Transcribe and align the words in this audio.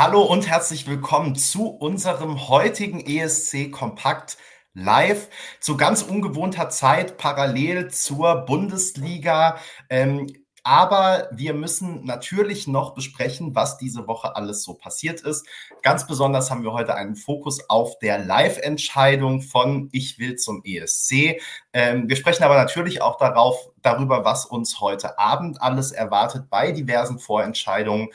Hallo 0.00 0.22
und 0.22 0.46
herzlich 0.48 0.86
willkommen 0.86 1.34
zu 1.34 1.66
unserem 1.66 2.48
heutigen 2.48 3.00
ESC 3.04 3.72
Kompakt 3.72 4.38
live 4.72 5.28
zu 5.58 5.76
ganz 5.76 6.02
ungewohnter 6.02 6.70
Zeit 6.70 7.16
parallel 7.16 7.90
zur 7.90 8.44
Bundesliga. 8.46 9.58
Ähm, 9.90 10.28
aber 10.62 11.28
wir 11.32 11.52
müssen 11.52 12.04
natürlich 12.04 12.68
noch 12.68 12.94
besprechen, 12.94 13.56
was 13.56 13.76
diese 13.76 14.06
Woche 14.06 14.36
alles 14.36 14.62
so 14.62 14.74
passiert 14.74 15.22
ist. 15.22 15.44
Ganz 15.82 16.06
besonders 16.06 16.48
haben 16.48 16.62
wir 16.62 16.72
heute 16.72 16.94
einen 16.94 17.16
Fokus 17.16 17.68
auf 17.68 17.98
der 17.98 18.18
Live-Entscheidung 18.18 19.40
von 19.40 19.88
Ich 19.90 20.20
will 20.20 20.36
zum 20.36 20.62
ESC. 20.64 21.40
Ähm, 21.72 22.08
wir 22.08 22.14
sprechen 22.14 22.44
aber 22.44 22.56
natürlich 22.56 23.02
auch 23.02 23.16
darauf, 23.16 23.72
darüber, 23.82 24.24
was 24.24 24.46
uns 24.46 24.78
heute 24.78 25.18
Abend 25.18 25.60
alles 25.60 25.90
erwartet 25.90 26.50
bei 26.50 26.70
diversen 26.70 27.18
Vorentscheidungen. 27.18 28.10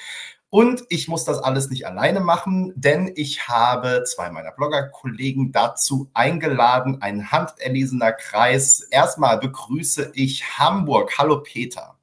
Und 0.54 0.84
ich 0.90 1.08
muss 1.08 1.26
das 1.26 1.40
alles 1.40 1.72
nicht 1.72 1.88
alleine 1.88 2.20
machen, 2.20 2.74
denn 2.76 3.12
ich 3.16 3.48
habe 3.48 4.04
zwei 4.06 4.30
meiner 4.30 4.52
Blogger-Kollegen 4.52 5.52
dazu 5.52 6.12
eingeladen, 6.14 7.02
ein 7.02 7.32
handerlesener 7.32 8.12
Kreis. 8.12 8.82
Erstmal 8.92 9.40
begrüße 9.40 10.12
ich 10.14 10.60
Hamburg. 10.60 11.18
Hallo 11.18 11.42
Peter. 11.42 11.98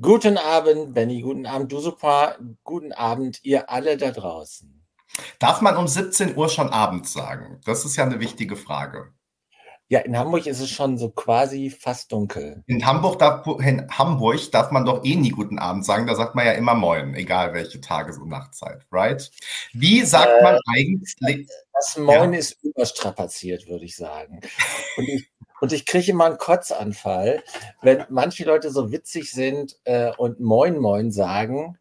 Guten 0.00 0.38
Abend, 0.38 0.94
Benny. 0.94 1.22
Guten 1.22 1.46
Abend, 1.46 1.72
du 1.72 1.80
super. 1.80 2.36
Guten 2.62 2.92
Abend, 2.92 3.40
ihr 3.42 3.68
alle 3.68 3.96
da 3.96 4.12
draußen. 4.12 4.86
Darf 5.40 5.60
man 5.60 5.76
um 5.76 5.88
17 5.88 6.36
Uhr 6.36 6.48
schon 6.48 6.68
abends 6.68 7.12
sagen? 7.12 7.60
Das 7.64 7.84
ist 7.84 7.96
ja 7.96 8.04
eine 8.04 8.20
wichtige 8.20 8.54
Frage. 8.54 9.12
Ja, 9.90 10.00
in 10.00 10.18
Hamburg 10.18 10.46
ist 10.46 10.60
es 10.60 10.68
schon 10.68 10.98
so 10.98 11.08
quasi 11.08 11.70
fast 11.70 12.12
dunkel. 12.12 12.62
In 12.66 12.84
Hamburg 12.84 13.18
darf, 13.18 13.46
in 13.60 13.88
Hamburg 13.90 14.50
darf 14.50 14.70
man 14.70 14.84
doch 14.84 15.02
eh 15.02 15.16
nie 15.16 15.30
guten 15.30 15.58
Abend 15.58 15.86
sagen. 15.86 16.06
Da 16.06 16.14
sagt 16.14 16.34
man 16.34 16.44
ja 16.44 16.52
immer 16.52 16.74
Moin, 16.74 17.14
egal 17.14 17.54
welche 17.54 17.80
Tages- 17.80 18.18
und 18.18 18.28
Nachtzeit, 18.28 18.86
right? 18.92 19.30
Wie 19.72 20.02
sagt 20.02 20.40
äh, 20.40 20.42
man 20.42 20.58
eigentlich? 20.74 21.16
Das 21.72 21.96
Moin 21.96 22.34
ja. 22.34 22.38
ist 22.38 22.62
überstrapaziert, 22.62 23.66
würde 23.66 23.86
ich 23.86 23.96
sagen. 23.96 24.40
Und 24.98 25.08
ich, 25.08 25.30
und 25.60 25.72
ich 25.72 25.86
kriege 25.86 26.10
immer 26.10 26.26
einen 26.26 26.38
Kotzanfall, 26.38 27.42
wenn 27.80 28.04
manche 28.10 28.44
Leute 28.44 28.70
so 28.70 28.92
witzig 28.92 29.32
sind 29.32 29.76
äh, 29.84 30.12
und 30.18 30.38
Moin 30.38 30.78
Moin 30.78 31.10
sagen 31.10 31.78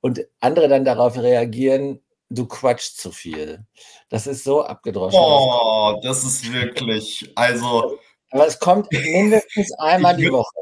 und 0.00 0.26
andere 0.40 0.68
dann 0.68 0.84
darauf 0.84 1.16
reagieren, 1.16 2.00
du 2.28 2.46
quatschst 2.46 2.98
zu 2.98 3.12
viel. 3.12 3.64
Das 4.08 4.26
ist 4.26 4.44
so 4.44 4.64
abgedroschen. 4.64 5.18
Oh, 5.20 6.00
das 6.02 6.24
ist 6.24 6.52
wirklich, 6.52 7.32
also. 7.34 7.98
Aber 8.30 8.46
es 8.46 8.58
kommt 8.58 8.90
mindestens 8.92 9.72
einmal 9.78 10.16
die 10.16 10.30
Woche. 10.30 10.54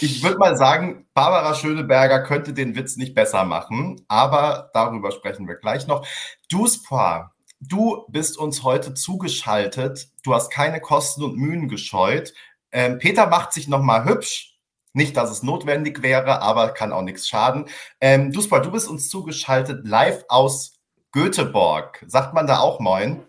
Ich 0.00 0.22
würde 0.22 0.38
mal 0.38 0.56
sagen, 0.56 1.06
Barbara 1.14 1.54
Schöneberger 1.54 2.22
könnte 2.24 2.52
den 2.52 2.74
Witz 2.74 2.96
nicht 2.96 3.14
besser 3.14 3.44
machen, 3.44 4.04
aber 4.08 4.70
darüber 4.74 5.12
sprechen 5.12 5.46
wir 5.46 5.54
gleich 5.54 5.86
noch. 5.86 6.06
Duspoir, 6.48 7.32
du 7.60 8.04
bist 8.08 8.36
uns 8.36 8.64
heute 8.64 8.94
zugeschaltet. 8.94 10.08
Du 10.24 10.34
hast 10.34 10.50
keine 10.50 10.80
Kosten 10.80 11.22
und 11.22 11.36
Mühen 11.36 11.68
gescheut. 11.68 12.34
Ähm, 12.72 12.98
Peter 12.98 13.28
macht 13.28 13.52
sich 13.52 13.68
nochmal 13.68 14.04
hübsch. 14.04 14.53
Nicht, 14.94 15.16
dass 15.16 15.30
es 15.30 15.42
notwendig 15.42 16.02
wäre, 16.02 16.40
aber 16.40 16.68
kann 16.70 16.92
auch 16.92 17.02
nichts 17.02 17.28
schaden. 17.28 17.66
Ähm, 18.00 18.32
Duspoir, 18.32 18.62
du 18.62 18.70
bist 18.70 18.88
uns 18.88 19.08
zugeschaltet 19.08 19.86
live 19.86 20.24
aus 20.28 20.78
Göteborg. 21.10 22.04
Sagt 22.06 22.32
man 22.32 22.46
da 22.46 22.60
auch 22.60 22.78
Moin? 22.78 23.26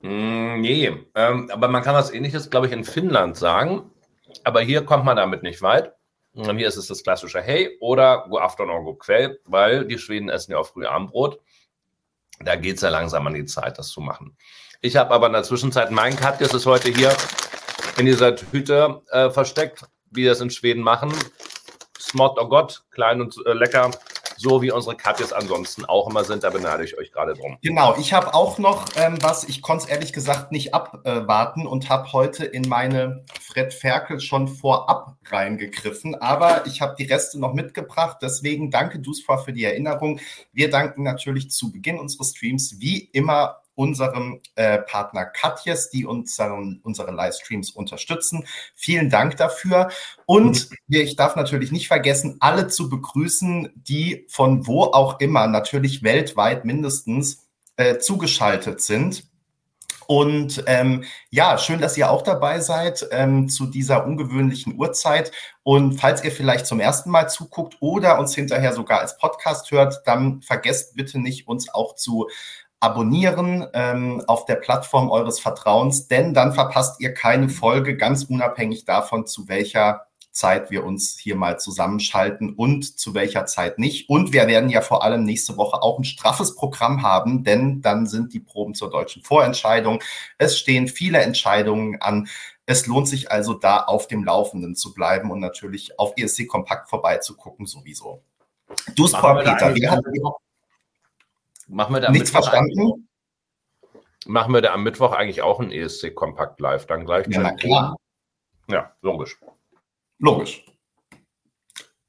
Mm, 0.00 0.60
nee, 0.60 0.92
ähm, 1.14 1.48
aber 1.52 1.68
man 1.68 1.82
kann 1.82 1.94
was 1.94 2.12
ähnliches, 2.12 2.50
glaube 2.50 2.66
ich, 2.66 2.72
in 2.72 2.84
Finnland 2.84 3.36
sagen. 3.36 3.90
Aber 4.42 4.60
hier 4.60 4.84
kommt 4.84 5.04
man 5.04 5.16
damit 5.16 5.44
nicht 5.44 5.62
weit. 5.62 5.94
Und 6.32 6.56
hier 6.56 6.68
ist 6.68 6.76
es 6.76 6.88
das 6.88 7.02
klassische 7.02 7.40
Hey 7.40 7.76
oder 7.80 8.26
Go 8.28 8.38
Afternoon, 8.38 8.84
Go 8.84 8.94
Quell, 8.94 9.40
weil 9.44 9.86
die 9.86 9.98
Schweden 9.98 10.28
essen 10.28 10.52
ja 10.52 10.58
auch 10.58 10.66
früh 10.66 10.86
Abendbrot. 10.86 11.40
Da 12.40 12.56
geht 12.56 12.76
es 12.76 12.82
ja 12.82 12.88
langsam 12.88 13.26
an 13.26 13.34
die 13.34 13.44
Zeit, 13.44 13.78
das 13.78 13.88
zu 13.88 14.00
machen. 14.00 14.36
Ich 14.80 14.96
habe 14.96 15.10
aber 15.12 15.26
in 15.26 15.34
der 15.34 15.42
Zwischenzeit, 15.42 15.90
mein 15.90 16.16
Katjes 16.16 16.54
ist 16.54 16.66
heute 16.66 16.88
hier 16.90 17.14
in 17.98 18.06
dieser 18.06 18.34
Tüte 18.34 19.02
äh, 19.10 19.30
versteckt, 19.30 19.84
wie 20.10 20.24
das 20.24 20.40
in 20.40 20.50
Schweden 20.50 20.82
machen. 20.82 21.12
Smott, 21.98 22.38
oh 22.40 22.48
Gott, 22.48 22.82
klein 22.90 23.20
und 23.20 23.36
äh, 23.46 23.52
lecker 23.52 23.90
so 24.40 24.62
wie 24.62 24.70
unsere 24.70 24.96
Katjes 24.96 25.34
ansonsten 25.34 25.84
auch 25.84 26.08
immer 26.08 26.24
sind. 26.24 26.44
Da 26.44 26.50
beneide 26.50 26.82
ich 26.82 26.96
euch 26.96 27.12
gerade 27.12 27.34
drum. 27.34 27.58
Genau, 27.62 27.94
ich 27.98 28.14
habe 28.14 28.32
auch 28.32 28.58
noch 28.58 28.86
ähm, 28.96 29.18
was, 29.20 29.44
ich 29.44 29.60
konnte 29.60 29.84
es 29.84 29.90
ehrlich 29.90 30.14
gesagt 30.14 30.50
nicht 30.50 30.72
abwarten 30.72 31.66
und 31.66 31.90
habe 31.90 32.10
heute 32.14 32.46
in 32.46 32.66
meine 32.66 33.24
Fred 33.38 33.74
Ferkel 33.74 34.18
schon 34.18 34.48
vorab 34.48 35.16
reingegriffen, 35.26 36.14
aber 36.14 36.66
ich 36.66 36.80
habe 36.80 36.94
die 36.98 37.04
Reste 37.04 37.38
noch 37.38 37.52
mitgebracht. 37.52 38.18
Deswegen 38.22 38.70
danke 38.70 38.98
Dusfa 38.98 39.36
für 39.36 39.52
die 39.52 39.64
Erinnerung. 39.64 40.20
Wir 40.52 40.70
danken 40.70 41.02
natürlich 41.02 41.50
zu 41.50 41.70
Beginn 41.70 41.98
unseres 41.98 42.30
Streams 42.30 42.76
wie 42.78 42.98
immer 43.12 43.59
unserem 43.80 44.40
äh, 44.56 44.78
Partner 44.78 45.24
Katjes, 45.24 45.88
die 45.88 46.04
unseren, 46.04 46.80
unsere 46.82 47.12
Livestreams 47.12 47.70
unterstützen. 47.70 48.44
Vielen 48.74 49.08
Dank 49.08 49.38
dafür. 49.38 49.88
Und 50.26 50.70
mhm. 50.70 50.76
ich 50.88 51.16
darf 51.16 51.34
natürlich 51.34 51.72
nicht 51.72 51.88
vergessen, 51.88 52.36
alle 52.40 52.68
zu 52.68 52.90
begrüßen, 52.90 53.72
die 53.74 54.26
von 54.28 54.66
wo 54.66 54.82
auch 54.82 55.18
immer, 55.18 55.46
natürlich 55.46 56.02
weltweit 56.02 56.66
mindestens, 56.66 57.48
äh, 57.76 57.96
zugeschaltet 57.98 58.82
sind. 58.82 59.24
Und 60.10 60.64
ähm, 60.66 61.04
ja, 61.30 61.56
schön, 61.56 61.80
dass 61.80 61.96
ihr 61.96 62.10
auch 62.10 62.22
dabei 62.22 62.58
seid 62.58 63.06
ähm, 63.12 63.48
zu 63.48 63.66
dieser 63.66 64.04
ungewöhnlichen 64.04 64.76
Uhrzeit. 64.76 65.30
Und 65.62 66.00
falls 66.00 66.24
ihr 66.24 66.32
vielleicht 66.32 66.66
zum 66.66 66.80
ersten 66.80 67.10
Mal 67.10 67.30
zuguckt 67.30 67.76
oder 67.78 68.18
uns 68.18 68.34
hinterher 68.34 68.72
sogar 68.72 68.98
als 68.98 69.16
Podcast 69.18 69.70
hört, 69.70 70.02
dann 70.06 70.42
vergesst 70.42 70.96
bitte 70.96 71.20
nicht, 71.20 71.46
uns 71.46 71.72
auch 71.72 71.94
zu 71.94 72.28
abonnieren 72.80 73.66
ähm, 73.74 74.22
auf 74.26 74.46
der 74.46 74.56
Plattform 74.56 75.10
eures 75.10 75.38
Vertrauens, 75.38 76.08
denn 76.08 76.34
dann 76.34 76.54
verpasst 76.54 77.00
ihr 77.00 77.12
keine 77.12 77.48
Folge, 77.48 77.96
ganz 77.96 78.24
unabhängig 78.24 78.86
davon, 78.86 79.26
zu 79.26 79.48
welcher 79.48 80.06
Zeit 80.32 80.70
wir 80.70 80.84
uns 80.84 81.18
hier 81.18 81.36
mal 81.36 81.58
zusammenschalten 81.58 82.54
und 82.54 82.98
zu 82.98 83.14
welcher 83.14 83.46
Zeit 83.46 83.78
nicht. 83.78 84.08
Und 84.08 84.32
wir 84.32 84.46
werden 84.46 84.70
ja 84.70 84.80
vor 84.80 85.02
allem 85.02 85.24
nächste 85.24 85.56
Woche 85.56 85.82
auch 85.82 85.98
ein 85.98 86.04
straffes 86.04 86.54
Programm 86.54 87.02
haben, 87.02 87.44
denn 87.44 87.82
dann 87.82 88.06
sind 88.06 88.32
die 88.32 88.40
Proben 88.40 88.74
zur 88.74 88.90
deutschen 88.90 89.22
Vorentscheidung. 89.22 90.02
Es 90.38 90.58
stehen 90.58 90.88
viele 90.88 91.18
Entscheidungen 91.18 92.00
an. 92.00 92.28
Es 92.64 92.86
lohnt 92.86 93.08
sich 93.08 93.30
also 93.30 93.54
da 93.54 93.78
auf 93.78 94.06
dem 94.06 94.24
Laufenden 94.24 94.76
zu 94.76 94.94
bleiben 94.94 95.30
und 95.30 95.40
natürlich 95.40 95.98
auf 95.98 96.14
ESC 96.16 96.46
Kompakt 96.46 96.88
vorbeizugucken 96.88 97.66
sowieso. 97.66 98.22
Du 98.94 99.06
Peter, 99.06 99.74
wie 99.74 99.88
hat, 99.88 100.00
Machen 101.70 101.94
wir 101.94 102.00
da 102.00 102.10
Nichts 102.10 102.30
verstanden? 102.30 103.08
Machen 104.26 104.52
wir 104.52 104.60
da 104.60 104.74
am 104.74 104.82
Mittwoch 104.82 105.12
eigentlich 105.12 105.42
auch 105.42 105.60
ein 105.60 105.70
ESC 105.70 106.14
Kompakt 106.14 106.60
Live 106.60 106.86
dann 106.86 107.04
gleich? 107.04 107.26
Ja, 107.28 107.40
na 107.40 107.52
klar. 107.52 107.96
Ja, 108.68 108.92
logisch. 109.02 109.38
Logisch. 110.18 110.64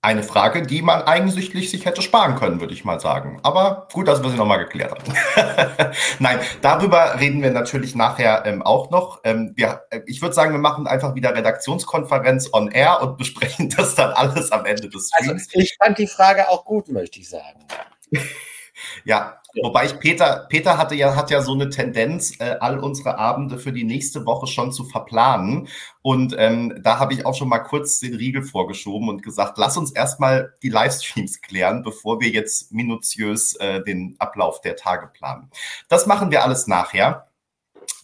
Eine 0.04 0.24
Frage, 0.24 0.64
die 0.64 0.82
man 0.82 1.04
eigentlich 1.04 1.52
sich 1.70 1.86
hätte 1.86 2.02
sparen 2.02 2.36
können, 2.36 2.60
würde 2.60 2.74
ich 2.74 2.84
mal 2.84 3.00
sagen. 3.00 3.40
Aber 3.44 3.88
gut, 3.94 4.08
dass 4.08 4.24
wir 4.24 4.32
sie 4.32 4.36
nochmal 4.36 4.58
geklärt 4.58 4.92
haben. 4.92 5.94
Nein, 6.20 6.40
darüber 6.62 7.20
reden 7.20 7.44
wir 7.44 7.52
natürlich 7.52 7.94
nachher 7.94 8.44
ähm, 8.48 8.64
auch 8.64 8.90
noch. 8.90 9.22
Ähm, 9.24 9.54
wir, 9.56 9.84
äh, 9.92 10.02
ich 10.08 10.24
würde 10.24 10.34
sagen, 10.34 10.54
wir 10.54 10.60
machen 10.60 10.88
einfach 10.88 11.14
wieder 11.14 11.36
Redaktionskonferenz 11.36 12.50
on 12.52 12.72
air 12.72 13.00
und 13.04 13.18
besprechen 13.20 13.70
das 13.70 13.94
dann 13.94 14.12
alles 14.12 14.52
am 14.52 14.66
Ende 14.66 14.90
des 14.90 15.12
also, 15.14 15.30
Streams. 15.30 15.48
Also 15.50 15.60
ich 15.60 15.78
fand 15.78 16.00
die 16.00 16.08
Frage 16.08 16.50
auch 16.50 16.66
gut, 16.66 16.90
möchte 16.90 17.20
ich 17.20 17.30
sagen. 17.30 17.68
Ja, 19.06 19.42
wobei 19.62 19.86
ich 19.86 20.00
Peter, 20.00 20.46
Peter 20.50 20.78
hatte 20.78 20.96
ja, 20.96 21.16
hat 21.16 21.30
ja 21.30 21.42
so 21.42 21.54
eine 21.54 21.70
Tendenz, 21.70 22.40
äh, 22.40 22.58
all 22.60 22.80
unsere 22.80 23.18
Abende 23.18 23.58
für 23.58 23.72
die 23.72 23.84
nächste 23.84 24.26
Woche 24.26 24.48
schon 24.48 24.72
zu 24.72 24.84
verplanen. 24.86 25.68
Und 26.02 26.36
ähm, 26.38 26.80
da 26.82 27.00
habe 27.00 27.14
ich 27.14 27.26
auch 27.26 27.36
schon 27.36 27.50
mal 27.50 27.60
kurz 27.60 28.00
den 28.00 28.16
Riegel 28.16 28.44
vorgeschoben 28.44 29.10
und 29.10 29.24
gesagt, 29.24 29.58
lass 29.58 29.78
uns 29.78 29.92
erstmal 29.92 30.54
die 30.64 30.70
Livestreams 30.70 31.42
klären, 31.42 31.84
bevor 31.84 32.20
wir 32.20 32.30
jetzt 32.30 32.72
minutiös 32.72 33.56
äh, 33.56 33.84
den 33.84 34.16
Ablauf 34.20 34.62
der 34.62 34.76
Tage 34.76 35.08
planen. 35.08 35.50
Das 35.90 36.06
machen 36.06 36.32
wir 36.32 36.44
alles 36.44 36.68
nachher. 36.68 37.28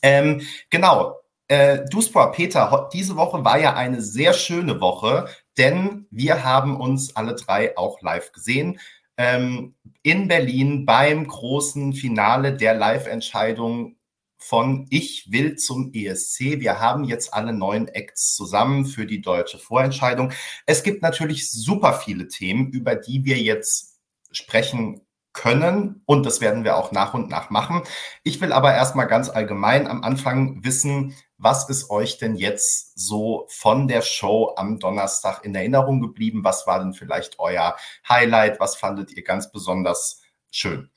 Ähm, 0.02 0.42
genau. 0.70 1.20
Äh, 1.50 1.86
Duspor, 1.90 2.34
Peter, 2.34 2.90
diese 2.92 3.16
Woche 3.16 3.46
war 3.46 3.58
ja 3.58 3.74
eine 3.74 4.02
sehr 4.02 4.34
schöne 4.34 4.82
Woche, 4.82 5.30
denn 5.58 6.06
wir 6.12 6.44
haben 6.44 6.80
uns 6.80 7.16
alle 7.16 7.36
drei 7.36 7.78
auch 7.78 8.02
live 8.02 8.34
gesehen 8.34 8.80
ähm, 9.18 9.76
in 10.04 10.28
Berlin 10.28 10.86
beim 10.86 11.28
großen 11.28 11.94
Finale 11.94 12.56
der 12.56 12.74
Live-Entscheidung 12.76 13.98
von 14.38 14.86
Ich 14.90 15.32
will 15.32 15.56
zum 15.56 15.92
ESC. 15.94 16.60
Wir 16.60 16.80
haben 16.80 17.04
jetzt 17.04 17.34
alle 17.34 17.54
neun 17.54 17.88
Acts 17.88 18.36
zusammen 18.36 18.86
für 18.86 19.06
die 19.06 19.22
deutsche 19.22 19.58
Vorentscheidung. 19.58 20.32
Es 20.66 20.84
gibt 20.84 21.02
natürlich 21.02 21.52
super 21.52 21.94
viele 21.94 22.28
Themen, 22.28 22.72
über 22.72 22.96
die 22.96 23.26
wir 23.26 23.38
jetzt 23.38 24.00
sprechen 24.32 25.02
können 25.34 26.02
und 26.06 26.26
das 26.26 26.42
werden 26.42 26.64
wir 26.64 26.78
auch 26.78 26.92
nach 26.92 27.14
und 27.14 27.30
nach 27.30 27.50
machen. 27.50 27.84
Ich 28.24 28.42
will 28.42 28.52
aber 28.52 28.74
erstmal 28.74 29.08
ganz 29.08 29.30
allgemein 29.30 29.88
am 29.88 30.04
Anfang 30.04 30.64
wissen, 30.64 31.16
was 31.38 31.70
ist 31.70 31.90
euch 31.90 32.18
denn 32.18 32.36
jetzt 32.36 32.98
so 32.98 33.46
von 33.50 33.88
der 33.88 34.02
Show 34.02 34.54
am 34.56 34.80
Donnerstag 34.80 35.46
in 35.46 35.54
Erinnerung 35.54 36.02
geblieben? 36.02 36.44
Was 36.44 36.66
war 36.66 36.80
denn 36.80 36.94
vielleicht 36.94 37.40
euer 37.40 37.76
Highlight? 38.08 38.60
Was 38.60 38.76
fandet 38.76 39.12
ihr 39.12 39.24
ganz 39.24 39.52
besonders 39.52 40.22
schön? 40.52 40.90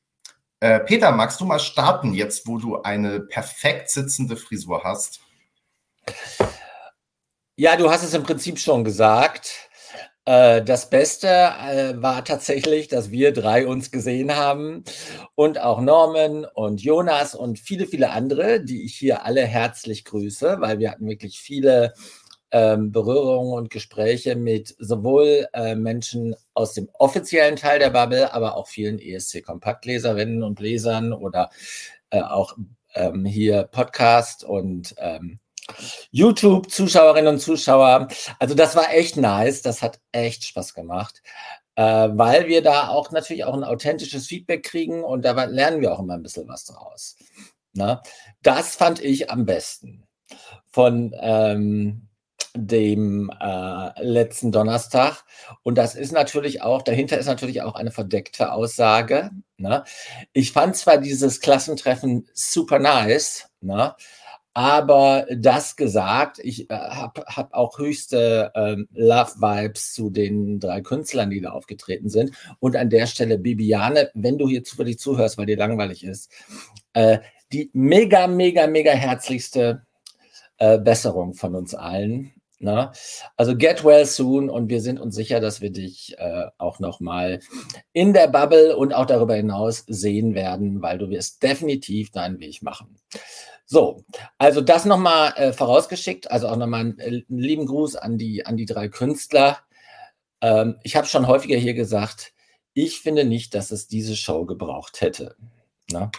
Äh, 0.60 0.80
Peter, 0.80 1.12
magst 1.12 1.40
du 1.40 1.44
mal 1.44 1.58
starten 1.58 2.12
jetzt, 2.12 2.46
wo 2.46 2.58
du 2.58 2.82
eine 2.82 3.20
perfekt 3.20 3.90
sitzende 3.90 4.36
Frisur 4.36 4.84
hast? 4.84 5.20
Ja, 7.56 7.76
du 7.76 7.90
hast 7.90 8.02
es 8.02 8.14
im 8.14 8.22
Prinzip 8.22 8.58
schon 8.58 8.84
gesagt. 8.84 9.69
Äh, 10.24 10.62
das 10.62 10.90
Beste 10.90 11.28
äh, 11.28 12.00
war 12.02 12.24
tatsächlich, 12.24 12.88
dass 12.88 13.10
wir 13.10 13.32
drei 13.32 13.66
uns 13.66 13.90
gesehen 13.90 14.36
haben. 14.36 14.84
Und 15.34 15.60
auch 15.60 15.80
Norman 15.80 16.44
und 16.44 16.82
Jonas 16.82 17.34
und 17.34 17.58
viele, 17.58 17.86
viele 17.86 18.10
andere, 18.10 18.62
die 18.62 18.84
ich 18.84 18.96
hier 18.96 19.24
alle 19.24 19.46
herzlich 19.46 20.04
grüße, 20.04 20.56
weil 20.60 20.78
wir 20.78 20.90
hatten 20.90 21.08
wirklich 21.08 21.40
viele 21.40 21.94
ähm, 22.52 22.92
Berührungen 22.92 23.52
und 23.52 23.70
Gespräche 23.70 24.36
mit 24.36 24.74
sowohl 24.78 25.46
äh, 25.52 25.74
Menschen 25.76 26.34
aus 26.54 26.74
dem 26.74 26.88
offiziellen 26.94 27.56
Teil 27.56 27.78
der 27.78 27.90
Bubble, 27.90 28.32
aber 28.34 28.56
auch 28.56 28.68
vielen 28.68 28.98
ESC-Kompaktleserinnen 28.98 30.42
und 30.42 30.60
Lesern 30.60 31.12
oder 31.12 31.50
auch 32.12 32.56
ähm, 32.94 33.24
hier 33.24 33.64
Podcast 33.64 34.42
und 34.42 34.96
ähm, 34.98 35.38
YouTube-Zuschauerinnen 36.10 37.34
und 37.34 37.40
Zuschauer. 37.40 38.08
Also 38.38 38.54
das 38.54 38.76
war 38.76 38.92
echt 38.92 39.16
nice. 39.16 39.62
Das 39.62 39.82
hat 39.82 40.00
echt 40.12 40.44
Spaß 40.44 40.74
gemacht, 40.74 41.22
äh, 41.76 41.82
weil 42.12 42.46
wir 42.46 42.62
da 42.62 42.88
auch 42.88 43.10
natürlich 43.10 43.44
auch 43.44 43.54
ein 43.54 43.64
authentisches 43.64 44.26
Feedback 44.26 44.62
kriegen 44.64 45.04
und 45.04 45.24
da 45.24 45.44
lernen 45.44 45.80
wir 45.80 45.92
auch 45.92 46.00
immer 46.00 46.14
ein 46.14 46.22
bisschen 46.22 46.48
was 46.48 46.64
draus. 46.64 47.16
Na? 47.72 47.86
Ne? 47.86 48.00
Das 48.42 48.76
fand 48.76 49.00
ich 49.00 49.30
am 49.30 49.44
besten 49.46 50.06
von 50.70 51.14
ähm, 51.20 52.08
dem 52.54 53.30
äh, 53.40 54.02
letzten 54.02 54.52
Donnerstag. 54.52 55.24
Und 55.62 55.78
das 55.78 55.94
ist 55.94 56.12
natürlich 56.12 56.62
auch, 56.62 56.82
dahinter 56.82 57.18
ist 57.18 57.26
natürlich 57.26 57.62
auch 57.62 57.74
eine 57.74 57.90
verdeckte 57.90 58.52
Aussage. 58.52 59.30
Ne? 59.56 59.84
Ich 60.32 60.52
fand 60.52 60.76
zwar 60.76 60.98
dieses 60.98 61.40
Klassentreffen 61.40 62.28
super 62.34 62.78
nice, 62.78 63.48
ne? 63.60 63.94
Aber 64.52 65.26
das 65.34 65.76
gesagt, 65.76 66.40
ich 66.42 66.70
äh, 66.70 66.74
habe 66.74 67.22
hab 67.26 67.54
auch 67.54 67.78
höchste 67.78 68.50
ähm, 68.54 68.88
Love-Vibes 68.92 69.92
zu 69.92 70.10
den 70.10 70.58
drei 70.58 70.80
Künstlern, 70.80 71.30
die 71.30 71.40
da 71.40 71.50
aufgetreten 71.50 72.08
sind. 72.08 72.32
Und 72.58 72.76
an 72.76 72.90
der 72.90 73.06
Stelle, 73.06 73.38
Bibiane, 73.38 74.10
wenn 74.14 74.38
du 74.38 74.48
hier 74.48 74.64
zufällig 74.64 74.98
zuhörst, 74.98 75.38
weil 75.38 75.46
dir 75.46 75.56
langweilig 75.56 76.04
ist, 76.04 76.32
äh, 76.94 77.18
die 77.52 77.70
mega, 77.72 78.26
mega, 78.26 78.66
mega 78.66 78.92
herzlichste 78.92 79.82
äh, 80.58 80.78
Besserung 80.78 81.34
von 81.34 81.54
uns 81.54 81.74
allen. 81.74 82.32
Ne? 82.58 82.92
Also 83.36 83.56
get 83.56 83.84
well 83.84 84.04
soon 84.04 84.50
und 84.50 84.68
wir 84.68 84.82
sind 84.82 85.00
uns 85.00 85.14
sicher, 85.14 85.40
dass 85.40 85.62
wir 85.62 85.70
dich 85.70 86.14
äh, 86.18 86.46
auch 86.58 86.78
nochmal 86.78 87.40
in 87.94 88.12
der 88.12 88.28
Bubble 88.28 88.76
und 88.76 88.92
auch 88.92 89.06
darüber 89.06 89.34
hinaus 89.34 89.84
sehen 89.86 90.34
werden, 90.34 90.82
weil 90.82 90.98
du 90.98 91.08
wirst 91.08 91.42
definitiv 91.42 92.10
deinen 92.10 92.38
Weg 92.38 92.62
machen. 92.62 92.96
So, 93.72 94.02
also 94.36 94.62
das 94.62 94.84
nochmal 94.84 95.32
äh, 95.36 95.52
vorausgeschickt, 95.52 96.28
also 96.28 96.48
auch 96.48 96.56
nochmal 96.56 96.80
einen, 96.80 96.98
äh, 96.98 97.22
lieben 97.28 97.66
Gruß 97.66 97.94
an 97.94 98.18
die, 98.18 98.44
an 98.44 98.56
die 98.56 98.66
drei 98.66 98.88
Künstler. 98.88 99.58
Ähm, 100.40 100.80
ich 100.82 100.96
habe 100.96 101.06
schon 101.06 101.28
häufiger 101.28 101.56
hier 101.56 101.74
gesagt, 101.74 102.32
ich 102.74 102.98
finde 103.00 103.24
nicht, 103.24 103.54
dass 103.54 103.70
es 103.70 103.86
diese 103.86 104.16
Show 104.16 104.44
gebraucht 104.44 105.00
hätte. 105.02 105.36
Na? 105.92 106.00
Ne? 106.00 106.10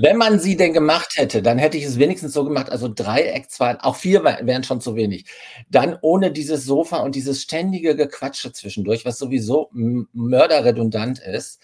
Wenn 0.00 0.16
man 0.16 0.40
sie 0.40 0.56
denn 0.56 0.72
gemacht 0.72 1.12
hätte, 1.16 1.42
dann 1.42 1.58
hätte 1.58 1.76
ich 1.76 1.84
es 1.84 1.98
wenigstens 1.98 2.32
so 2.32 2.42
gemacht, 2.42 2.70
also 2.70 2.88
drei 2.88 3.24
Act 3.24 3.50
zwei, 3.50 3.78
auch 3.80 3.96
vier 3.96 4.24
wären 4.24 4.64
schon 4.64 4.80
zu 4.80 4.96
wenig. 4.96 5.26
Dann 5.68 5.98
ohne 6.00 6.32
dieses 6.32 6.64
Sofa 6.64 7.00
und 7.00 7.14
dieses 7.14 7.42
ständige 7.42 7.96
Gequatsche 7.96 8.50
zwischendurch, 8.52 9.04
was 9.04 9.18
sowieso 9.18 9.68
mörderredundant 9.74 11.18
ist. 11.18 11.60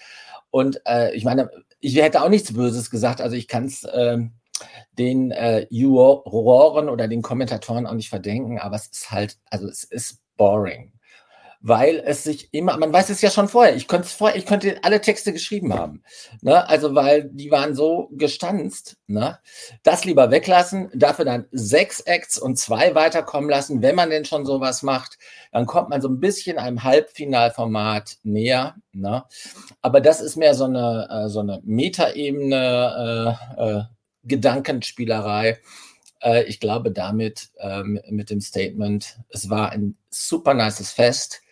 Und 0.51 0.83
äh, 0.85 1.15
ich 1.15 1.25
meine, 1.25 1.51
ich 1.81 1.97
hätte 1.97 2.23
auch 2.23 2.29
nichts 2.29 2.53
Böses 2.53 2.91
gesagt, 2.91 3.23
also 3.23 3.37
ich 3.37 3.49
kann 3.49 3.65
es. 3.65 3.85
Äh, 3.85 4.19
den 4.99 5.31
äh, 5.31 5.67
Juroren 5.71 6.89
oder 6.89 7.09
den 7.09 7.23
Kommentatoren 7.23 7.87
auch 7.87 7.95
nicht 7.95 8.09
verdenken, 8.09 8.59
aber 8.59 8.77
es 8.77 8.87
ist 8.87 9.11
halt, 9.11 9.39
also 9.51 9.67
es 9.69 9.85
ist 9.85 10.21
boring. 10.37 10.93
Weil 11.63 12.03
es 12.07 12.25
sich 12.25 12.55
immer, 12.55 12.79
man 12.79 12.91
weiß 12.91 13.11
es 13.11 13.21
ja 13.21 13.31
schon 13.31 13.47
vorher, 13.47 13.77
ich 13.77 13.87
könnte 13.87 14.09
vorher, 14.09 14.39
ich 14.39 14.47
könnte 14.47 14.79
alle 14.83 15.03
Texte 15.03 15.31
geschrieben 15.31 15.75
haben. 15.75 16.03
Ne? 16.41 16.67
Also, 16.67 16.95
weil 16.95 17.25
die 17.25 17.51
waren 17.51 17.75
so 17.75 18.09
gestanzt, 18.13 18.97
ne? 19.07 19.39
Das 19.83 20.07
lieber 20.07 20.31
weglassen, 20.31 20.91
dafür 20.95 21.27
dann 21.27 21.45
sechs 21.51 22.01
Acts 22.01 22.39
und 22.39 22.57
zwei 22.57 22.95
weiterkommen 22.95 23.51
lassen, 23.51 23.83
wenn 23.83 23.95
man 23.95 24.09
denn 24.09 24.25
schon 24.25 24.47
sowas 24.47 24.83
macht, 24.83 25.19
dann 25.53 25.67
kommt 25.67 25.91
man 25.91 26.01
so 26.01 26.09
ein 26.09 26.19
bisschen 26.19 26.57
einem 26.57 26.83
Halbfinalformat 26.83 28.17
näher. 28.23 28.77
Ne? 28.93 29.25
Aber 29.83 30.01
das 30.01 30.23
ist 30.23 30.37
mehr 30.37 30.55
so 30.55 30.65
eine, 30.65 31.09
äh, 31.11 31.29
so 31.29 31.41
eine 31.41 31.61
Metaebene, 31.63 33.37
äh, 33.59 33.63
äh, 33.63 33.83
Gedankenspielerei. 34.25 35.61
Äh, 36.23 36.45
ich 36.45 36.61
glaube 36.61 36.93
damit 36.93 37.51
ähm, 37.59 38.01
mit 38.09 38.31
dem 38.31 38.41
Statement, 38.41 39.19
es 39.31 39.51
war 39.51 39.73
ein 39.73 39.97
super 40.11 40.55
nices 40.55 40.93
Fest, 40.93 41.43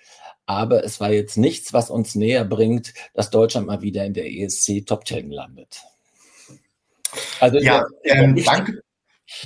aber 0.47 0.85
es 0.85 1.01
war 1.01 1.11
jetzt 1.11 1.37
nichts, 1.37 1.73
was 1.73 1.91
uns 1.91 2.15
näher 2.15 2.45
bringt, 2.45 2.95
dass 3.15 3.31
Deutschland 3.31 3.67
mal 3.67 3.83
wieder 3.83 4.05
in 4.05 4.15
der 4.15 4.31
ESC 4.31 4.87
Top 4.87 5.07
10 5.07 5.31
landet. 5.31 5.83
Also 7.41 7.59
ja, 7.59 7.85
ähm, 8.05 8.37
danke, 8.45 8.83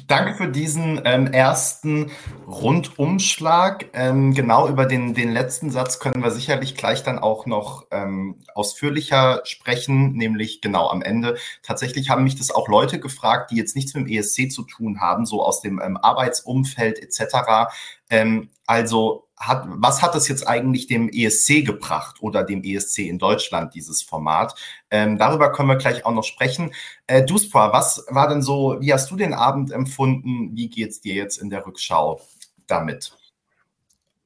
Danke 0.07 0.35
für 0.35 0.49
diesen 0.49 1.01
ähm, 1.05 1.27
ersten 1.27 2.13
Rundumschlag. 2.47 3.87
Ähm, 3.95 4.33
genau 4.33 4.69
über 4.69 4.87
den, 4.87 5.13
den 5.13 5.33
letzten 5.33 5.73
Satz 5.73 5.99
können 5.99 6.23
wir 6.23 6.31
sicherlich 6.31 6.77
gleich 6.77 7.03
dann 7.03 7.19
auch 7.19 7.47
noch 7.47 7.87
ähm, 7.91 8.45
ausführlicher 8.55 9.41
sprechen, 9.45 10.13
nämlich 10.13 10.61
genau 10.61 10.89
am 10.89 11.03
Ende. 11.03 11.37
Tatsächlich 11.65 12.11
haben 12.11 12.23
mich 12.23 12.37
das 12.37 12.53
auch 12.53 12.69
Leute 12.69 13.01
gefragt, 13.01 13.51
die 13.51 13.57
jetzt 13.57 13.75
nichts 13.75 13.93
mit 13.95 14.07
dem 14.07 14.13
ESC 14.13 14.53
zu 14.53 14.63
tun 14.63 15.01
haben, 15.01 15.27
so 15.27 15.43
aus 15.43 15.61
dem 15.61 15.81
ähm, 15.83 15.97
Arbeitsumfeld 15.97 17.01
etc. 17.01 17.73
Ähm, 18.09 18.51
also 18.67 19.27
hat, 19.43 19.65
was 19.69 20.03
hat 20.03 20.15
es 20.15 20.29
jetzt 20.29 20.47
eigentlich 20.47 20.87
dem 20.87 21.09
ESC 21.09 21.65
gebracht 21.65 22.17
oder 22.21 22.45
dem 22.45 22.63
ESC 22.63 23.01
in 23.01 23.19
Deutschland, 23.19 23.75
dieses 23.75 24.03
Format? 24.03 24.55
Ähm, 24.91 25.19
darüber 25.19 25.53
können 25.53 25.69
wir 25.69 25.77
gleich 25.77 26.07
auch 26.07 26.13
noch 26.13 26.25
sprechen. 26.25 26.73
Äh, 27.07 27.25
Duspra, 27.25 27.73
was 27.73 28.07
war 28.09 28.29
denn 28.29 28.43
so, 28.43 28.77
wie 28.81 28.93
hast 28.93 29.11
du 29.11 29.17
den 29.17 29.35
Abend 29.35 29.73
empfunden? 29.73 30.57
Wie 30.57 30.69
geht 30.69 30.91
es 30.91 31.01
dir 31.01 31.15
jetzt 31.15 31.39
in 31.39 31.51
der 31.51 31.67
Rückschau 31.67 32.21
damit? 32.67 33.17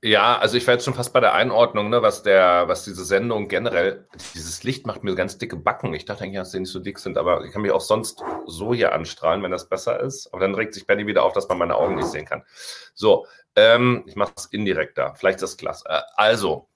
Ja, 0.07 0.39
also 0.39 0.57
ich 0.57 0.65
war 0.69 0.75
jetzt 0.75 0.85
schon 0.85 0.95
fast 0.95 1.13
bei 1.13 1.19
der 1.19 1.35
Einordnung, 1.35 1.91
ne, 1.91 2.01
was 2.01 2.23
der, 2.23 2.69
was 2.69 2.85
diese 2.85 3.05
Sendung 3.05 3.49
generell, 3.49 4.07
dieses 4.35 4.63
Licht 4.63 4.87
macht 4.87 5.03
mir 5.03 5.17
ganz 5.17 5.37
dicke 5.37 5.57
Backen. 5.57 5.93
Ich 5.95 6.05
dachte 6.05 6.23
eigentlich, 6.23 6.37
dass 6.39 6.53
die 6.53 6.61
nicht 6.61 6.71
so 6.71 6.79
dick 6.79 7.01
sind, 7.01 7.19
aber 7.19 7.45
ich 7.45 7.51
kann 7.51 7.63
mich 7.63 7.73
auch 7.73 7.81
sonst 7.81 8.23
so 8.47 8.73
hier 8.73 8.93
anstrahlen, 8.93 9.43
wenn 9.43 9.51
das 9.51 9.69
besser 9.69 9.99
ist. 9.99 10.33
Aber 10.33 10.43
dann 10.43 10.55
regt 10.55 10.75
sich 10.75 10.87
Benny 10.87 11.09
wieder 11.09 11.25
auf, 11.25 11.33
dass 11.33 11.49
man 11.49 11.59
meine 11.59 11.75
Augen 11.75 11.97
nicht 11.97 12.07
sehen 12.07 12.25
kann. 12.25 12.45
So, 12.95 13.27
ähm, 13.57 14.05
ich 14.07 14.15
mache 14.15 14.31
es 14.37 14.47
indirekter. 14.47 15.13
Vielleicht 15.17 15.43
ist 15.43 15.51
das 15.51 15.57
klasse. 15.57 15.89
Äh, 15.89 16.03
also, 16.15 16.69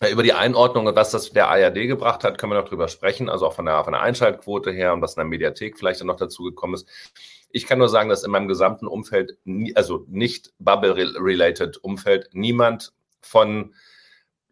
äh, 0.00 0.10
über 0.10 0.22
die 0.22 0.34
Einordnung 0.34 0.84
was 0.94 1.10
das 1.10 1.30
der 1.30 1.48
ARD 1.48 1.86
gebracht 1.86 2.22
hat, 2.22 2.36
können 2.36 2.52
wir 2.52 2.60
noch 2.60 2.68
drüber 2.68 2.88
sprechen. 2.88 3.30
Also 3.30 3.46
auch 3.46 3.54
von 3.54 3.64
der, 3.64 3.82
von 3.84 3.94
der 3.94 4.02
Einschaltquote 4.02 4.72
her 4.72 4.92
und 4.92 5.00
was 5.00 5.14
in 5.14 5.20
der 5.20 5.24
Mediathek 5.24 5.78
vielleicht 5.78 6.00
dann 6.00 6.08
noch 6.08 6.16
dazu 6.16 6.42
gekommen 6.42 6.74
ist. 6.74 6.86
Ich 7.54 7.66
kann 7.66 7.78
nur 7.78 7.88
sagen, 7.88 8.08
dass 8.08 8.24
in 8.24 8.32
meinem 8.32 8.48
gesamten 8.48 8.88
Umfeld, 8.88 9.38
also 9.76 10.04
nicht 10.08 10.52
Bubble-related 10.58 11.76
Umfeld, 11.78 12.28
niemand 12.32 12.92
von 13.20 13.72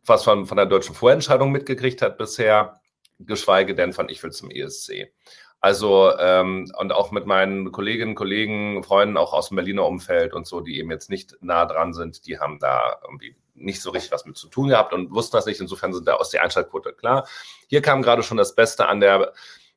was 0.04 0.22
von, 0.22 0.46
von 0.46 0.56
der 0.56 0.66
deutschen 0.66 0.94
Vorentscheidung 0.94 1.50
mitgekriegt 1.50 2.00
hat 2.00 2.16
bisher, 2.16 2.80
geschweige 3.18 3.74
denn 3.74 3.92
von 3.92 4.08
Ich 4.08 4.22
will 4.22 4.30
zum 4.30 4.52
ESC. 4.52 5.12
Also 5.60 6.16
ähm, 6.16 6.70
und 6.78 6.92
auch 6.92 7.10
mit 7.10 7.26
meinen 7.26 7.72
Kolleginnen, 7.72 8.14
Kollegen, 8.14 8.84
Freunden 8.84 9.16
auch 9.16 9.32
aus 9.32 9.48
dem 9.48 9.56
Berliner 9.56 9.84
Umfeld 9.84 10.32
und 10.32 10.46
so, 10.46 10.60
die 10.60 10.78
eben 10.78 10.92
jetzt 10.92 11.10
nicht 11.10 11.36
nah 11.40 11.66
dran 11.66 11.94
sind, 11.94 12.24
die 12.28 12.38
haben 12.38 12.60
da 12.60 13.00
irgendwie 13.02 13.34
nicht 13.54 13.82
so 13.82 13.90
richtig 13.90 14.12
was 14.12 14.26
mit 14.26 14.36
zu 14.36 14.46
tun 14.46 14.68
gehabt 14.68 14.92
und 14.92 15.10
wussten 15.10 15.36
das 15.36 15.46
nicht. 15.46 15.60
Insofern 15.60 15.92
sind 15.92 16.06
da 16.06 16.14
aus 16.14 16.30
der 16.30 16.44
Einschaltquote 16.44 16.92
klar. 16.92 17.26
Hier 17.66 17.82
kam 17.82 18.02
gerade 18.02 18.22
schon 18.22 18.36
das 18.38 18.54
Beste 18.54 18.86
an 18.86 19.00
der, 19.00 19.32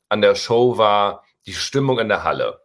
an 0.10 0.22
der 0.22 0.36
Show 0.36 0.78
war 0.78 1.24
die 1.48 1.54
Stimmung 1.54 1.98
in 1.98 2.10
der 2.10 2.24
Halle. 2.24 2.65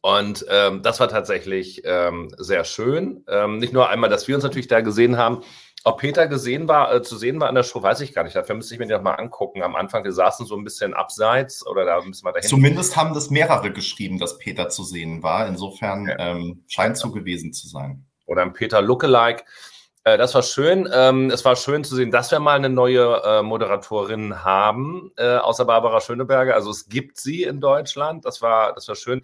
Und 0.00 0.44
ähm, 0.48 0.82
das 0.82 1.00
war 1.00 1.08
tatsächlich 1.08 1.82
ähm, 1.84 2.30
sehr 2.36 2.64
schön. 2.64 3.24
Ähm, 3.28 3.58
nicht 3.58 3.72
nur 3.72 3.88
einmal, 3.88 4.10
dass 4.10 4.28
wir 4.28 4.34
uns 4.34 4.44
natürlich 4.44 4.68
da 4.68 4.80
gesehen 4.80 5.16
haben, 5.16 5.42
ob 5.84 6.00
Peter 6.00 6.26
gesehen 6.26 6.68
war, 6.68 6.94
äh, 6.94 7.02
zu 7.02 7.16
sehen 7.16 7.40
war 7.40 7.48
an 7.48 7.54
der 7.54 7.62
Show, 7.62 7.82
weiß 7.82 8.00
ich 8.00 8.12
gar 8.12 8.24
nicht. 8.24 8.36
Dafür 8.36 8.54
müsste 8.54 8.74
ich 8.74 8.80
mir 8.80 8.86
das 8.86 9.02
mal 9.02 9.14
angucken. 9.14 9.62
Am 9.62 9.76
Anfang, 9.76 10.04
wir 10.04 10.12
saßen 10.12 10.44
so 10.44 10.56
ein 10.56 10.64
bisschen 10.64 10.92
abseits 10.92 11.66
oder 11.66 11.84
da 11.84 12.02
müssen 12.02 12.24
wir 12.24 12.32
dahin. 12.32 12.48
Zumindest 12.48 12.96
haben 12.96 13.14
das 13.14 13.30
mehrere 13.30 13.72
geschrieben, 13.72 14.18
dass 14.18 14.38
Peter 14.38 14.68
zu 14.68 14.82
sehen 14.82 15.22
war. 15.22 15.46
Insofern 15.46 16.06
ja. 16.06 16.18
ähm, 16.18 16.64
scheint 16.68 16.98
so 16.98 17.10
gewesen 17.10 17.52
zu 17.52 17.68
sein. 17.68 18.04
Oder 18.26 18.42
ein 18.42 18.52
Peter 18.52 18.82
Lookalike. 18.82 19.44
Äh, 20.04 20.18
das 20.18 20.34
war 20.34 20.42
schön. 20.42 20.88
Ähm, 20.92 21.30
es 21.30 21.44
war 21.44 21.56
schön 21.56 21.84
zu 21.84 21.94
sehen, 21.94 22.10
dass 22.10 22.30
wir 22.30 22.40
mal 22.40 22.56
eine 22.56 22.70
neue 22.70 23.22
äh, 23.24 23.42
Moderatorin 23.42 24.44
haben, 24.44 25.12
äh, 25.16 25.36
außer 25.36 25.64
Barbara 25.64 26.00
Schöneberger. 26.00 26.54
Also 26.54 26.70
es 26.70 26.88
gibt 26.88 27.18
sie 27.18 27.44
in 27.44 27.60
Deutschland. 27.60 28.24
Das 28.24 28.42
war, 28.42 28.74
das 28.74 28.88
war 28.88 28.94
schön. 28.94 29.22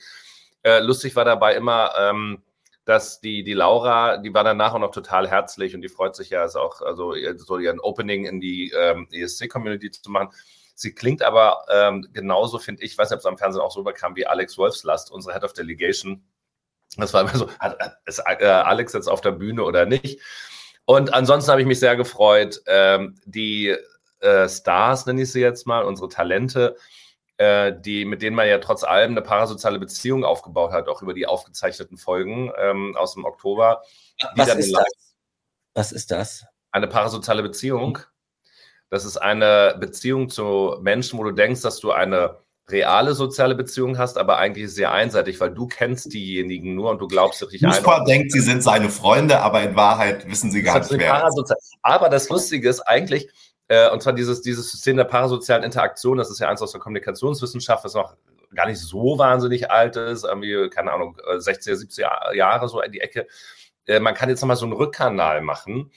Äh, 0.65 0.81
lustig 0.81 1.15
war 1.15 1.25
dabei 1.25 1.55
immer, 1.55 1.93
ähm, 1.99 2.43
dass 2.85 3.21
die, 3.21 3.45
die 3.45 3.55
Laura, 3.55 4.19
die 4.19 4.35
war 4.35 4.45
danach 4.45 4.75
auch 4.75 4.79
noch 4.79 4.91
total 4.91 5.29
herzlich 5.29 5.75
und 5.75 5.83
die 5.83 5.89
freut 5.89 6.17
sich 6.17 6.31
ja, 6.31 6.43
also 6.43 6.61
auch 6.61 6.83
also 6.83 7.15
so 7.37 7.59
ihren 7.59 7.81
Opening 7.81 8.27
in 8.27 8.41
die 8.41 8.73
ähm, 8.77 9.09
ESC-Community 9.11 9.91
zu 9.91 10.11
machen. 10.11 10.31
Sie 10.75 10.95
klingt 10.95 11.23
aber 11.23 11.65
ähm, 11.71 12.09
genauso, 12.13 12.59
finde 12.59 12.83
ich, 12.83 12.99
weiß 12.99 13.11
nicht, 13.11 13.17
ob 13.17 13.21
es 13.21 13.27
am 13.27 13.39
Fernsehen 13.39 13.63
auch 13.63 13.71
so 13.71 13.81
überkam, 13.81 14.17
wie 14.17 14.27
Alex 14.27 14.59
Wolfslast, 14.59 15.11
unsere 15.11 15.35
Head 15.35 15.45
of 15.45 15.53
Delegation. 15.53 16.25
Das 16.97 17.15
war 17.15 17.23
immer 17.23 17.37
so, 17.37 17.49
ist 18.07 18.23
äh, 18.27 18.47
Alex 18.47 18.93
jetzt 18.93 19.09
auf 19.09 19.21
der 19.21 19.33
Bühne 19.33 19.65
oder 19.65 19.87
nicht? 19.87 20.21
Und 20.85 21.15
ansonsten 21.15 21.51
habe 21.51 21.61
ich 21.61 21.67
mich 21.67 21.81
sehr 21.81 21.97
gefreut, 21.97 22.61
ähm, 22.67 23.17
die 23.25 23.77
äh, 24.21 24.49
Stars, 24.49 25.07
nenne 25.07 25.23
ich 25.23 25.33
sie 25.33 25.41
jetzt 25.41 25.67
mal, 25.67 25.85
unsere 25.85 26.09
Talente, 26.09 26.77
die, 27.41 28.05
mit 28.05 28.23
denen 28.23 28.37
man 28.37 28.47
ja 28.47 28.59
trotz 28.59 28.85
allem 28.85 29.11
eine 29.11 29.23
parasoziale 29.23 29.81
Beziehung 29.81 30.25
aufgebaut 30.25 30.71
hat, 30.71 30.89
auch 30.89 31.03
über 31.03 31.15
die 31.15 31.27
aufgezeichneten 31.27 31.97
Folgen 31.97 32.53
ähm, 32.57 32.97
aus 32.97 33.15
dem 33.15 33.25
Oktober. 33.25 33.83
Was 34.37 34.55
ist 34.55 34.73
das? 34.73 34.85
Was 35.75 35.93
ist 35.93 36.11
das? 36.13 36.45
Eine 36.71 36.87
parasoziale 36.87 37.43
Beziehung. 37.43 37.99
Das 38.89 39.05
ist 39.05 39.17
eine 39.17 39.77
Beziehung 39.81 40.29
zu 40.29 40.77
Menschen, 40.81 41.19
wo 41.19 41.25
du 41.25 41.33
denkst, 41.33 41.63
dass 41.63 41.81
du 41.81 41.91
eine 41.91 42.39
reale 42.71 43.15
soziale 43.15 43.55
Beziehung 43.55 43.99
hast, 43.99 44.17
aber 44.17 44.39
eigentlich 44.39 44.73
sehr 44.73 44.93
einseitig, 44.93 45.41
weil 45.41 45.53
du 45.53 45.67
kennst 45.67 46.13
diejenigen 46.13 46.75
nur 46.75 46.91
und 46.91 47.01
du 47.01 47.09
glaubst 47.09 47.43
dich 47.43 47.61
Fußball 47.61 48.05
denkt, 48.05 48.33
sie 48.33 48.41
sind 48.41 48.63
seine 48.63 48.89
Freunde, 48.89 49.41
aber 49.41 49.63
in 49.63 49.77
Wahrheit 49.77 50.27
wissen 50.29 50.51
sie 50.51 50.63
gar 50.63 50.79
nicht 50.79 50.93
mehr. 50.93 51.29
Aber 51.83 52.09
das 52.09 52.29
Lustige 52.29 52.69
ist 52.69 52.81
eigentlich, 52.81 53.29
äh, 53.69 53.91
und 53.91 54.03
zwar 54.03 54.13
dieses, 54.13 54.43
dieses 54.43 54.71
System 54.71 54.97
der 54.97 55.05
parasozialen 55.05 55.65
Interaktion, 55.65 56.19
das 56.19 56.31
ist 56.31 56.41
ja 56.41 56.49
eins 56.49 56.63
aus 56.63 56.73
der 56.73 56.81
Kommunikationswissenschaft, 56.81 57.85
das 57.85 57.95
noch 57.95 58.17
gar 58.55 58.67
nicht 58.67 58.81
so 58.81 59.19
wahnsinnig 59.19 59.71
alt 59.71 59.97
ist, 59.97 60.25
irgendwie, 60.25 60.69
keine 60.71 60.93
Ahnung, 60.93 61.17
60er, 61.17 61.75
70er 61.75 62.35
Jahre 62.35 62.69
so 62.69 62.81
in 62.81 62.93
die 62.93 63.01
Ecke. 63.01 63.27
Äh, 63.87 64.01
man 64.01 64.15
kann 64.15 64.29
jetzt 64.29 64.41
nochmal 64.41 64.57
so 64.57 64.67
einen 64.67 64.75
Rückkanal 64.75 65.41
machen, 65.41 65.91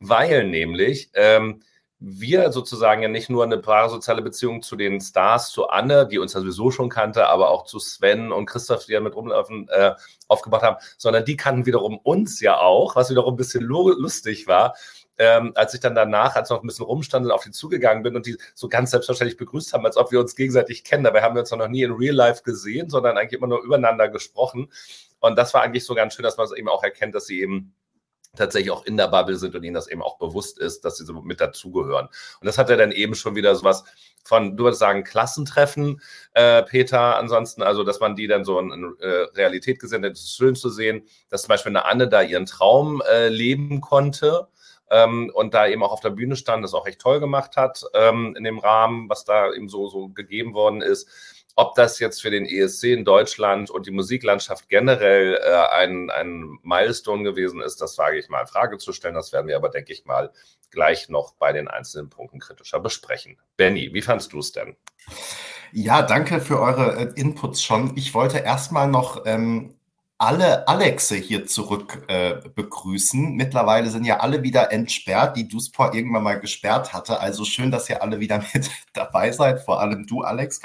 weil 0.00 0.46
nämlich 0.46 1.10
ähm, 1.14 1.62
wir 2.04 2.50
sozusagen 2.50 3.02
ja 3.02 3.08
nicht 3.08 3.30
nur 3.30 3.44
eine 3.44 3.58
parasoziale 3.58 4.22
Beziehung 4.22 4.62
zu 4.62 4.74
den 4.74 5.00
Stars, 5.00 5.50
zu 5.50 5.68
Anne, 5.68 6.08
die 6.08 6.18
uns 6.18 6.32
ja 6.32 6.40
sowieso 6.40 6.72
schon 6.72 6.88
kannte, 6.88 7.28
aber 7.28 7.50
auch 7.50 7.64
zu 7.64 7.78
Sven 7.78 8.32
und 8.32 8.46
Christoph, 8.46 8.86
die 8.86 8.92
ja 8.92 9.00
mit 9.00 9.14
rumlaufen, 9.14 9.68
äh, 9.68 9.94
aufgebaut 10.26 10.62
haben, 10.62 10.78
sondern 10.98 11.24
die 11.24 11.36
kannten 11.36 11.64
wiederum 11.64 11.98
uns 11.98 12.40
ja 12.40 12.58
auch, 12.58 12.96
was 12.96 13.10
wiederum 13.10 13.34
ein 13.34 13.36
bisschen 13.36 13.62
lustig 13.62 14.48
war. 14.48 14.74
Ähm, 15.18 15.52
als 15.54 15.74
ich 15.74 15.80
dann 15.80 15.94
danach, 15.94 16.36
als 16.36 16.48
noch 16.48 16.62
ein 16.62 16.66
bisschen 16.66 16.86
rumstand 16.86 17.26
und 17.26 17.32
auf 17.32 17.44
die 17.44 17.50
zugegangen 17.50 18.02
bin 18.02 18.16
und 18.16 18.26
die 18.26 18.38
so 18.54 18.68
ganz 18.68 18.90
selbstverständlich 18.92 19.36
begrüßt 19.36 19.72
haben, 19.72 19.84
als 19.84 19.96
ob 19.96 20.10
wir 20.10 20.20
uns 20.20 20.34
gegenseitig 20.34 20.84
kennen. 20.84 21.04
Dabei 21.04 21.22
haben 21.22 21.34
wir 21.34 21.40
uns 21.40 21.50
noch 21.50 21.68
nie 21.68 21.82
in 21.82 21.92
Real 21.92 22.14
Life 22.14 22.42
gesehen, 22.42 22.88
sondern 22.88 23.18
eigentlich 23.18 23.38
immer 23.38 23.46
nur 23.46 23.62
übereinander 23.62 24.08
gesprochen. 24.08 24.72
Und 25.20 25.36
das 25.36 25.52
war 25.52 25.62
eigentlich 25.62 25.84
so 25.84 25.94
ganz 25.94 26.14
schön, 26.14 26.22
dass 26.22 26.38
man 26.38 26.46
es 26.46 26.52
eben 26.52 26.68
auch 26.68 26.82
erkennt, 26.82 27.14
dass 27.14 27.26
sie 27.26 27.40
eben 27.40 27.74
tatsächlich 28.36 28.70
auch 28.70 28.86
in 28.86 28.96
der 28.96 29.08
Bubble 29.08 29.36
sind 29.36 29.54
und 29.54 29.62
ihnen 29.62 29.74
das 29.74 29.88
eben 29.88 30.02
auch 30.02 30.16
bewusst 30.18 30.58
ist, 30.58 30.84
dass 30.84 30.96
sie 30.96 31.04
so 31.04 31.12
mit 31.12 31.40
dazugehören. 31.40 32.06
Und 32.06 32.46
das 32.46 32.56
hat 32.56 32.70
er 32.70 32.76
dann 32.76 32.90
eben 32.90 33.14
schon 33.14 33.34
wieder 33.34 33.54
sowas 33.54 33.84
von, 34.24 34.56
du 34.56 34.64
würdest 34.64 34.80
sagen, 34.80 35.04
Klassentreffen, 35.04 36.00
äh, 36.32 36.62
Peter, 36.62 37.16
ansonsten, 37.16 37.62
also, 37.62 37.84
dass 37.84 38.00
man 38.00 38.16
die 38.16 38.28
dann 38.28 38.44
so 38.44 38.58
in, 38.58 38.72
in 38.72 38.96
äh, 39.00 39.08
Realität 39.34 39.80
gesehen 39.80 40.04
hat. 40.04 40.12
Es 40.12 40.20
ist 40.20 40.36
schön 40.36 40.54
zu 40.54 40.70
sehen, 40.70 41.06
dass 41.28 41.42
zum 41.42 41.48
Beispiel 41.48 41.70
eine 41.70 41.84
Anne 41.84 42.08
da 42.08 42.22
ihren 42.22 42.46
Traum 42.46 43.02
äh, 43.10 43.28
leben 43.28 43.80
konnte. 43.80 44.48
Ähm, 44.92 45.30
und 45.34 45.54
da 45.54 45.66
eben 45.66 45.82
auch 45.82 45.92
auf 45.92 46.00
der 46.00 46.10
Bühne 46.10 46.36
stand, 46.36 46.62
das 46.62 46.74
auch 46.74 46.86
echt 46.86 47.00
toll 47.00 47.18
gemacht 47.18 47.56
hat 47.56 47.82
ähm, 47.94 48.34
in 48.36 48.44
dem 48.44 48.58
Rahmen, 48.58 49.08
was 49.08 49.24
da 49.24 49.50
eben 49.50 49.68
so, 49.68 49.88
so 49.88 50.10
gegeben 50.10 50.52
worden 50.52 50.82
ist. 50.82 51.08
Ob 51.56 51.74
das 51.74 51.98
jetzt 51.98 52.20
für 52.20 52.30
den 52.30 52.44
ESC 52.46 52.84
in 52.84 53.04
Deutschland 53.04 53.70
und 53.70 53.86
die 53.86 53.90
Musiklandschaft 53.90 54.68
generell 54.68 55.38
äh, 55.42 55.66
ein, 55.74 56.10
ein 56.10 56.58
Milestone 56.62 57.24
gewesen 57.24 57.60
ist, 57.60 57.80
das 57.80 57.96
wage 57.96 58.18
ich 58.18 58.28
mal 58.28 58.42
in 58.42 58.46
Frage 58.46 58.78
zu 58.78 58.92
stellen. 58.92 59.14
Das 59.14 59.32
werden 59.32 59.48
wir 59.48 59.56
aber, 59.56 59.70
denke 59.70 59.92
ich 59.92 60.04
mal, 60.04 60.30
gleich 60.70 61.08
noch 61.08 61.34
bei 61.34 61.52
den 61.52 61.68
einzelnen 61.68 62.10
Punkten 62.10 62.38
kritischer 62.38 62.80
besprechen. 62.80 63.38
Benny, 63.56 63.92
wie 63.92 64.02
fandst 64.02 64.32
du 64.32 64.40
es 64.40 64.52
denn? 64.52 64.76
Ja, 65.72 66.02
danke 66.02 66.40
für 66.40 66.60
eure 66.60 66.96
äh, 66.96 67.20
Inputs 67.20 67.62
schon. 67.62 67.96
Ich 67.96 68.12
wollte 68.12 68.38
erstmal 68.38 68.88
noch 68.88 69.24
ähm, 69.24 69.74
alle 70.22 70.68
Alexe 70.68 71.16
hier 71.16 71.46
zurück 71.46 72.04
äh, 72.06 72.34
begrüßen. 72.54 73.32
Mittlerweile 73.34 73.90
sind 73.90 74.04
ja 74.04 74.20
alle 74.20 74.44
wieder 74.44 74.70
entsperrt, 74.70 75.36
die 75.36 75.48
Duspor 75.48 75.94
irgendwann 75.94 76.22
mal 76.22 76.38
gesperrt 76.38 76.92
hatte. 76.92 77.18
Also 77.18 77.44
schön, 77.44 77.72
dass 77.72 77.90
ihr 77.90 78.02
alle 78.02 78.20
wieder 78.20 78.38
mit 78.54 78.70
dabei 78.92 79.32
seid, 79.32 79.60
vor 79.62 79.80
allem 79.80 80.06
du, 80.06 80.22
Alex. 80.22 80.60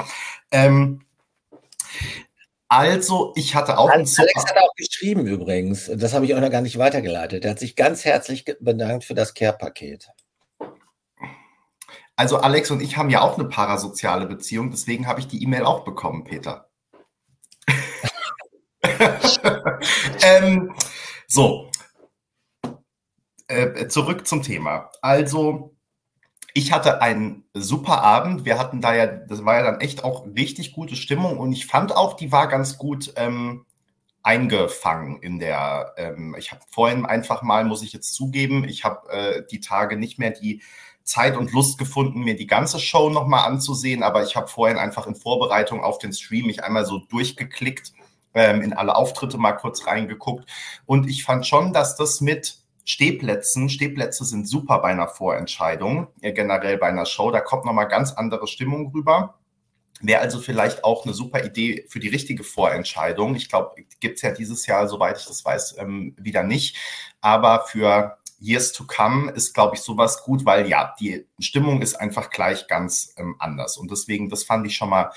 Ähm, 0.51 1.01
also, 2.69 3.33
ich 3.35 3.55
hatte 3.55 3.79
auch. 3.79 3.89
Alex, 3.89 4.19
Alex 4.19 4.45
hat 4.45 4.57
auch 4.57 4.75
geschrieben 4.75 5.25
übrigens. 5.25 5.89
Das 5.91 6.13
habe 6.13 6.25
ich 6.25 6.35
auch 6.35 6.41
noch 6.41 6.51
gar 6.51 6.61
nicht 6.61 6.77
weitergeleitet. 6.77 7.43
Er 7.43 7.51
hat 7.51 7.59
sich 7.59 7.75
ganz 7.75 8.05
herzlich 8.05 8.45
bedankt 8.59 9.05
für 9.05 9.15
das 9.15 9.33
Care-Paket. 9.33 10.09
Also, 12.15 12.37
Alex 12.37 12.69
und 12.69 12.81
ich 12.81 12.95
haben 12.95 13.09
ja 13.09 13.21
auch 13.21 13.39
eine 13.39 13.47
parasoziale 13.47 14.27
Beziehung. 14.27 14.69
Deswegen 14.69 15.07
habe 15.07 15.19
ich 15.19 15.27
die 15.27 15.41
E-Mail 15.41 15.63
auch 15.63 15.83
bekommen, 15.83 16.25
Peter. 16.25 16.66
ähm, 20.23 20.73
so, 21.27 21.69
äh, 23.47 23.87
zurück 23.87 24.27
zum 24.27 24.43
Thema. 24.43 24.91
Also, 25.01 25.75
ich 26.53 26.71
hatte 26.71 27.01
einen 27.01 27.43
super 27.53 28.01
Abend. 28.01 28.43
Wir 28.45 28.57
hatten 28.57 28.81
da 28.81 28.95
ja, 28.95 29.05
das 29.05 29.45
war 29.45 29.57
ja 29.57 29.63
dann 29.63 29.79
echt 29.79 30.03
auch 30.03 30.25
richtig 30.25 30.73
gute 30.73 30.95
Stimmung 30.95 31.37
und 31.37 31.53
ich 31.53 31.67
fand 31.67 31.95
auch, 31.95 32.15
die 32.15 32.31
war 32.31 32.47
ganz 32.47 32.77
gut 32.77 33.13
ähm, 33.15 33.65
eingefangen 34.23 35.21
in 35.21 35.39
der. 35.39 35.93
Ähm, 35.97 36.35
ich 36.37 36.51
habe 36.51 36.61
vorhin 36.69 37.05
einfach 37.05 37.43
mal, 37.43 37.63
muss 37.63 37.83
ich 37.83 37.93
jetzt 37.93 38.13
zugeben, 38.13 38.67
ich 38.67 38.83
habe 38.83 39.09
äh, 39.09 39.43
die 39.49 39.61
Tage 39.61 39.97
nicht 39.97 40.19
mehr 40.19 40.31
die 40.31 40.63
Zeit 41.03 41.37
und 41.37 41.53
Lust 41.53 41.77
gefunden, 41.77 42.23
mir 42.23 42.35
die 42.35 42.47
ganze 42.47 42.79
Show 42.79 43.09
nochmal 43.09 43.47
anzusehen, 43.47 44.03
aber 44.03 44.23
ich 44.23 44.35
habe 44.35 44.47
vorhin 44.47 44.77
einfach 44.77 45.07
in 45.07 45.15
Vorbereitung 45.15 45.81
auf 45.83 45.99
den 45.99 46.11
Stream 46.11 46.47
mich 46.47 46.63
einmal 46.63 46.85
so 46.85 46.99
durchgeklickt 46.99 47.93
ähm, 48.37 48.61
in 48.61 48.73
alle 48.73 48.95
Auftritte 48.95 49.37
mal 49.37 49.53
kurz 49.53 49.87
reingeguckt. 49.87 50.49
Und 50.85 51.09
ich 51.09 51.23
fand 51.23 51.45
schon, 51.45 51.73
dass 51.73 51.95
das 51.95 52.21
mit 52.21 52.59
Stehplätzen, 52.85 53.69
Stehplätze 53.69 54.23
sind 54.23 54.47
super 54.47 54.79
bei 54.79 54.89
einer 54.89 55.09
Vorentscheidung, 55.09 56.07
ja, 56.21 56.31
generell 56.31 56.77
bei 56.77 56.87
einer 56.87 57.05
Show, 57.05 57.31
da 57.31 57.41
kommt 57.41 57.65
nochmal 57.65 57.89
ganz 57.89 58.13
andere 58.13 58.47
Stimmung 58.47 58.93
rüber. 58.93 59.33
Wäre 59.99 60.21
also 60.21 60.39
vielleicht 60.39 60.83
auch 60.83 61.03
eine 61.03 61.13
super 61.13 61.43
Idee 61.43 61.85
für 61.89 61.99
die 61.99 62.07
richtige 62.07 62.43
Vorentscheidung. 62.43 63.35
Ich 63.35 63.49
glaube, 63.49 63.81
gibt 63.99 64.17
es 64.17 64.21
ja 64.21 64.31
dieses 64.31 64.67
Jahr, 64.67 64.87
soweit 64.87 65.17
ich 65.17 65.25
das 65.25 65.43
weiß, 65.43 65.77
ähm, 65.79 66.15
wieder 66.17 66.43
nicht. 66.43 66.77
Aber 67.19 67.65
für 67.65 68.17
Years 68.39 68.71
to 68.71 68.85
Come 68.85 69.31
ist, 69.31 69.53
glaube 69.53 69.75
ich, 69.75 69.81
sowas 69.81 70.23
gut, 70.23 70.45
weil 70.45 70.69
ja, 70.69 70.95
die 70.99 71.25
Stimmung 71.39 71.81
ist 71.81 71.95
einfach 71.95 72.29
gleich 72.29 72.67
ganz 72.67 73.13
ähm, 73.17 73.35
anders. 73.39 73.77
Und 73.77 73.89
deswegen, 73.89 74.29
das 74.29 74.43
fand 74.43 74.67
ich 74.67 74.75
schon 74.75 74.89
mal 74.89 75.11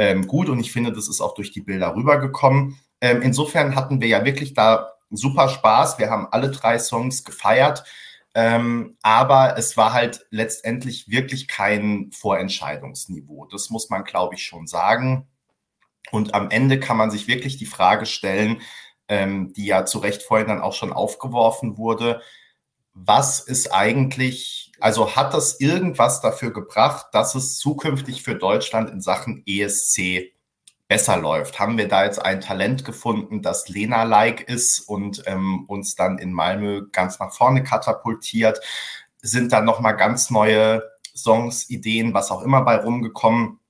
ähm, 0.00 0.26
gut 0.26 0.48
und 0.48 0.58
ich 0.58 0.72
finde, 0.72 0.92
das 0.92 1.08
ist 1.08 1.20
auch 1.20 1.34
durch 1.34 1.52
die 1.52 1.60
Bilder 1.60 1.94
rübergekommen. 1.94 2.80
Ähm, 3.02 3.20
insofern 3.20 3.74
hatten 3.74 4.00
wir 4.00 4.08
ja 4.08 4.24
wirklich 4.24 4.54
da 4.54 4.94
super 5.10 5.50
Spaß. 5.50 5.98
Wir 5.98 6.08
haben 6.08 6.26
alle 6.30 6.50
drei 6.50 6.78
Songs 6.78 7.22
gefeiert. 7.22 7.84
Ähm, 8.34 8.96
aber 9.02 9.58
es 9.58 9.76
war 9.76 9.92
halt 9.92 10.24
letztendlich 10.30 11.10
wirklich 11.10 11.48
kein 11.48 12.10
Vorentscheidungsniveau. 12.12 13.44
Das 13.52 13.68
muss 13.68 13.90
man, 13.90 14.04
glaube 14.04 14.36
ich, 14.36 14.42
schon 14.42 14.66
sagen. 14.66 15.28
Und 16.10 16.32
am 16.32 16.48
Ende 16.48 16.80
kann 16.80 16.96
man 16.96 17.10
sich 17.10 17.28
wirklich 17.28 17.58
die 17.58 17.66
Frage 17.66 18.06
stellen, 18.06 18.62
ähm, 19.06 19.52
die 19.52 19.66
ja 19.66 19.84
zu 19.84 19.98
Recht 19.98 20.22
vorhin 20.22 20.48
dann 20.48 20.62
auch 20.62 20.72
schon 20.72 20.94
aufgeworfen 20.94 21.76
wurde, 21.76 22.22
was 22.94 23.40
ist 23.40 23.74
eigentlich, 23.74 24.69
also 24.80 25.14
hat 25.16 25.34
das 25.34 25.60
irgendwas 25.60 26.20
dafür 26.20 26.52
gebracht, 26.52 27.06
dass 27.12 27.34
es 27.34 27.58
zukünftig 27.58 28.22
für 28.22 28.34
Deutschland 28.34 28.90
in 28.90 29.00
Sachen 29.00 29.42
ESC 29.46 30.32
besser 30.88 31.16
läuft? 31.16 31.58
Haben 31.58 31.78
wir 31.78 31.88
da 31.88 32.04
jetzt 32.04 32.18
ein 32.18 32.40
Talent 32.40 32.84
gefunden, 32.84 33.42
das 33.42 33.68
Lena-like 33.68 34.48
ist 34.48 34.80
und 34.80 35.22
ähm, 35.26 35.64
uns 35.66 35.94
dann 35.94 36.18
in 36.18 36.32
Malmö 36.32 36.88
ganz 36.92 37.18
nach 37.18 37.32
vorne 37.32 37.62
katapultiert? 37.62 38.60
Sind 39.22 39.52
da 39.52 39.60
nochmal 39.60 39.96
ganz 39.96 40.30
neue 40.30 40.82
Songs, 41.14 41.70
Ideen, 41.70 42.14
was 42.14 42.30
auch 42.30 42.42
immer 42.42 42.62
bei 42.62 42.76
rumgekommen? 42.76 43.60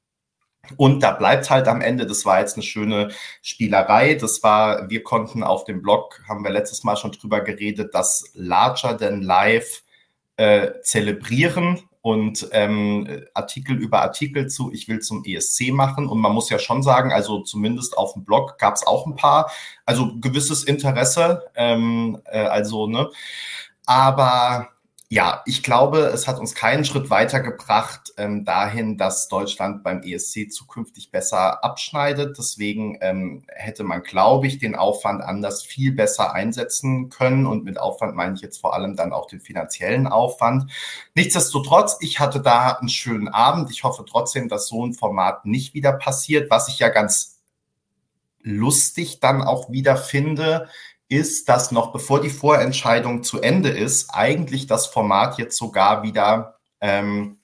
Und 0.76 1.02
da 1.02 1.12
bleibt 1.12 1.50
halt 1.50 1.68
am 1.68 1.80
Ende, 1.80 2.06
das 2.06 2.24
war 2.24 2.40
jetzt 2.40 2.54
eine 2.54 2.62
schöne 2.62 3.10
Spielerei. 3.42 4.14
Das 4.14 4.42
war, 4.42 4.88
wir 4.88 5.02
konnten 5.02 5.42
auf 5.42 5.64
dem 5.64 5.82
Blog, 5.82 6.22
haben 6.28 6.44
wir 6.44 6.50
letztes 6.50 6.84
Mal 6.84 6.96
schon 6.96 7.12
drüber 7.12 7.40
geredet, 7.40 7.94
das 7.94 8.30
Larger 8.34 8.96
Than 8.96 9.22
Life 9.22 9.82
äh, 10.40 10.80
zelebrieren 10.82 11.82
und 12.00 12.48
ähm, 12.52 13.26
Artikel 13.34 13.76
über 13.76 14.00
Artikel 14.00 14.46
zu 14.46 14.72
Ich 14.72 14.88
will 14.88 15.00
zum 15.00 15.22
ESC 15.22 15.70
machen. 15.70 16.08
Und 16.08 16.18
man 16.18 16.32
muss 16.32 16.48
ja 16.48 16.58
schon 16.58 16.82
sagen, 16.82 17.12
also 17.12 17.42
zumindest 17.42 17.98
auf 17.98 18.14
dem 18.14 18.24
Blog 18.24 18.58
gab 18.58 18.74
es 18.74 18.86
auch 18.86 19.06
ein 19.06 19.16
paar, 19.16 19.50
also 19.84 20.18
gewisses 20.18 20.64
Interesse. 20.64 21.42
Ähm, 21.54 22.22
äh, 22.24 22.38
also, 22.38 22.86
ne? 22.86 23.10
aber 23.84 24.68
ja, 25.12 25.42
ich 25.44 25.64
glaube, 25.64 26.02
es 26.14 26.28
hat 26.28 26.38
uns 26.38 26.54
keinen 26.54 26.84
Schritt 26.84 27.10
weitergebracht 27.10 28.12
ähm, 28.16 28.44
dahin, 28.44 28.96
dass 28.96 29.26
Deutschland 29.26 29.82
beim 29.82 30.02
ESC 30.04 30.52
zukünftig 30.52 31.10
besser 31.10 31.64
abschneidet. 31.64 32.38
Deswegen 32.38 32.96
ähm, 33.00 33.42
hätte 33.48 33.82
man, 33.82 34.04
glaube 34.04 34.46
ich, 34.46 34.60
den 34.60 34.76
Aufwand 34.76 35.20
anders 35.20 35.64
viel 35.64 35.90
besser 35.90 36.32
einsetzen 36.32 37.08
können. 37.08 37.46
Und 37.46 37.64
mit 37.64 37.80
Aufwand 37.80 38.14
meine 38.14 38.34
ich 38.36 38.40
jetzt 38.40 38.60
vor 38.60 38.72
allem 38.72 38.94
dann 38.94 39.12
auch 39.12 39.26
den 39.26 39.40
finanziellen 39.40 40.06
Aufwand. 40.06 40.70
Nichtsdestotrotz, 41.16 41.96
ich 41.98 42.20
hatte 42.20 42.40
da 42.40 42.74
einen 42.74 42.88
schönen 42.88 43.26
Abend. 43.26 43.68
Ich 43.72 43.82
hoffe 43.82 44.04
trotzdem, 44.08 44.48
dass 44.48 44.68
so 44.68 44.86
ein 44.86 44.94
Format 44.94 45.44
nicht 45.44 45.74
wieder 45.74 45.92
passiert. 45.92 46.52
Was 46.52 46.68
ich 46.68 46.78
ja 46.78 46.88
ganz 46.88 47.40
lustig 48.42 49.18
dann 49.18 49.42
auch 49.42 49.70
wieder 49.70 49.96
finde, 49.96 50.68
ist, 51.10 51.48
dass 51.48 51.72
noch 51.72 51.92
bevor 51.92 52.22
die 52.22 52.30
Vorentscheidung 52.30 53.22
zu 53.22 53.40
Ende 53.40 53.68
ist, 53.68 54.10
eigentlich 54.10 54.66
das 54.66 54.86
Format 54.86 55.38
jetzt 55.38 55.56
sogar 55.58 56.02
wieder 56.02 56.60
ähm, 56.80 57.38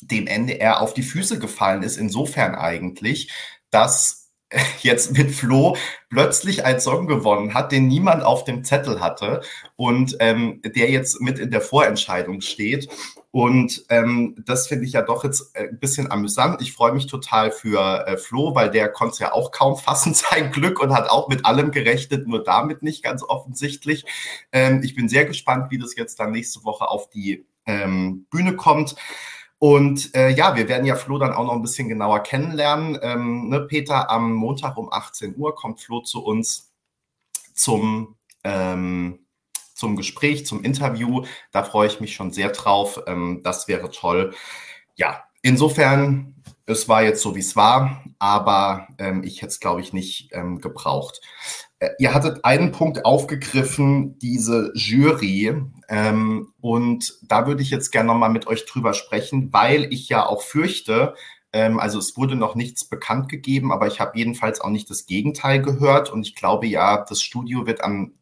dem 0.00 0.26
NDR 0.26 0.82
auf 0.82 0.92
die 0.92 1.04
Füße 1.04 1.38
gefallen 1.38 1.84
ist. 1.84 1.96
Insofern 1.96 2.56
eigentlich, 2.56 3.30
dass 3.70 4.30
jetzt 4.82 5.16
mit 5.16 5.30
Flo 5.30 5.76
plötzlich 6.10 6.64
einen 6.64 6.80
Song 6.80 7.06
gewonnen 7.06 7.54
hat, 7.54 7.70
den 7.72 7.86
niemand 7.86 8.24
auf 8.24 8.44
dem 8.44 8.64
Zettel 8.64 9.00
hatte 9.00 9.42
und 9.76 10.16
ähm, 10.18 10.60
der 10.64 10.90
jetzt 10.90 11.20
mit 11.20 11.38
in 11.38 11.50
der 11.50 11.60
Vorentscheidung 11.60 12.40
steht. 12.40 12.88
Und 13.32 13.86
ähm, 13.88 14.36
das 14.44 14.68
finde 14.68 14.84
ich 14.84 14.92
ja 14.92 15.00
doch 15.00 15.24
jetzt 15.24 15.56
äh, 15.56 15.68
ein 15.68 15.78
bisschen 15.78 16.10
amüsant. 16.10 16.60
Ich 16.60 16.74
freue 16.74 16.92
mich 16.92 17.06
total 17.06 17.50
für 17.50 18.06
äh, 18.06 18.18
Flo, 18.18 18.54
weil 18.54 18.70
der 18.70 18.90
konnte 18.90 19.14
es 19.14 19.18
ja 19.20 19.32
auch 19.32 19.50
kaum 19.52 19.78
fassen, 19.78 20.12
sein 20.14 20.52
Glück, 20.52 20.80
und 20.80 20.94
hat 20.94 21.10
auch 21.10 21.28
mit 21.28 21.46
allem 21.46 21.70
gerechnet, 21.70 22.28
nur 22.28 22.44
damit 22.44 22.82
nicht 22.82 23.02
ganz 23.02 23.22
offensichtlich. 23.22 24.04
Ähm, 24.52 24.82
ich 24.84 24.94
bin 24.94 25.08
sehr 25.08 25.24
gespannt, 25.24 25.70
wie 25.70 25.78
das 25.78 25.96
jetzt 25.96 26.20
dann 26.20 26.32
nächste 26.32 26.62
Woche 26.64 26.88
auf 26.88 27.08
die 27.08 27.46
ähm, 27.64 28.26
Bühne 28.30 28.54
kommt. 28.54 28.96
Und 29.58 30.14
äh, 30.14 30.28
ja, 30.28 30.54
wir 30.54 30.68
werden 30.68 30.84
ja 30.84 30.96
Flo 30.96 31.18
dann 31.18 31.32
auch 31.32 31.46
noch 31.46 31.54
ein 31.54 31.62
bisschen 31.62 31.88
genauer 31.88 32.20
kennenlernen. 32.20 32.98
Ähm, 33.00 33.48
ne, 33.48 33.60
Peter, 33.60 34.10
am 34.10 34.34
Montag 34.34 34.76
um 34.76 34.92
18 34.92 35.36
Uhr 35.38 35.54
kommt 35.54 35.80
Flo 35.80 36.02
zu 36.02 36.22
uns 36.22 36.70
zum, 37.54 38.16
ähm, 38.44 39.21
zum 39.74 39.96
Gespräch, 39.96 40.46
zum 40.46 40.62
Interview. 40.64 41.24
Da 41.50 41.62
freue 41.64 41.88
ich 41.88 42.00
mich 42.00 42.14
schon 42.14 42.32
sehr 42.32 42.50
drauf. 42.50 43.02
Ähm, 43.06 43.40
das 43.42 43.68
wäre 43.68 43.90
toll. 43.90 44.34
Ja, 44.94 45.24
insofern, 45.42 46.34
es 46.66 46.88
war 46.88 47.02
jetzt 47.02 47.22
so, 47.22 47.34
wie 47.34 47.40
es 47.40 47.56
war, 47.56 48.04
aber 48.18 48.86
ähm, 48.98 49.24
ich 49.24 49.42
hätte 49.42 49.48
es, 49.48 49.60
glaube 49.60 49.80
ich, 49.80 49.92
nicht 49.92 50.30
ähm, 50.32 50.60
gebraucht. 50.60 51.20
Äh, 51.80 51.90
ihr 51.98 52.14
hattet 52.14 52.44
einen 52.44 52.70
Punkt 52.72 53.04
aufgegriffen, 53.04 54.18
diese 54.18 54.70
Jury. 54.74 55.54
Und 56.60 57.18
da 57.22 57.46
würde 57.46 57.60
ich 57.60 57.70
jetzt 57.70 57.90
gerne 57.90 58.06
nochmal 58.06 58.30
mit 58.30 58.46
euch 58.46 58.64
drüber 58.64 58.94
sprechen, 58.94 59.52
weil 59.52 59.92
ich 59.92 60.08
ja 60.08 60.24
auch 60.24 60.40
fürchte, 60.40 61.14
also 61.52 61.98
es 61.98 62.16
wurde 62.16 62.34
noch 62.34 62.54
nichts 62.54 62.86
bekannt 62.86 63.28
gegeben, 63.28 63.72
aber 63.72 63.88
ich 63.88 64.00
habe 64.00 64.16
jedenfalls 64.16 64.62
auch 64.62 64.70
nicht 64.70 64.88
das 64.88 65.04
Gegenteil 65.04 65.60
gehört. 65.60 66.10
Und 66.10 66.26
ich 66.26 66.34
glaube 66.34 66.66
ja, 66.66 67.04
das 67.06 67.20
Studio 67.20 67.66
wird 67.66 67.84
am 67.84 68.14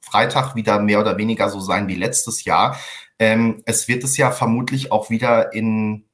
Freitag 0.00 0.54
wieder 0.54 0.80
mehr 0.80 1.00
oder 1.00 1.18
weniger 1.18 1.48
so 1.50 1.60
sein 1.60 1.88
wie 1.88 1.94
letztes 1.94 2.44
Jahr. 2.44 2.78
Ähm, 3.18 3.62
es 3.66 3.88
wird 3.88 4.04
es 4.04 4.16
ja 4.16 4.30
vermutlich 4.30 4.92
auch 4.92 5.10
wieder 5.10 5.52
in, 5.52 6.04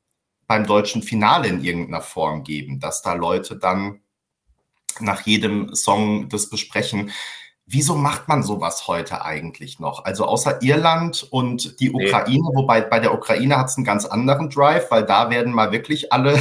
beim 0.46 0.66
deutschen 0.66 1.02
Finale 1.02 1.48
in 1.48 1.62
irgendeiner 1.62 2.02
Form 2.02 2.44
geben, 2.44 2.80
dass 2.80 3.02
da 3.02 3.14
Leute 3.14 3.56
dann 3.56 4.00
nach 5.00 5.22
jedem 5.22 5.74
Song 5.74 6.28
das 6.28 6.48
besprechen. 6.48 7.10
Wieso 7.66 7.94
macht 7.94 8.28
man 8.28 8.42
sowas 8.42 8.86
heute 8.88 9.24
eigentlich 9.24 9.80
noch? 9.80 10.04
Also 10.04 10.26
außer 10.26 10.62
Irland 10.62 11.26
und 11.30 11.80
die 11.80 11.92
Ukraine, 11.92 12.50
nee. 12.50 12.56
wobei 12.56 12.82
bei 12.82 13.00
der 13.00 13.14
Ukraine 13.14 13.56
hat 13.56 13.68
es 13.68 13.76
einen 13.76 13.86
ganz 13.86 14.04
anderen 14.04 14.50
Drive, 14.50 14.90
weil 14.90 15.04
da 15.04 15.30
werden 15.30 15.52
mal 15.52 15.72
wirklich 15.72 16.12
alle, 16.12 16.38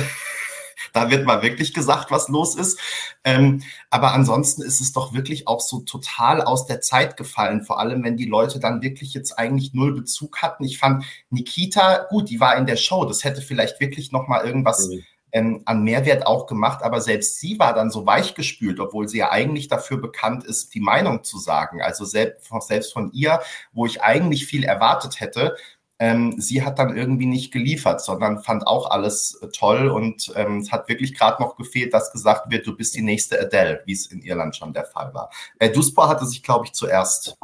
da 0.91 1.09
wird 1.09 1.25
mal 1.25 1.41
wirklich 1.41 1.73
gesagt, 1.73 2.11
was 2.11 2.27
los 2.27 2.55
ist. 2.55 2.79
Ähm, 3.23 3.61
aber 3.89 4.13
ansonsten 4.13 4.61
ist 4.61 4.81
es 4.81 4.91
doch 4.91 5.13
wirklich 5.13 5.47
auch 5.47 5.61
so 5.61 5.79
total 5.79 6.41
aus 6.41 6.65
der 6.65 6.81
Zeit 6.81 7.15
gefallen, 7.15 7.63
vor 7.63 7.79
allem 7.79 8.03
wenn 8.03 8.17
die 8.17 8.25
Leute 8.25 8.59
dann 8.59 8.81
wirklich 8.81 9.13
jetzt 9.13 9.37
eigentlich 9.39 9.73
null 9.73 9.93
Bezug 9.93 10.41
hatten. 10.41 10.63
Ich 10.63 10.79
fand 10.79 11.05
Nikita, 11.29 12.07
gut, 12.09 12.29
die 12.29 12.39
war 12.39 12.57
in 12.57 12.65
der 12.65 12.77
Show, 12.77 13.05
das 13.05 13.23
hätte 13.23 13.41
vielleicht 13.41 13.79
wirklich 13.79 14.11
noch 14.11 14.27
mal 14.27 14.45
irgendwas 14.45 14.89
mhm 14.89 15.03
ähm, 15.33 15.63
an 15.65 15.83
Mehrwert 15.83 16.25
auch 16.27 16.45
gemacht, 16.45 16.83
aber 16.83 17.01
selbst 17.01 17.39
sie 17.39 17.59
war 17.59 17.73
dann 17.73 17.89
so 17.89 18.05
weichgespült, 18.05 18.79
obwohl 18.79 19.09
sie 19.09 19.17
ja 19.17 19.31
eigentlich 19.31 19.67
dafür 19.67 19.97
bekannt 19.97 20.45
ist, 20.45 20.73
die 20.75 20.79
Meinung 20.79 21.23
zu 21.23 21.39
sagen. 21.39 21.81
Also 21.81 22.05
selbst, 22.05 22.49
selbst 22.61 22.93
von 22.93 23.11
ihr, 23.11 23.41
wo 23.73 23.85
ich 23.85 24.01
eigentlich 24.01 24.45
viel 24.45 24.63
erwartet 24.63 25.19
hätte, 25.19 25.55
ähm, 26.03 26.35
sie 26.37 26.65
hat 26.65 26.79
dann 26.79 26.97
irgendwie 26.97 27.25
nicht 27.25 27.53
geliefert, 27.53 28.01
sondern 28.01 28.43
fand 28.43 28.67
auch 28.67 28.91
alles 28.91 29.39
äh, 29.41 29.47
toll 29.47 29.87
und 29.87 30.33
ähm, 30.35 30.57
es 30.57 30.69
hat 30.69 30.89
wirklich 30.89 31.17
gerade 31.17 31.41
noch 31.41 31.55
gefehlt, 31.55 31.93
dass 31.93 32.11
gesagt 32.11 32.51
wird, 32.51 32.67
du 32.67 32.75
bist 32.75 32.93
die 32.95 33.01
nächste 33.01 33.39
Adele, 33.39 33.81
wie 33.85 33.93
es 33.93 34.07
in 34.07 34.21
Irland 34.21 34.53
schon 34.53 34.73
der 34.73 34.83
Fall 34.83 35.13
war. 35.13 35.29
Äh, 35.59 35.69
Duspor 35.69 36.09
hatte 36.09 36.25
sich, 36.25 36.43
glaube 36.43 36.65
ich, 36.65 36.73
zuerst 36.73 37.37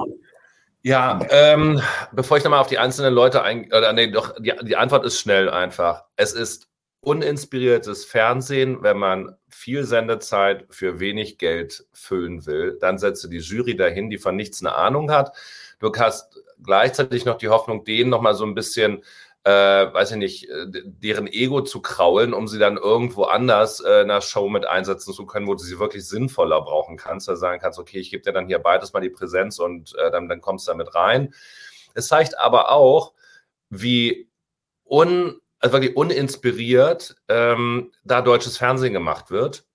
ja, 0.82 1.22
ähm, 1.30 1.82
bevor 2.12 2.38
ich 2.38 2.44
nochmal 2.44 2.60
auf 2.60 2.68
die 2.68 2.80
einzelnen 2.80 3.14
Leute 3.14 3.44
ein, 3.44 3.68
oder 3.68 3.94
nee, 3.94 4.12
doch, 4.12 4.36
die, 4.40 4.52
die 4.64 4.76
Antwort 4.76 5.06
ist 5.06 5.20
schnell 5.20 5.50
einfach. 5.50 6.04
Es 6.18 6.34
ist 6.34 6.68
uninspiriertes 7.00 8.04
Fernsehen, 8.04 8.84
wenn 8.84 8.98
man 8.98 9.38
viel 9.48 9.86
Sendezeit 9.86 10.66
für 10.70 11.00
wenig 11.00 11.38
Geld 11.38 11.86
füllen 11.94 12.46
will, 12.46 12.78
dann 12.82 12.98
setze 12.98 13.30
die 13.30 13.40
Jury 13.40 13.78
dahin, 13.78 14.10
die 14.10 14.18
von 14.18 14.36
nichts 14.36 14.62
eine 14.62 14.76
Ahnung 14.76 15.12
hat. 15.12 15.34
Du 15.80 15.94
hast 15.98 16.38
gleichzeitig 16.64 17.26
noch 17.26 17.38
die 17.38 17.50
Hoffnung, 17.50 17.84
denen 17.84 18.10
noch 18.10 18.22
mal 18.22 18.34
so 18.36 18.46
ein 18.46 18.56
bisschen, 18.56 19.04
äh, 19.44 19.52
weiß 19.52 20.12
ich 20.12 20.18
nicht, 20.18 20.50
äh, 20.50 20.66
deren 20.68 21.28
Ego 21.28 21.62
zu 21.62 21.82
kraulen, 21.82 22.34
um 22.34 22.48
sie 22.48 22.60
dann 22.60 22.78
irgendwo 22.78 23.24
anders 23.24 23.80
äh, 23.80 24.02
in 24.02 24.12
einer 24.12 24.22
Show 24.22 24.50
mit 24.50 24.66
einsetzen 24.66 25.14
zu 25.14 25.26
können, 25.26 25.48
wo 25.48 25.54
du 25.54 25.64
sie 25.64 25.80
wirklich 25.80 26.08
sinnvoller 26.08 26.62
brauchen 26.62 26.98
kannst. 26.98 27.28
Da 27.28 27.36
sagen 27.36 27.62
kannst, 27.62 27.80
okay, 27.80 28.00
ich 28.00 28.12
gebe 28.12 28.24
dir 28.24 28.34
dann 28.34 28.48
hier 28.48 28.60
beides 28.60 28.94
mal 28.94 29.00
die 29.00 29.10
Präsenz 29.10 29.60
und 29.60 29.96
äh, 29.96 30.12
dann, 30.12 30.28
dann 30.30 30.42
kommst 30.42 30.68
du 30.68 30.72
damit 30.72 30.94
rein. 30.96 31.34
Es 31.94 32.08
zeigt 32.08 32.38
aber 32.38 32.72
auch, 32.72 33.14
wie 33.70 34.30
un 34.86 35.40
also 35.60 35.74
wirklich 35.74 35.96
uninspiriert, 35.96 37.16
ähm, 37.28 37.92
da 38.04 38.22
deutsches 38.22 38.58
Fernsehen 38.58 38.94
gemacht 38.94 39.30
wird. 39.30 39.66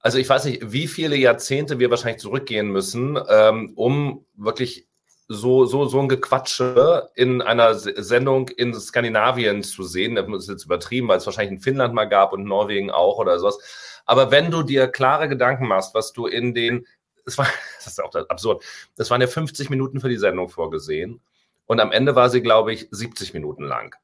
Also 0.00 0.18
ich 0.18 0.28
weiß 0.28 0.44
nicht, 0.44 0.72
wie 0.72 0.86
viele 0.86 1.16
Jahrzehnte 1.16 1.78
wir 1.78 1.90
wahrscheinlich 1.90 2.20
zurückgehen 2.20 2.68
müssen, 2.68 3.18
ähm, 3.28 3.72
um 3.74 4.26
wirklich 4.34 4.88
so, 5.28 5.64
so, 5.64 5.86
so 5.86 6.00
ein 6.00 6.08
Gequatsche 6.08 7.08
in 7.14 7.40
einer 7.42 7.74
Sendung 7.74 8.48
in 8.48 8.74
Skandinavien 8.74 9.62
zu 9.62 9.82
sehen. 9.82 10.16
Das 10.16 10.26
ist 10.28 10.48
jetzt 10.48 10.64
übertrieben, 10.64 11.08
weil 11.08 11.18
es 11.18 11.26
wahrscheinlich 11.26 11.58
in 11.58 11.62
Finnland 11.62 11.94
mal 11.94 12.04
gab 12.04 12.32
und 12.32 12.44
Norwegen 12.44 12.90
auch 12.90 13.18
oder 13.18 13.38
sowas. 13.38 13.58
Aber 14.06 14.30
wenn 14.30 14.50
du 14.50 14.62
dir 14.62 14.88
klare 14.88 15.28
Gedanken 15.28 15.66
machst, 15.66 15.94
was 15.94 16.12
du 16.12 16.26
in 16.26 16.54
den, 16.54 16.86
das 17.24 17.38
war, 17.38 17.46
das 17.78 17.86
ist 17.86 18.02
auch 18.02 18.14
absurd, 18.14 18.64
das 18.96 19.10
waren 19.10 19.20
ja 19.20 19.26
50 19.26 19.70
Minuten 19.70 20.00
für 20.00 20.08
die 20.08 20.18
Sendung 20.18 20.48
vorgesehen. 20.48 21.20
Und 21.66 21.80
am 21.80 21.92
Ende 21.92 22.14
war 22.14 22.28
sie, 22.28 22.42
glaube 22.42 22.74
ich, 22.74 22.88
70 22.90 23.32
Minuten 23.32 23.64
lang 23.64 23.94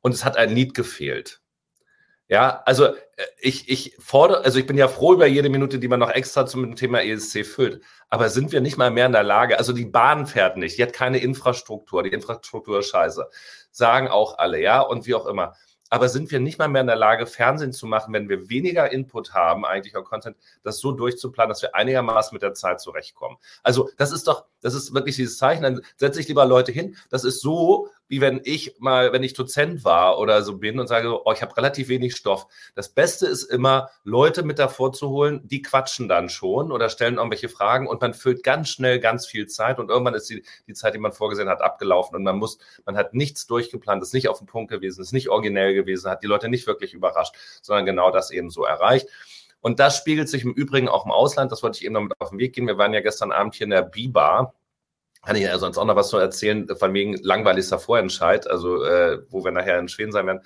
und 0.00 0.12
es 0.12 0.24
hat 0.24 0.36
ein 0.36 0.54
Lied 0.54 0.74
gefehlt. 0.74 1.40
Ja, 2.28 2.62
also 2.64 2.86
äh, 2.86 2.94
ich, 3.38 3.68
ich 3.68 3.96
fordere, 4.00 4.44
also 4.44 4.58
ich 4.58 4.66
bin 4.66 4.76
ja 4.76 4.88
froh 4.88 5.14
über 5.14 5.26
jede 5.26 5.48
Minute, 5.48 5.78
die 5.78 5.88
man 5.88 6.00
noch 6.00 6.10
extra 6.10 6.44
zum 6.46 6.74
Thema 6.74 7.02
ESC 7.02 7.46
füllt. 7.46 7.82
Aber 8.08 8.28
sind 8.28 8.52
wir 8.52 8.60
nicht 8.60 8.76
mal 8.76 8.90
mehr 8.90 9.06
in 9.06 9.12
der 9.12 9.22
Lage? 9.22 9.58
Also 9.58 9.72
die 9.72 9.84
Bahn 9.86 10.26
fährt 10.26 10.56
nicht, 10.56 10.76
die 10.78 10.82
hat 10.82 10.92
keine 10.92 11.18
Infrastruktur, 11.18 12.02
die 12.02 12.12
Infrastruktur 12.12 12.80
ist 12.80 12.90
scheiße. 12.90 13.28
Sagen 13.70 14.08
auch 14.08 14.38
alle, 14.38 14.60
ja, 14.60 14.80
und 14.80 15.06
wie 15.06 15.14
auch 15.14 15.26
immer 15.26 15.54
aber 15.88 16.08
sind 16.08 16.30
wir 16.30 16.40
nicht 16.40 16.58
mal 16.58 16.68
mehr 16.68 16.80
in 16.80 16.86
der 16.86 16.96
Lage, 16.96 17.26
Fernsehen 17.26 17.72
zu 17.72 17.86
machen, 17.86 18.12
wenn 18.12 18.28
wir 18.28 18.48
weniger 18.48 18.90
Input 18.90 19.34
haben, 19.34 19.64
eigentlich 19.64 19.96
auch 19.96 20.04
Content, 20.04 20.36
das 20.62 20.78
so 20.78 20.92
durchzuplanen, 20.92 21.50
dass 21.50 21.62
wir 21.62 21.74
einigermaßen 21.74 22.34
mit 22.34 22.42
der 22.42 22.54
Zeit 22.54 22.80
zurechtkommen. 22.80 23.36
Also 23.62 23.90
das 23.96 24.12
ist 24.12 24.26
doch, 24.26 24.46
das 24.60 24.74
ist 24.74 24.94
wirklich 24.94 25.16
dieses 25.16 25.38
Zeichen, 25.38 25.62
dann 25.62 25.80
setze 25.96 26.20
ich 26.20 26.28
lieber 26.28 26.44
Leute 26.44 26.72
hin. 26.72 26.96
Das 27.10 27.24
ist 27.24 27.40
so, 27.40 27.88
wie 28.08 28.20
wenn 28.20 28.40
ich 28.44 28.76
mal, 28.78 29.12
wenn 29.12 29.22
ich 29.22 29.34
Dozent 29.34 29.84
war 29.84 30.18
oder 30.18 30.42
so 30.42 30.58
bin 30.58 30.78
und 30.78 30.86
sage, 30.86 31.26
oh, 31.26 31.32
ich 31.32 31.42
habe 31.42 31.56
relativ 31.56 31.88
wenig 31.88 32.16
Stoff. 32.16 32.46
Das 32.74 32.88
Beste 32.88 33.26
ist 33.26 33.44
immer, 33.44 33.90
Leute 34.04 34.42
mit 34.42 34.58
davor 34.58 34.92
zu 34.92 35.08
holen, 35.10 35.40
die 35.44 35.62
quatschen 35.62 36.08
dann 36.08 36.28
schon 36.28 36.70
oder 36.70 36.88
stellen 36.88 37.16
irgendwelche 37.16 37.48
Fragen 37.48 37.86
und 37.86 38.00
man 38.00 38.14
füllt 38.14 38.42
ganz 38.42 38.68
schnell 38.68 39.00
ganz 39.00 39.26
viel 39.26 39.46
Zeit 39.46 39.78
und 39.78 39.90
irgendwann 39.90 40.14
ist 40.14 40.30
die, 40.30 40.44
die 40.66 40.74
Zeit, 40.74 40.94
die 40.94 40.98
man 40.98 41.12
vorgesehen 41.12 41.48
hat, 41.48 41.62
abgelaufen 41.62 42.16
und 42.16 42.22
man 42.22 42.36
muss, 42.36 42.58
man 42.84 42.96
hat 42.96 43.14
nichts 43.14 43.46
durchgeplant, 43.46 44.02
ist 44.02 44.14
nicht 44.14 44.28
auf 44.28 44.38
den 44.38 44.46
Punkt 44.46 44.70
gewesen, 44.70 45.02
ist 45.02 45.12
nicht 45.12 45.28
originell 45.28 45.74
gewesen, 45.74 46.10
hat 46.10 46.22
die 46.22 46.28
Leute 46.28 46.48
nicht 46.48 46.66
wirklich 46.66 46.94
überrascht, 46.94 47.34
sondern 47.62 47.86
genau 47.86 48.10
das 48.10 48.30
eben 48.30 48.50
so 48.50 48.64
erreicht. 48.64 49.08
Und 49.60 49.80
das 49.80 49.96
spiegelt 49.96 50.28
sich 50.28 50.44
im 50.44 50.52
Übrigen 50.52 50.88
auch 50.88 51.06
im 51.06 51.10
Ausland, 51.10 51.50
das 51.50 51.62
wollte 51.62 51.78
ich 51.78 51.84
eben 51.84 51.94
noch 51.94 52.02
mit 52.02 52.20
auf 52.20 52.30
den 52.30 52.38
Weg 52.38 52.54
gehen. 52.54 52.68
Wir 52.68 52.78
waren 52.78 52.94
ja 52.94 53.00
gestern 53.00 53.32
Abend 53.32 53.56
hier 53.56 53.64
in 53.64 53.70
der 53.70 53.82
Biba, 53.82 54.54
kann 55.26 55.36
ich 55.36 55.42
ja 55.42 55.58
sonst 55.58 55.76
auch 55.78 55.84
noch 55.84 55.96
was 55.96 56.08
zu 56.08 56.16
erzählen, 56.18 56.68
von 56.76 56.94
wegen 56.94 57.14
langweiligster 57.22 57.78
Vorentscheid, 57.78 58.48
also 58.48 58.82
äh, 58.84 59.18
wo 59.28 59.44
wir 59.44 59.52
nachher 59.52 59.78
in 59.78 59.88
Schweden 59.88 60.12
sein 60.12 60.26
werden. 60.26 60.40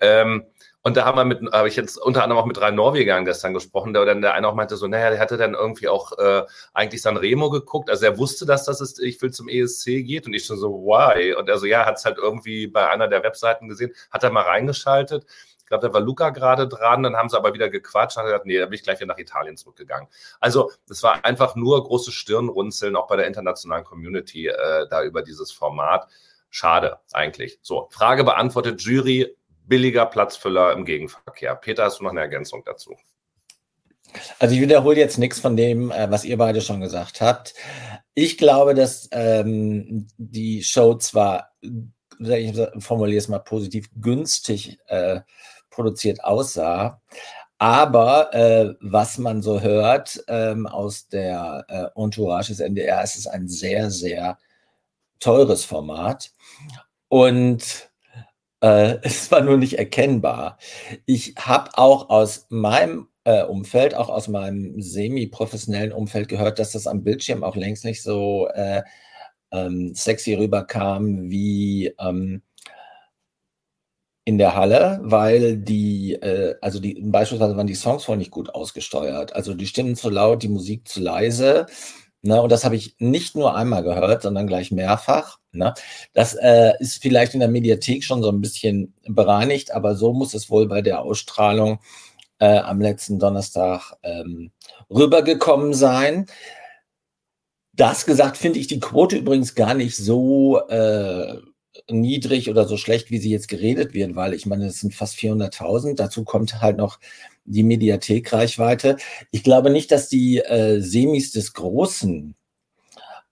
Ähm, 0.00 0.44
Und 0.84 0.96
da 0.96 1.04
haben 1.04 1.16
wir 1.16 1.24
mit, 1.24 1.40
habe 1.52 1.68
ich 1.68 1.76
jetzt 1.76 1.96
unter 1.96 2.24
anderem 2.24 2.42
auch 2.42 2.46
mit 2.46 2.56
drei 2.56 2.72
Norwegern 2.72 3.24
gestern 3.24 3.54
gesprochen, 3.54 3.92
der 3.94 4.04
dann 4.04 4.20
der 4.20 4.34
eine 4.34 4.48
auch 4.48 4.54
meinte 4.54 4.76
so, 4.76 4.88
naja, 4.88 5.10
der 5.10 5.20
hatte 5.20 5.36
dann 5.36 5.54
irgendwie 5.54 5.86
auch 5.88 6.18
äh, 6.18 6.42
eigentlich 6.74 7.02
San 7.02 7.16
Remo 7.16 7.50
geguckt. 7.50 7.88
Also 7.88 8.04
er 8.06 8.18
wusste, 8.18 8.46
dass 8.46 8.64
das 8.64 8.80
ist, 8.80 8.98
ich 8.98 9.22
will 9.22 9.30
zum 9.30 9.48
ESC 9.48 10.04
geht 10.04 10.26
und 10.26 10.34
ich 10.34 10.44
schon 10.44 10.58
so, 10.58 10.70
why? 10.84 11.34
Und 11.34 11.48
er 11.48 11.58
so, 11.58 11.66
ja, 11.66 11.86
hat 11.86 11.98
es 11.98 12.04
halt 12.04 12.18
irgendwie 12.18 12.66
bei 12.66 12.88
einer 12.90 13.06
der 13.08 13.22
Webseiten 13.22 13.68
gesehen, 13.68 13.92
hat 14.10 14.24
er 14.24 14.30
mal 14.30 14.42
reingeschaltet. 14.42 15.24
Glaube, 15.72 15.88
da 15.88 15.94
war 15.94 16.02
Luca 16.02 16.28
gerade 16.28 16.68
dran, 16.68 17.02
dann 17.02 17.16
haben 17.16 17.30
sie 17.30 17.36
aber 17.38 17.54
wieder 17.54 17.70
gequatscht 17.70 18.18
und 18.18 18.24
gesagt, 18.24 18.44
nee, 18.44 18.58
da 18.58 18.66
bin 18.66 18.74
ich 18.74 18.82
gleich 18.82 19.00
wieder 19.00 19.06
nach 19.06 19.18
Italien 19.18 19.56
zurückgegangen. 19.56 20.06
Also 20.38 20.70
es 20.90 21.02
war 21.02 21.24
einfach 21.24 21.56
nur 21.56 21.82
große 21.82 22.12
Stirnrunzeln, 22.12 22.94
auch 22.94 23.06
bei 23.06 23.16
der 23.16 23.26
internationalen 23.26 23.82
Community 23.82 24.48
äh, 24.48 24.86
da 24.90 25.02
über 25.02 25.22
dieses 25.22 25.50
Format. 25.50 26.08
Schade 26.50 26.98
eigentlich. 27.12 27.58
So, 27.62 27.88
Frage 27.90 28.22
beantwortet, 28.22 28.82
Jury, 28.82 29.34
billiger 29.64 30.04
Platzfüller 30.04 30.74
im 30.74 30.84
Gegenverkehr. 30.84 31.54
Peter, 31.54 31.84
hast 31.84 32.00
du 32.00 32.04
noch 32.04 32.10
eine 32.10 32.20
Ergänzung 32.20 32.62
dazu? 32.66 32.94
Also 34.38 34.54
ich 34.54 34.60
wiederhole 34.60 34.98
jetzt 34.98 35.16
nichts 35.16 35.40
von 35.40 35.56
dem, 35.56 35.90
äh, 35.90 36.10
was 36.10 36.26
ihr 36.26 36.36
beide 36.36 36.60
schon 36.60 36.82
gesagt 36.82 37.22
habt. 37.22 37.54
Ich 38.12 38.36
glaube, 38.36 38.74
dass 38.74 39.08
ähm, 39.10 40.06
die 40.18 40.62
Show 40.62 40.96
zwar, 40.96 41.52
ich 42.18 42.60
formuliere 42.80 43.16
es 43.16 43.28
mal 43.28 43.38
positiv, 43.38 43.88
günstig 43.98 44.78
äh, 44.88 45.20
produziert 45.72 46.22
aussah, 46.22 47.00
aber 47.62 48.34
äh, 48.34 48.74
was 48.80 49.18
man 49.18 49.40
so 49.40 49.60
hört 49.60 50.20
ähm, 50.26 50.66
aus 50.66 51.06
der 51.06 51.64
äh, 51.68 52.00
Entourage 52.00 52.48
des 52.48 52.58
NDR, 52.58 53.04
ist 53.04 53.16
es 53.16 53.28
ein 53.28 53.46
sehr, 53.46 53.88
sehr 53.92 54.36
teures 55.20 55.64
Format. 55.64 56.32
Und 57.06 57.88
äh, 58.62 58.98
es 59.02 59.30
war 59.30 59.42
nur 59.42 59.58
nicht 59.58 59.78
erkennbar. 59.78 60.58
Ich 61.06 61.34
habe 61.38 61.70
auch 61.74 62.10
aus 62.10 62.46
meinem 62.48 63.06
äh, 63.22 63.44
Umfeld, 63.44 63.94
auch 63.94 64.08
aus 64.08 64.26
meinem 64.26 64.82
semi-professionellen 64.82 65.92
Umfeld 65.92 66.28
gehört, 66.28 66.58
dass 66.58 66.72
das 66.72 66.88
am 66.88 67.04
Bildschirm 67.04 67.44
auch 67.44 67.54
längst 67.54 67.84
nicht 67.84 68.02
so 68.02 68.48
äh, 68.54 68.82
ähm, 69.52 69.94
sexy 69.94 70.34
rüberkam 70.34 71.30
wie 71.30 71.94
ähm, 72.00 72.42
in 74.24 74.38
der 74.38 74.54
Halle, 74.54 75.00
weil 75.02 75.56
die, 75.56 76.14
äh, 76.14 76.54
also 76.60 76.78
die, 76.80 77.02
beispielsweise 77.02 77.56
waren 77.56 77.66
die 77.66 77.74
Songs 77.74 78.04
voll 78.04 78.16
nicht 78.18 78.30
gut 78.30 78.54
ausgesteuert. 78.54 79.34
Also 79.34 79.54
die 79.54 79.66
Stimmen 79.66 79.96
zu 79.96 80.10
laut, 80.10 80.42
die 80.42 80.48
Musik 80.48 80.86
zu 80.88 81.00
leise. 81.00 81.66
Ne, 82.24 82.40
und 82.40 82.52
das 82.52 82.64
habe 82.64 82.76
ich 82.76 82.94
nicht 83.00 83.34
nur 83.34 83.56
einmal 83.56 83.82
gehört, 83.82 84.22
sondern 84.22 84.46
gleich 84.46 84.70
mehrfach. 84.70 85.38
Ne? 85.50 85.74
Das 86.12 86.34
äh, 86.34 86.72
ist 86.78 87.02
vielleicht 87.02 87.34
in 87.34 87.40
der 87.40 87.48
Mediathek 87.48 88.04
schon 88.04 88.22
so 88.22 88.28
ein 88.30 88.40
bisschen 88.40 88.94
bereinigt, 89.08 89.72
aber 89.72 89.96
so 89.96 90.12
muss 90.12 90.32
es 90.32 90.48
wohl 90.48 90.68
bei 90.68 90.82
der 90.82 91.00
Ausstrahlung 91.02 91.80
äh, 92.38 92.58
am 92.58 92.80
letzten 92.80 93.18
Donnerstag 93.18 93.94
ähm, 94.04 94.52
rübergekommen 94.88 95.74
sein. 95.74 96.26
Das 97.72 98.06
gesagt 98.06 98.36
finde 98.36 98.60
ich 98.60 98.68
die 98.68 98.80
Quote 98.80 99.16
übrigens 99.16 99.56
gar 99.56 99.74
nicht 99.74 99.96
so 99.96 100.60
äh, 100.68 101.38
niedrig 101.90 102.50
oder 102.50 102.66
so 102.66 102.76
schlecht, 102.76 103.10
wie 103.10 103.18
sie 103.18 103.30
jetzt 103.30 103.48
geredet 103.48 103.94
wird, 103.94 104.14
weil 104.14 104.34
ich 104.34 104.46
meine, 104.46 104.66
es 104.66 104.80
sind 104.80 104.94
fast 104.94 105.16
400.000. 105.16 105.94
Dazu 105.96 106.24
kommt 106.24 106.60
halt 106.60 106.76
noch 106.76 106.98
die 107.44 107.62
Mediathekreichweite. 107.62 108.96
Ich 109.30 109.42
glaube 109.42 109.70
nicht, 109.70 109.90
dass 109.90 110.08
die 110.08 110.38
äh, 110.38 110.80
Semis 110.80 111.32
des 111.32 111.54
großen 111.54 112.34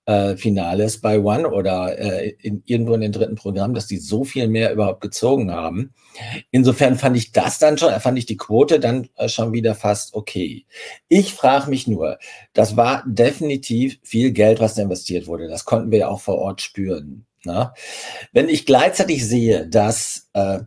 äh, 0.07 0.37
Finales 0.37 1.01
bei 1.01 1.21
One 1.21 1.49
oder 1.51 1.99
äh, 1.99 2.31
in, 2.41 2.63
irgendwo 2.67 2.95
in 2.95 3.03
den 3.03 3.13
dritten 3.13 3.37
Programm, 3.37 3.75
dass 3.75 3.87
die 3.87 3.99
so 3.99 4.25
viel 4.25 4.49
mehr 4.49 4.73
überhaupt 4.73 5.01
gezogen 5.03 5.53
haben. 5.53 5.95
Insofern 6.51 6.97
fand 6.97 7.17
ich 7.17 7.33
das 7.33 7.59
dann 7.59 7.79
schon, 7.79 7.93
fand 8.01 8.19
ich 8.19 8.27
die 8.27 8.37
Quote 8.37 8.81
dann 8.81 9.09
äh, 9.17 9.29
schon 9.29 9.53
wieder 9.53 9.75
fast 9.75 10.15
okay. 10.15 10.67
Ich 11.09 11.35
frage 11.35 11.71
mich 11.71 11.87
nur, 11.87 12.19
das 12.55 12.77
war 12.77 13.05
definitiv 13.07 13.99
viel 14.03 14.33
Geld, 14.33 14.61
was 14.61 14.75
da 14.75 14.83
investiert 14.83 15.27
wurde. 15.27 15.49
Das 15.49 15.65
konnten 15.65 15.91
wir 15.91 15.99
ja 16.01 16.09
auch 16.09 16.21
vor 16.21 16.39
Ort 16.39 16.61
spüren. 16.61 17.27
Ne? 17.45 17.73
Wenn 18.33 18.49
ich 18.49 18.67
gleichzeitig 18.67 19.27
sehe, 19.27 19.67
dass 19.67 20.29
äh, 20.35 20.61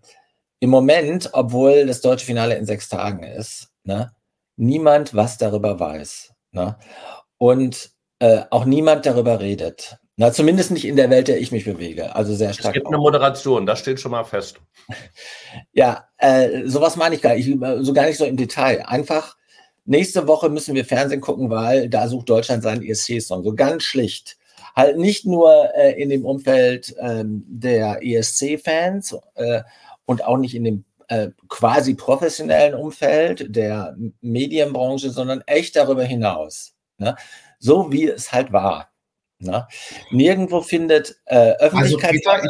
im 0.60 0.70
Moment, 0.70 1.30
obwohl 1.34 1.86
das 1.86 2.02
deutsche 2.02 2.26
Finale 2.26 2.56
in 2.56 2.66
sechs 2.66 2.90
Tagen 2.90 3.24
ist, 3.24 3.70
ne, 3.84 4.12
niemand 4.56 5.14
was 5.14 5.38
darüber 5.38 5.80
weiß. 5.80 6.34
Ne? 6.52 6.78
Und 7.38 7.92
äh, 8.20 8.44
auch 8.50 8.66
niemand 8.66 9.06
darüber 9.06 9.40
redet. 9.40 9.98
Na, 10.16 10.32
zumindest 10.32 10.70
nicht 10.70 10.86
in 10.86 10.96
der 10.96 11.10
Welt, 11.10 11.28
der 11.28 11.40
ich 11.40 11.52
mich 11.52 11.66
bewege. 11.66 12.16
Also 12.16 12.36
sehr 12.36 12.54
stark. 12.54 12.68
Es 12.68 12.74
gibt 12.74 12.86
auch. 12.86 12.92
eine 12.92 13.00
Moderation, 13.00 13.66
das 13.66 13.80
steht 13.80 14.00
schon 14.00 14.12
mal 14.12 14.24
fest. 14.24 14.60
ja, 15.74 16.08
äh, 16.18 16.68
sowas 16.68 16.96
meine 16.96 17.16
ich 17.16 17.22
gar 17.22 17.34
nicht, 17.34 17.50
so 17.80 17.94
gar 17.94 18.06
nicht 18.06 18.18
so 18.18 18.26
im 18.26 18.38
Detail. 18.38 18.86
Einfach, 18.86 19.36
nächste 19.86 20.28
Woche 20.28 20.50
müssen 20.50 20.76
wir 20.76 20.86
Fernsehen 20.86 21.20
gucken, 21.20 21.50
weil 21.50 21.90
da 21.90 22.08
sucht 22.08 22.30
Deutschland 22.30 22.62
seinen 22.62 22.84
ESC-Song. 22.84 23.44
So 23.44 23.56
ganz 23.56 23.84
schlicht. 23.84 24.38
Halt 24.76 24.98
nicht 24.98 25.26
nur 25.26 25.74
äh, 25.76 26.02
in 26.02 26.10
dem 26.10 26.26
Umfeld 26.26 26.96
ähm, 27.00 27.46
der 27.48 28.00
ESC-Fans 28.02 29.18
äh, 29.36 29.62
und 30.06 30.24
auch 30.24 30.38
nicht 30.38 30.56
in 30.56 30.64
dem 30.64 30.86
äh, 31.08 31.30
quasi 31.48 31.94
professionellen 31.94 32.74
Umfeld 32.74 33.56
der 33.56 33.96
Medienbranche, 34.22 35.10
sondern 35.10 35.42
echt 35.46 35.76
darüber 35.76 36.04
hinaus. 36.04 36.74
Ne? 36.98 37.16
So 37.60 37.92
wie 37.92 38.08
es 38.08 38.32
halt 38.32 38.52
war. 38.52 38.90
Ne? 39.40 39.68
Nirgendwo 40.12 40.62
findet 40.62 41.22
äh, 41.26 41.52
Öffentlichkeit. 41.60 42.12
Also 42.12 42.32
Peter, 42.32 42.44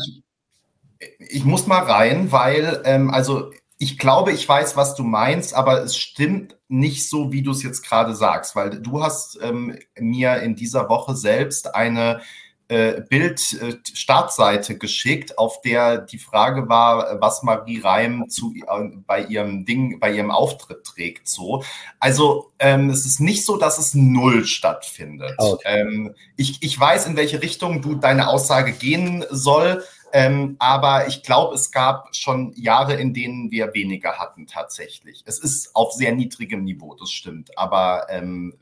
ich, 1.00 1.34
ich, 1.36 1.44
muss 1.44 1.68
mal 1.68 1.84
rein, 1.84 2.32
weil, 2.32 2.82
ähm, 2.86 3.10
also 3.10 3.52
ich 3.78 3.98
glaube, 3.98 4.32
ich 4.32 4.48
weiß, 4.48 4.78
was 4.78 4.96
du 4.96 5.04
meinst, 5.04 5.54
aber 5.54 5.84
es 5.84 5.98
stimmt 5.98 6.58
nicht 6.68 7.10
so, 7.10 7.32
wie 7.32 7.42
du 7.42 7.52
es 7.52 7.64
jetzt 7.64 7.84
gerade 7.84 8.16
sagst, 8.16 8.56
weil 8.56 8.82
du 8.82 9.02
hast 9.02 9.40
ähm, 9.42 9.78
mir 10.00 10.38
in 10.38 10.56
dieser 10.56 10.90
Woche 10.90 11.16
selbst 11.16 11.76
eine 11.76 12.22
äh, 12.70 13.02
Bild-Startseite 13.02 14.74
äh, 14.74 14.78
geschickt, 14.78 15.38
auf 15.38 15.62
der 15.62 15.98
die 16.00 16.18
Frage 16.18 16.70
war, 16.70 17.20
was 17.22 17.44
Marie 17.44 17.82
Reim 17.82 18.30
zu, 18.30 18.54
äh, 18.56 18.90
bei 19.06 19.24
ihrem 19.26 19.66
Ding, 19.66 20.00
bei 20.00 20.14
ihrem 20.14 20.32
Auftritt 20.32 20.84
trägt. 20.84 21.28
So, 21.28 21.64
also 22.00 22.52
ähm, 22.60 22.90
es 22.90 23.06
ist 23.06 23.20
nicht 23.20 23.46
so, 23.46 23.58
dass 23.58 23.78
es 23.78 23.94
null 23.94 24.46
stattfindet. 24.46 25.36
Okay. 25.38 25.62
Ähm, 25.66 26.16
ich, 26.38 26.64
ich 26.64 26.80
weiß, 26.80 27.06
in 27.08 27.18
welche 27.18 27.42
Richtung 27.42 27.82
du 27.82 27.96
deine 27.96 28.28
Aussage 28.30 28.72
gehen 28.72 29.26
soll. 29.30 29.84
Ähm, 30.16 30.58
aber 30.60 31.08
ich 31.08 31.24
glaube, 31.24 31.56
es 31.56 31.72
gab 31.72 32.16
schon 32.16 32.54
Jahre, 32.56 32.94
in 32.94 33.16
denen 33.16 33.50
wir 33.50 33.74
weniger 33.74 34.20
hatten 34.20 34.46
tatsächlich. 34.46 35.24
Es 35.26 35.40
ist 35.40 35.76
auf 35.76 35.92
sehr 35.92 36.14
niedrigem 36.14 36.64
Niveau, 36.64 36.94
das 36.94 37.10
stimmt. 37.10 37.58
Aber 37.58 38.06
ähm, 38.10 38.54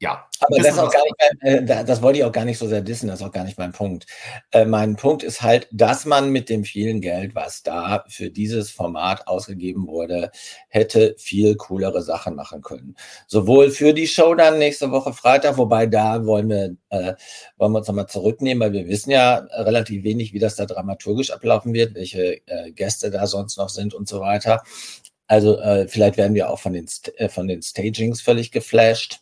ja. 0.00 0.24
Aber 0.40 0.58
das, 0.58 0.78
auch 0.78 0.92
gar 0.92 1.02
nicht, 1.02 1.16
äh, 1.40 1.84
das 1.84 2.02
wollte 2.02 2.20
ich 2.20 2.24
auch 2.24 2.32
gar 2.32 2.44
nicht 2.44 2.58
so 2.58 2.68
sehr 2.68 2.82
dissen, 2.82 3.08
das 3.08 3.20
ist 3.20 3.26
auch 3.26 3.32
gar 3.32 3.42
nicht 3.42 3.58
mein 3.58 3.72
Punkt. 3.72 4.06
Äh, 4.52 4.64
mein 4.64 4.94
Punkt 4.94 5.24
ist 5.24 5.42
halt, 5.42 5.66
dass 5.72 6.04
man 6.04 6.30
mit 6.30 6.48
dem 6.48 6.62
vielen 6.62 7.00
Geld, 7.00 7.34
was 7.34 7.64
da 7.64 8.04
für 8.08 8.30
dieses 8.30 8.70
Format 8.70 9.26
ausgegeben 9.26 9.88
wurde, 9.88 10.30
hätte 10.68 11.16
viel 11.18 11.56
coolere 11.56 12.02
Sachen 12.02 12.36
machen 12.36 12.62
können. 12.62 12.94
Sowohl 13.26 13.70
für 13.70 13.92
die 13.92 14.06
Show 14.06 14.34
dann 14.34 14.58
nächste 14.58 14.92
Woche 14.92 15.12
Freitag, 15.12 15.56
wobei 15.58 15.86
da 15.86 16.24
wollen 16.24 16.48
wir, 16.48 16.76
äh, 16.90 17.14
wollen 17.56 17.72
wir 17.72 17.78
uns 17.78 17.88
nochmal 17.88 18.06
zurücknehmen, 18.08 18.60
weil 18.62 18.72
wir 18.72 18.86
wissen 18.86 19.10
ja 19.10 19.38
relativ 19.52 20.04
wenig, 20.04 20.32
wie 20.32 20.38
das 20.38 20.54
da 20.54 20.66
dramaturgisch 20.66 21.32
ablaufen 21.32 21.74
wird, 21.74 21.96
welche 21.96 22.46
äh, 22.46 22.70
Gäste 22.70 23.10
da 23.10 23.26
sonst 23.26 23.58
noch 23.58 23.68
sind 23.68 23.94
und 23.94 24.08
so 24.08 24.20
weiter. 24.20 24.62
Also 25.26 25.58
äh, 25.58 25.86
vielleicht 25.88 26.16
werden 26.16 26.34
wir 26.34 26.48
auch 26.50 26.58
von 26.58 26.72
den, 26.72 26.86
äh, 27.16 27.28
von 27.28 27.48
den 27.48 27.62
Stagings 27.62 28.22
völlig 28.22 28.50
geflasht. 28.50 29.20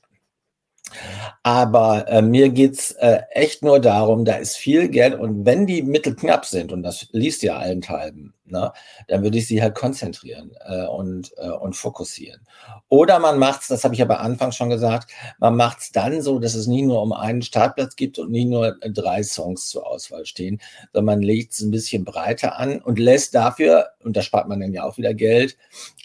Aber 1.43 2.09
äh, 2.09 2.23
mir 2.23 2.49
geht's 2.49 2.93
äh, 2.93 3.23
echt 3.31 3.63
nur 3.63 3.81
darum, 3.81 4.25
da 4.25 4.35
ist 4.35 4.57
viel 4.57 4.89
Geld 4.89 5.19
und 5.19 5.45
wenn 5.45 5.67
die 5.67 5.83
Mittel 5.83 6.15
knapp 6.15 6.45
sind, 6.45 6.73
und 6.73 6.83
das 6.83 7.09
liest 7.13 7.43
ja 7.43 7.57
allenthalben, 7.57 8.35
ne, 8.45 8.73
dann 9.09 9.23
würde 9.23 9.39
ich 9.39 9.47
sie 9.47 9.63
halt 9.63 9.75
konzentrieren 9.75 10.53
äh, 10.65 10.87
und, 10.87 11.33
äh, 11.39 11.51
und 11.51 11.75
fokussieren. 11.75 12.41
Oder 12.89 13.19
man 13.19 13.39
macht's, 13.39 13.69
das 13.69 13.85
habe 13.85 13.95
ich 13.95 14.03
aber 14.03 14.21
Anfang 14.21 14.53
schon 14.53 14.71
gesagt, 14.71 15.11
man 15.39 15.57
macht's 15.57 15.93
dann 15.93 16.23
so, 16.23 16.39
dass 16.39 16.55
es 16.55 16.67
nie 16.67 16.83
nur 16.83 17.03
um 17.03 17.13
einen 17.13 17.43
Startplatz 17.43 17.97
gibt 17.97 18.19
und 18.19 18.31
nie 18.31 18.45
nur 18.45 18.77
drei 18.81 19.23
Songs 19.23 19.69
zur 19.69 19.87
Auswahl 19.87 20.25
stehen, 20.25 20.61
sondern 20.93 21.17
man 21.19 21.23
legt 21.23 21.53
es 21.53 21.61
ein 21.61 21.71
bisschen 21.71 22.05
breiter 22.05 22.59
an 22.59 22.81
und 22.81 22.99
lässt 22.99 23.35
dafür, 23.35 23.89
und 24.03 24.17
da 24.17 24.23
spart 24.23 24.49
man 24.49 24.61
dann 24.61 24.73
ja 24.73 24.85
auch 24.85 24.99
wieder 24.99 25.15
Geld, 25.15 25.57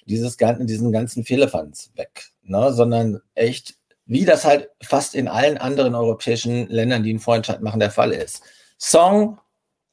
dieses, 0.06 0.38
diesen 0.38 0.92
ganzen 0.92 1.24
Fehlerfanz 1.24 1.92
weg. 1.96 2.32
Ne, 2.44 2.74
sondern 2.74 3.22
echt 3.36 3.76
wie 4.12 4.26
das 4.26 4.44
halt 4.44 4.70
fast 4.84 5.16
in 5.16 5.30
allen 5.30 5.58
anderen 5.58 5.96
europäischen 5.96 6.68
Ländern, 6.68 7.02
die 7.02 7.12
einen 7.12 7.22
Freundschaft 7.22 7.62
machen, 7.62 7.80
der 7.80 7.92
Fall 7.92 8.12
ist. 8.12 8.44
Song, 8.78 9.40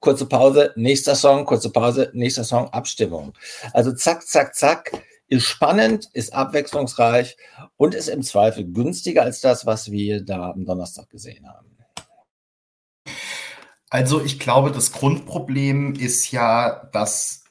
kurze 0.01 0.27
Pause, 0.27 0.73
nächster 0.75 1.15
Song, 1.15 1.45
kurze 1.45 1.71
Pause, 1.71 2.11
nächster 2.15 2.43
Song, 2.43 2.69
Abstimmung. 2.71 3.33
Also 3.73 3.93
zack, 3.93 4.27
zack, 4.27 4.57
zack, 4.57 5.05
ist 5.29 5.45
spannend, 5.45 6.09
ist 6.15 6.35
abwechslungsreich 6.35 7.37
und 7.77 7.95
ist 7.95 8.09
im 8.09 8.25
Zweifel 8.25 8.65
günstiger 8.65 9.23
als 9.23 9.41
das, 9.41 9.67
was 9.67 9.93
wir 9.93 10.25
da 10.25 10.51
am 10.51 10.65
Donnerstag 10.65 11.09
gesehen 11.11 11.49
haben. 11.49 11.77
Also 13.91 14.21
ich 14.25 14.41
glaube, 14.41 14.73
das 14.73 14.91
Grundproblem 14.91 15.95
ist 15.95 16.33
ja, 16.33 16.91
dass 16.93 17.45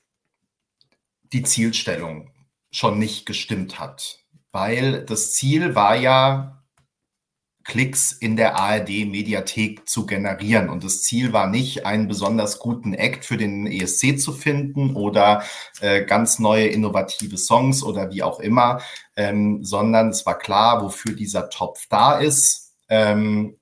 die 1.32 1.44
Zielstellung 1.44 2.30
schon 2.72 3.00
nicht 3.00 3.26
gestimmt 3.26 3.80
hat. 3.80 4.20
Weil 4.52 5.06
das 5.06 5.32
Ziel 5.32 5.76
war 5.76 5.96
ja, 5.96 6.57
Klicks 7.68 8.14
in 8.14 8.38
der 8.38 8.56
ARD-Mediathek 8.58 9.90
zu 9.90 10.06
generieren. 10.06 10.70
Und 10.70 10.86
das 10.86 11.04
Ziel 11.04 11.34
war 11.34 11.48
nicht, 11.48 11.86
einen 11.86 12.08
besonders 12.08 12.60
guten 12.60 12.94
Act 12.94 13.26
für 13.26 13.36
den 13.36 13.68
ESC 13.68 14.20
zu 14.20 14.32
finden 14.32 14.96
oder 14.96 15.44
äh, 15.82 16.06
ganz 16.06 16.40
neue 16.40 16.68
innovative 16.68 17.38
Songs 17.38 17.84
oder 17.84 18.10
wie 18.10 18.24
auch 18.24 18.40
immer, 18.40 18.82
ähm, 19.18 19.66
sondern 19.66 20.10
es 20.10 20.26
war 20.26 20.38
klar, 20.38 20.82
wofür 20.82 21.14
dieser 21.14 21.50
Topf 21.50 21.88
da 21.90 22.18
ist. 22.18 22.74
Ähm, 22.88 23.58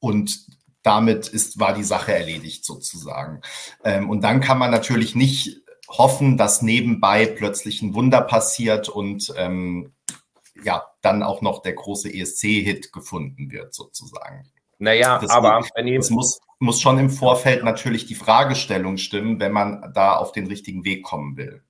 und 0.00 0.46
damit 0.82 1.28
ist, 1.28 1.60
war 1.60 1.74
die 1.74 1.84
Sache 1.84 2.14
erledigt 2.14 2.64
sozusagen. 2.64 3.42
Ähm, 3.84 4.08
und 4.08 4.22
dann 4.22 4.40
kann 4.40 4.58
man 4.58 4.70
natürlich 4.70 5.14
nicht 5.14 5.62
hoffen, 5.88 6.38
dass 6.38 6.62
nebenbei 6.62 7.26
plötzlich 7.26 7.82
ein 7.82 7.94
Wunder 7.94 8.22
passiert 8.22 8.88
und 8.88 9.32
ähm, 9.36 9.92
ja, 10.64 10.86
dann 11.00 11.22
auch 11.22 11.42
noch 11.42 11.62
der 11.62 11.74
große 11.74 12.12
ESC-Hit 12.12 12.92
gefunden 12.92 13.50
wird, 13.50 13.74
sozusagen. 13.74 14.50
Naja, 14.78 15.18
Deswegen, 15.18 15.32
aber 15.32 15.60
es 15.86 16.10
muss, 16.10 16.40
muss 16.58 16.80
schon 16.80 16.98
im 16.98 17.10
Vorfeld 17.10 17.62
natürlich 17.64 18.06
die 18.06 18.14
Fragestellung 18.14 18.96
stimmen, 18.96 19.38
wenn 19.38 19.52
man 19.52 19.92
da 19.94 20.16
auf 20.16 20.32
den 20.32 20.46
richtigen 20.46 20.84
Weg 20.84 21.04
kommen 21.04 21.36
will. 21.36 21.62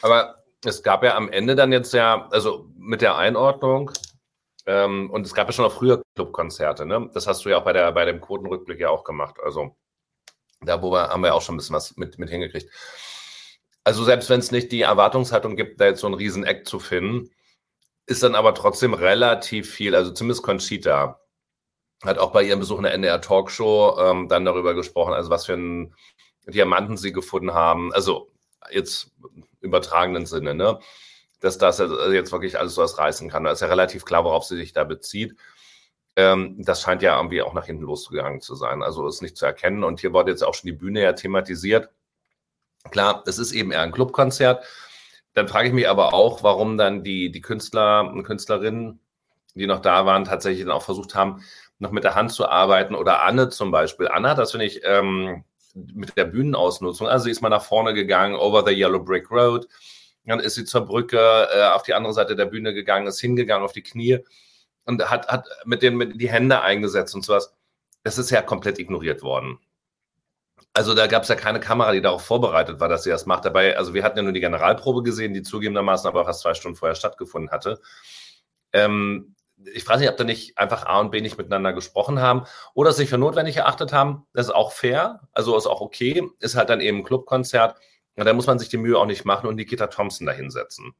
Aber 0.00 0.42
es 0.64 0.82
gab 0.82 1.04
ja 1.04 1.16
am 1.16 1.28
Ende 1.28 1.54
dann 1.54 1.72
jetzt 1.72 1.92
ja, 1.92 2.28
also 2.30 2.70
mit 2.76 3.02
der 3.02 3.16
Einordnung, 3.16 3.90
ähm, 4.66 5.10
und 5.10 5.26
es 5.26 5.34
gab 5.34 5.48
ja 5.48 5.52
schon 5.52 5.64
auch 5.64 5.72
früher 5.72 6.02
Clubkonzerte, 6.14 6.86
ne? 6.86 7.10
Das 7.14 7.26
hast 7.26 7.44
du 7.44 7.48
ja 7.48 7.58
auch 7.58 7.64
bei, 7.64 7.72
der, 7.72 7.90
bei 7.92 8.04
dem 8.04 8.20
Quotenrückblick 8.20 8.78
ja 8.78 8.90
auch 8.90 9.04
gemacht. 9.04 9.36
Also 9.42 9.76
da 10.60 10.82
wo 10.82 10.92
wir, 10.92 11.08
haben 11.08 11.22
wir 11.22 11.34
auch 11.34 11.42
schon 11.42 11.56
ein 11.56 11.58
bisschen 11.58 11.74
was 11.74 11.96
mit, 11.96 12.18
mit 12.18 12.30
hingekriegt. 12.30 12.70
Also 13.84 14.04
selbst 14.04 14.30
wenn 14.30 14.40
es 14.40 14.52
nicht 14.52 14.70
die 14.70 14.82
Erwartungshaltung 14.82 15.56
gibt, 15.56 15.80
da 15.80 15.86
jetzt 15.86 16.00
so 16.00 16.06
einen 16.06 16.14
riesen 16.14 16.44
Eck 16.44 16.68
zu 16.68 16.78
finden, 16.78 17.30
ist 18.06 18.22
dann 18.22 18.34
aber 18.34 18.54
trotzdem 18.54 18.94
relativ 18.94 19.70
viel, 19.70 19.94
also 19.94 20.10
zumindest 20.10 20.42
Conchita 20.42 21.20
hat 22.02 22.18
auch 22.18 22.32
bei 22.32 22.42
ihrem 22.42 22.58
Besuch 22.58 22.78
in 22.78 22.82
der 22.84 22.94
NDR 22.94 23.20
Talkshow 23.20 23.96
ähm, 24.00 24.28
dann 24.28 24.44
darüber 24.44 24.74
gesprochen, 24.74 25.14
also 25.14 25.30
was 25.30 25.46
für 25.46 25.52
einen 25.52 25.94
Diamanten 26.46 26.96
sie 26.96 27.12
gefunden 27.12 27.54
haben. 27.54 27.92
Also 27.92 28.32
jetzt 28.70 29.12
übertragenen 29.60 30.26
Sinne, 30.26 30.54
ne? 30.54 30.78
Dass 31.40 31.58
das 31.58 31.78
jetzt 31.78 32.32
wirklich 32.32 32.58
alles 32.58 32.76
was 32.76 32.98
reißen 32.98 33.28
kann. 33.28 33.44
Da 33.44 33.52
ist 33.52 33.62
ja 33.62 33.68
relativ 33.68 34.04
klar, 34.04 34.24
worauf 34.24 34.44
sie 34.44 34.56
sich 34.56 34.72
da 34.72 34.84
bezieht. 34.84 35.36
Ähm, 36.14 36.56
das 36.58 36.82
scheint 36.82 37.02
ja 37.02 37.16
irgendwie 37.16 37.42
auch 37.42 37.54
nach 37.54 37.66
hinten 37.66 37.82
losgegangen 37.84 38.40
zu 38.40 38.54
sein. 38.54 38.82
Also 38.82 39.06
ist 39.08 39.22
nicht 39.22 39.36
zu 39.36 39.46
erkennen. 39.46 39.82
Und 39.82 40.00
hier 40.00 40.12
wurde 40.12 40.30
jetzt 40.30 40.42
auch 40.42 40.54
schon 40.54 40.68
die 40.68 40.76
Bühne 40.76 41.02
ja 41.02 41.12
thematisiert. 41.14 41.90
Klar, 42.90 43.24
es 43.26 43.38
ist 43.38 43.52
eben 43.52 43.72
eher 43.72 43.82
ein 43.82 43.92
Clubkonzert. 43.92 44.64
Dann 45.34 45.48
frage 45.48 45.68
ich 45.68 45.74
mich 45.74 45.88
aber 45.88 46.12
auch, 46.14 46.42
warum 46.42 46.76
dann 46.76 47.02
die, 47.02 47.30
die 47.30 47.40
Künstler 47.40 48.10
und 48.10 48.22
Künstlerinnen, 48.22 49.00
die 49.54 49.66
noch 49.66 49.80
da 49.80 50.06
waren, 50.06 50.24
tatsächlich 50.24 50.64
dann 50.64 50.72
auch 50.72 50.82
versucht 50.82 51.14
haben, 51.14 51.42
noch 51.78 51.90
mit 51.90 52.04
der 52.04 52.14
Hand 52.14 52.32
zu 52.32 52.48
arbeiten. 52.48 52.94
Oder 52.94 53.22
Anne 53.22 53.48
zum 53.48 53.70
Beispiel. 53.70 54.08
Anna, 54.08 54.34
das 54.34 54.52
finde 54.52 54.66
ich 54.66 54.80
ähm, 54.84 55.44
mit 55.74 56.16
der 56.16 56.24
Bühnenausnutzung. 56.24 57.08
Also 57.08 57.24
sie 57.24 57.30
ist 57.30 57.40
mal 57.40 57.48
nach 57.48 57.64
vorne 57.64 57.94
gegangen, 57.94 58.34
over 58.34 58.64
the 58.66 58.74
Yellow 58.74 59.02
Brick 59.02 59.30
Road. 59.30 59.66
Dann 60.24 60.40
ist 60.40 60.54
sie 60.54 60.64
zur 60.64 60.86
Brücke 60.86 61.48
äh, 61.52 61.64
auf 61.70 61.82
die 61.82 61.94
andere 61.94 62.12
Seite 62.12 62.36
der 62.36 62.46
Bühne 62.46 62.74
gegangen, 62.74 63.06
ist 63.06 63.20
hingegangen 63.20 63.64
auf 63.64 63.72
die 63.72 63.82
Knie 63.82 64.18
und 64.84 65.10
hat, 65.10 65.28
hat 65.28 65.46
mit 65.64 65.82
den 65.82 65.96
mit 65.96 66.20
die 66.20 66.30
Hände 66.30 66.60
eingesetzt 66.60 67.14
und 67.14 67.24
sowas. 67.24 67.52
Das 68.04 68.18
ist 68.18 68.30
ja 68.30 68.42
komplett 68.42 68.78
ignoriert 68.78 69.22
worden. 69.22 69.58
Also 70.74 70.94
da 70.94 71.06
gab 71.06 71.22
es 71.22 71.28
ja 71.28 71.34
keine 71.34 71.60
Kamera, 71.60 71.92
die 71.92 72.00
darauf 72.00 72.22
vorbereitet 72.22 72.80
war, 72.80 72.88
dass 72.88 73.04
sie 73.04 73.10
das 73.10 73.26
macht. 73.26 73.44
Dabei, 73.44 73.76
also 73.76 73.94
wir 73.94 74.04
hatten 74.04 74.16
ja 74.16 74.22
nur 74.22 74.32
die 74.32 74.40
Generalprobe 74.40 75.02
gesehen, 75.02 75.34
die 75.34 75.42
zugegebenermaßen 75.42 76.08
aber 76.08 76.22
auch 76.22 76.26
erst 76.26 76.40
zwei 76.40 76.54
Stunden 76.54 76.76
vorher 76.76 76.94
stattgefunden 76.94 77.50
hatte. 77.50 77.80
Ähm, 78.72 79.34
ich 79.74 79.84
frage 79.84 80.00
nicht, 80.00 80.10
ob 80.10 80.16
da 80.16 80.24
nicht 80.24 80.58
einfach 80.58 80.86
A 80.86 80.98
und 81.00 81.10
B 81.10 81.20
nicht 81.20 81.38
miteinander 81.38 81.72
gesprochen 81.72 82.20
haben 82.20 82.44
oder 82.74 82.92
sich 82.92 83.08
für 83.08 83.18
notwendig 83.18 83.56
erachtet 83.56 83.92
haben. 83.92 84.26
Das 84.32 84.46
ist 84.46 84.52
auch 84.52 84.72
fair, 84.72 85.20
also 85.32 85.56
ist 85.56 85.66
auch 85.66 85.80
okay. 85.80 86.22
Ist 86.40 86.56
halt 86.56 86.70
dann 86.70 86.80
eben 86.80 86.98
ein 86.98 87.04
Clubkonzert. 87.04 87.76
Und 88.16 88.26
da 88.26 88.32
muss 88.32 88.46
man 88.46 88.58
sich 88.58 88.68
die 88.68 88.76
Mühe 88.76 88.98
auch 88.98 89.06
nicht 89.06 89.24
machen 89.24 89.46
und 89.46 89.56
Nikita 89.56 89.86
Thompson 89.86 90.26
da 90.26 90.32
hinsetzen 90.32 90.94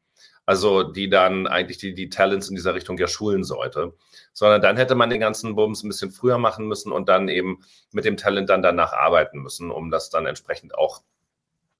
also 0.46 0.82
die 0.82 1.08
dann 1.08 1.46
eigentlich 1.46 1.78
die, 1.78 1.94
die 1.94 2.08
Talents 2.08 2.48
in 2.48 2.56
dieser 2.56 2.74
Richtung 2.74 2.98
ja 2.98 3.06
schulen 3.06 3.44
sollte. 3.44 3.94
Sondern 4.32 4.62
dann 4.62 4.76
hätte 4.76 4.94
man 4.94 5.10
den 5.10 5.20
ganzen 5.20 5.54
Bums 5.54 5.82
ein 5.82 5.88
bisschen 5.88 6.10
früher 6.10 6.38
machen 6.38 6.66
müssen 6.66 6.90
und 6.90 7.08
dann 7.08 7.28
eben 7.28 7.62
mit 7.92 8.04
dem 8.04 8.16
Talent 8.16 8.48
dann 8.50 8.62
danach 8.62 8.92
arbeiten 8.92 9.38
müssen, 9.40 9.70
um 9.70 9.90
das 9.90 10.10
dann 10.10 10.26
entsprechend 10.26 10.74
auch 10.74 11.02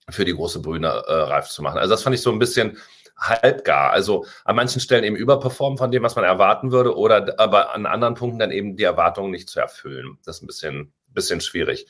für 0.09 0.25
die 0.25 0.35
große 0.35 0.61
Bühne 0.61 0.89
äh, 0.89 1.13
reif 1.13 1.49
zu 1.49 1.63
machen. 1.63 1.79
Also 1.79 1.91
das 1.91 2.03
fand 2.03 2.15
ich 2.15 2.23
so 2.23 2.31
ein 2.31 2.39
bisschen 2.39 2.79
halbgar. 3.17 3.93
Also 3.93 4.27
an 4.45 4.57
manchen 4.57 4.81
Stellen 4.81 5.05
eben 5.05 5.17
überperformen 5.17 5.79
von 5.79 5.91
dem, 5.91 6.03
was 6.03 6.17
man 6.17 6.25
erwarten 6.25 6.73
würde, 6.73 6.97
oder 6.97 7.35
aber 7.39 7.75
an 7.75 7.87
anderen 7.87 8.15
Punkten 8.15 8.39
dann 8.39 8.51
eben 8.51 8.77
die 8.77 8.85
Erwartungen 8.85 9.31
nicht 9.31 9.49
zu 9.49 9.61
erfüllen. 9.61 10.19
Das 10.25 10.37
ist 10.37 10.43
ein 10.43 10.47
bisschen, 10.47 10.93
bisschen 11.09 11.41
schwierig. 11.41 11.87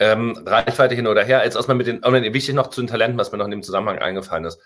Ähm, 0.00 0.42
Reichweite 0.44 0.94
hin 0.94 1.06
oder 1.06 1.24
her, 1.24 1.42
aus 1.56 1.68
man 1.68 1.76
mit 1.76 1.86
den, 1.86 2.00
oh, 2.04 2.12
wichtig 2.12 2.54
noch 2.54 2.68
zu 2.68 2.80
den 2.80 2.88
Talenten, 2.88 3.16
was 3.16 3.30
mir 3.30 3.38
noch 3.38 3.44
in 3.44 3.52
dem 3.52 3.62
Zusammenhang 3.62 4.00
eingefallen 4.00 4.44
ist 4.44 4.60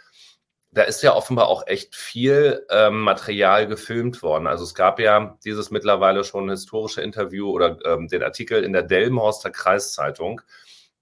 da 0.78 0.84
ist 0.84 1.02
ja 1.02 1.12
offenbar 1.12 1.48
auch 1.48 1.66
echt 1.66 1.96
viel 1.96 2.64
ähm, 2.70 3.00
Material 3.00 3.66
gefilmt 3.66 4.22
worden. 4.22 4.46
Also 4.46 4.62
es 4.62 4.76
gab 4.76 5.00
ja 5.00 5.36
dieses 5.44 5.72
mittlerweile 5.72 6.22
schon 6.22 6.48
historische 6.48 7.02
Interview 7.02 7.50
oder 7.50 7.78
ähm, 7.84 8.06
den 8.06 8.22
Artikel 8.22 8.62
in 8.62 8.72
der 8.72 8.84
Delmenhorster 8.84 9.50
Kreiszeitung, 9.50 10.40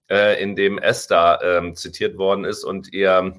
äh, 0.08 0.42
in 0.42 0.56
dem 0.56 0.78
Esther 0.78 1.40
ähm, 1.42 1.76
zitiert 1.76 2.16
worden 2.16 2.46
ist 2.46 2.64
und 2.64 2.90
ihr, 2.94 3.34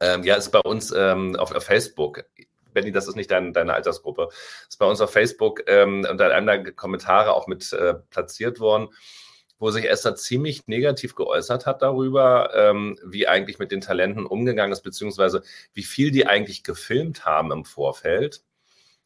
ähm, 0.00 0.24
ja, 0.24 0.34
ist 0.34 0.50
bei 0.50 0.58
uns 0.58 0.90
ähm, 0.90 1.36
auf, 1.36 1.54
auf 1.54 1.62
Facebook. 1.62 2.24
Benny, 2.72 2.90
das 2.90 3.06
ist 3.06 3.14
nicht 3.14 3.30
dein, 3.30 3.52
deine 3.52 3.72
Altersgruppe, 3.72 4.28
ist 4.68 4.80
bei 4.80 4.86
uns 4.86 5.00
auf 5.00 5.12
Facebook 5.12 5.62
ähm, 5.68 6.04
unter 6.10 6.28
der 6.28 6.72
Kommentare 6.72 7.34
auch 7.34 7.46
mit 7.46 7.72
äh, 7.72 7.94
platziert 8.10 8.58
worden 8.58 8.88
wo 9.58 9.70
sich 9.70 9.88
Esther 9.88 10.16
ziemlich 10.16 10.66
negativ 10.66 11.14
geäußert 11.14 11.66
hat 11.66 11.82
darüber, 11.82 12.50
ähm, 12.54 12.98
wie 13.04 13.26
eigentlich 13.26 13.58
mit 13.58 13.72
den 13.72 13.80
Talenten 13.80 14.26
umgegangen 14.26 14.72
ist, 14.72 14.82
beziehungsweise 14.82 15.42
wie 15.72 15.82
viel 15.82 16.10
die 16.10 16.26
eigentlich 16.26 16.62
gefilmt 16.62 17.24
haben 17.24 17.52
im 17.52 17.64
Vorfeld 17.64 18.42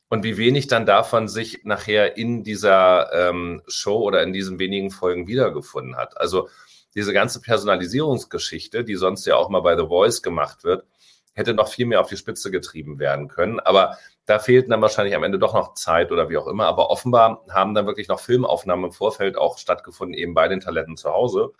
und 0.08 0.24
wie 0.24 0.36
wenig 0.36 0.66
dann 0.66 0.86
davon 0.86 1.28
sich 1.28 1.64
nachher 1.64 2.16
in 2.16 2.42
dieser 2.42 3.12
ähm, 3.12 3.62
Show 3.68 4.00
oder 4.00 4.22
in 4.22 4.32
diesen 4.32 4.58
wenigen 4.58 4.90
Folgen 4.90 5.28
wiedergefunden 5.28 5.96
hat. 5.96 6.20
Also 6.20 6.48
diese 6.96 7.12
ganze 7.12 7.40
Personalisierungsgeschichte, 7.40 8.82
die 8.82 8.96
sonst 8.96 9.24
ja 9.26 9.36
auch 9.36 9.48
mal 9.48 9.60
bei 9.60 9.76
The 9.76 9.86
Voice 9.86 10.22
gemacht 10.22 10.64
wird, 10.64 10.84
hätte 11.32 11.54
noch 11.54 11.68
viel 11.68 11.86
mehr 11.86 12.00
auf 12.00 12.08
die 12.08 12.16
Spitze 12.16 12.50
getrieben 12.50 12.98
werden 12.98 13.28
können. 13.28 13.60
Aber 13.60 13.96
da 14.31 14.38
fehlten 14.38 14.71
dann 14.71 14.81
wahrscheinlich 14.81 15.14
am 15.16 15.25
Ende 15.25 15.38
doch 15.38 15.55
noch 15.55 15.75
Zeit 15.75 16.12
oder 16.12 16.31
wie 16.31 16.38
auch 16.38 16.47
immer. 16.47 16.66
Aber 16.66 16.90
offenbar 16.90 17.45
haben 17.51 17.75
dann 17.75 17.87
wirklich 17.87 18.09
noch 18.09 18.21
Filmaufnahmen 18.21 18.87
im 18.87 18.93
Vorfeld 18.93 19.37
auch 19.37 19.59
stattgefunden, 19.59 20.14
eben 20.14 20.35
bei 20.35 20.49
den 20.49 20.61
Talenten 20.61 20.97
zu 20.97 21.11
Hause. 21.11 21.53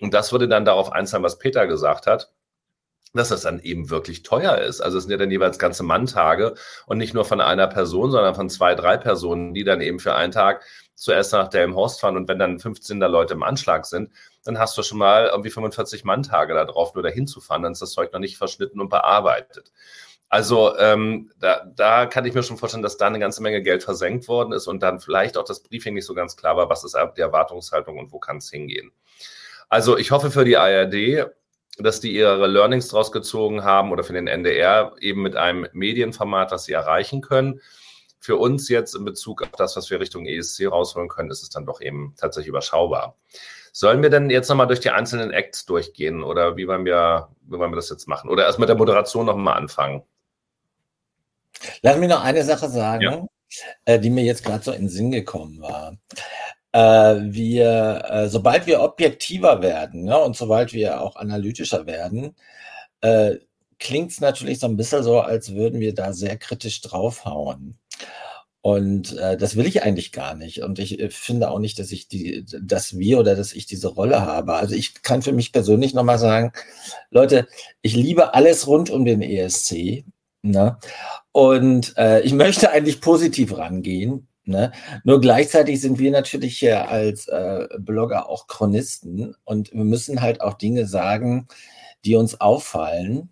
Und 0.00 0.14
das 0.14 0.32
würde 0.32 0.48
dann 0.48 0.64
darauf 0.64 0.92
einzahlen, 0.92 1.24
was 1.24 1.38
Peter 1.38 1.66
gesagt 1.66 2.06
hat 2.06 2.32
dass 3.14 3.28
das 3.28 3.42
dann 3.42 3.60
eben 3.60 3.90
wirklich 3.90 4.22
teuer 4.22 4.58
ist. 4.58 4.80
Also 4.80 4.98
es 4.98 5.04
sind 5.04 5.10
ja 5.10 5.18
dann 5.18 5.30
jeweils 5.30 5.58
ganze 5.58 5.82
Manntage 5.82 6.54
und 6.86 6.98
nicht 6.98 7.14
nur 7.14 7.24
von 7.24 7.40
einer 7.40 7.66
Person, 7.66 8.10
sondern 8.10 8.34
von 8.34 8.48
zwei, 8.48 8.74
drei 8.74 8.96
Personen, 8.96 9.54
die 9.54 9.64
dann 9.64 9.80
eben 9.80 9.98
für 9.98 10.14
einen 10.14 10.32
Tag 10.32 10.64
zuerst 10.94 11.32
nach 11.32 11.48
Delmenhorst 11.48 12.00
fahren 12.00 12.16
und 12.16 12.28
wenn 12.28 12.38
dann 12.38 12.58
15 12.58 13.00
da 13.00 13.06
Leute 13.06 13.34
im 13.34 13.42
Anschlag 13.42 13.86
sind, 13.86 14.12
dann 14.44 14.58
hast 14.58 14.78
du 14.78 14.82
schon 14.82 14.98
mal 14.98 15.26
irgendwie 15.26 15.50
45 15.50 16.04
Manntage 16.04 16.54
da 16.54 16.64
drauf, 16.64 16.94
nur 16.94 17.02
dahin 17.02 17.26
zu 17.26 17.40
fahren, 17.40 17.62
dann 17.62 17.72
ist 17.72 17.82
das 17.82 17.92
Zeug 17.92 18.12
noch 18.12 18.20
nicht 18.20 18.38
verschnitten 18.38 18.80
und 18.80 18.88
bearbeitet. 18.88 19.72
Also 20.32 20.74
ähm, 20.78 21.30
da, 21.38 21.62
da 21.76 22.06
kann 22.06 22.24
ich 22.24 22.32
mir 22.32 22.42
schon 22.42 22.56
vorstellen, 22.56 22.82
dass 22.82 22.96
da 22.96 23.06
eine 23.06 23.18
ganze 23.18 23.42
Menge 23.42 23.60
Geld 23.60 23.82
versenkt 23.82 24.28
worden 24.28 24.54
ist 24.54 24.66
und 24.66 24.82
dann 24.82 24.98
vielleicht 24.98 25.36
auch 25.36 25.44
das 25.44 25.62
Briefing 25.62 25.92
nicht 25.92 26.06
so 26.06 26.14
ganz 26.14 26.38
klar 26.38 26.56
war, 26.56 26.70
was 26.70 26.84
ist 26.84 26.96
die 27.18 27.20
Erwartungshaltung 27.20 27.98
und 27.98 28.12
wo 28.12 28.18
kann 28.18 28.38
es 28.38 28.48
hingehen. 28.48 28.92
Also 29.68 29.98
ich 29.98 30.10
hoffe 30.10 30.30
für 30.30 30.46
die 30.46 30.56
ARD, 30.56 31.26
dass 31.76 32.00
die 32.00 32.14
ihre 32.14 32.46
Learnings 32.46 32.88
draus 32.88 33.12
gezogen 33.12 33.62
haben 33.62 33.92
oder 33.92 34.04
für 34.04 34.14
den 34.14 34.26
NDR 34.26 34.94
eben 35.00 35.20
mit 35.20 35.36
einem 35.36 35.66
Medienformat, 35.74 36.50
das 36.50 36.64
sie 36.64 36.72
erreichen 36.72 37.20
können. 37.20 37.60
Für 38.18 38.36
uns 38.36 38.70
jetzt 38.70 38.94
in 38.94 39.04
Bezug 39.04 39.42
auf 39.42 39.52
das, 39.58 39.76
was 39.76 39.90
wir 39.90 40.00
Richtung 40.00 40.24
ESC 40.24 40.66
rausholen 40.66 41.10
können, 41.10 41.30
ist 41.30 41.42
es 41.42 41.50
dann 41.50 41.66
doch 41.66 41.82
eben 41.82 42.14
tatsächlich 42.16 42.48
überschaubar. 42.48 43.18
Sollen 43.72 44.00
wir 44.02 44.08
denn 44.08 44.30
jetzt 44.30 44.48
nochmal 44.48 44.66
durch 44.66 44.80
die 44.80 44.90
einzelnen 44.92 45.30
Acts 45.30 45.66
durchgehen 45.66 46.22
oder 46.22 46.56
wie 46.56 46.66
wollen 46.68 46.86
wir, 46.86 47.28
wie 47.42 47.58
wollen 47.58 47.72
wir 47.72 47.76
das 47.76 47.90
jetzt 47.90 48.08
machen? 48.08 48.30
Oder 48.30 48.46
erst 48.46 48.58
mit 48.58 48.70
der 48.70 48.76
Moderation 48.76 49.26
nochmal 49.26 49.58
anfangen? 49.58 50.04
Lass 51.82 51.98
mich 51.98 52.08
noch 52.08 52.22
eine 52.22 52.44
Sache 52.44 52.68
sagen, 52.68 53.02
ja. 53.02 53.26
äh, 53.84 53.98
die 53.98 54.10
mir 54.10 54.24
jetzt 54.24 54.44
gerade 54.44 54.64
so 54.64 54.72
in 54.72 54.82
den 54.82 54.88
Sinn 54.88 55.10
gekommen 55.10 55.60
war. 55.60 55.96
Äh, 56.72 57.32
wir, 57.32 58.04
äh, 58.08 58.28
sobald 58.28 58.66
wir 58.66 58.80
objektiver 58.80 59.62
werden 59.62 60.04
ne, 60.04 60.18
und 60.18 60.36
sobald 60.36 60.72
wir 60.72 61.00
auch 61.00 61.16
analytischer 61.16 61.86
werden, 61.86 62.34
klingt 63.80 64.12
es 64.12 64.20
natürlich 64.20 64.60
so 64.60 64.68
ein 64.68 64.76
bisschen 64.76 65.02
so, 65.02 65.18
als 65.18 65.54
würden 65.54 65.80
wir 65.80 65.92
da 65.92 66.12
sehr 66.12 66.38
kritisch 66.38 66.82
draufhauen. 66.82 67.80
Und 68.60 69.18
äh, 69.18 69.36
das 69.36 69.56
will 69.56 69.66
ich 69.66 69.82
eigentlich 69.82 70.12
gar 70.12 70.36
nicht. 70.36 70.62
Und 70.62 70.78
ich 70.78 71.00
äh, 71.00 71.10
finde 71.10 71.50
auch 71.50 71.58
nicht, 71.58 71.80
dass 71.80 71.90
ich 71.90 72.06
die, 72.06 72.46
dass 72.62 72.96
wir 72.96 73.18
oder 73.18 73.34
dass 73.34 73.52
ich 73.52 73.66
diese 73.66 73.88
Rolle 73.88 74.22
habe. 74.22 74.54
Also 74.54 74.76
ich 74.76 75.02
kann 75.02 75.20
für 75.20 75.32
mich 75.32 75.52
persönlich 75.52 75.94
nochmal 75.94 76.18
sagen, 76.18 76.52
Leute, 77.10 77.48
ich 77.82 77.96
liebe 77.96 78.34
alles 78.34 78.68
rund 78.68 78.88
um 78.88 79.04
den 79.04 79.20
ESC. 79.20 80.04
Ne? 80.42 80.78
Und 81.32 81.96
äh, 81.96 82.20
ich 82.20 82.32
möchte 82.34 82.70
eigentlich 82.70 83.00
positiv 83.00 83.56
rangehen. 83.56 84.28
Ne? 84.44 84.72
Nur 85.04 85.20
gleichzeitig 85.20 85.80
sind 85.80 85.98
wir 85.98 86.10
natürlich 86.10 86.58
hier 86.58 86.88
als 86.88 87.28
äh, 87.28 87.68
Blogger 87.78 88.28
auch 88.28 88.48
Chronisten 88.48 89.36
und 89.44 89.72
wir 89.72 89.84
müssen 89.84 90.20
halt 90.20 90.40
auch 90.40 90.54
Dinge 90.54 90.86
sagen, 90.86 91.46
die 92.04 92.16
uns 92.16 92.40
auffallen. 92.40 93.30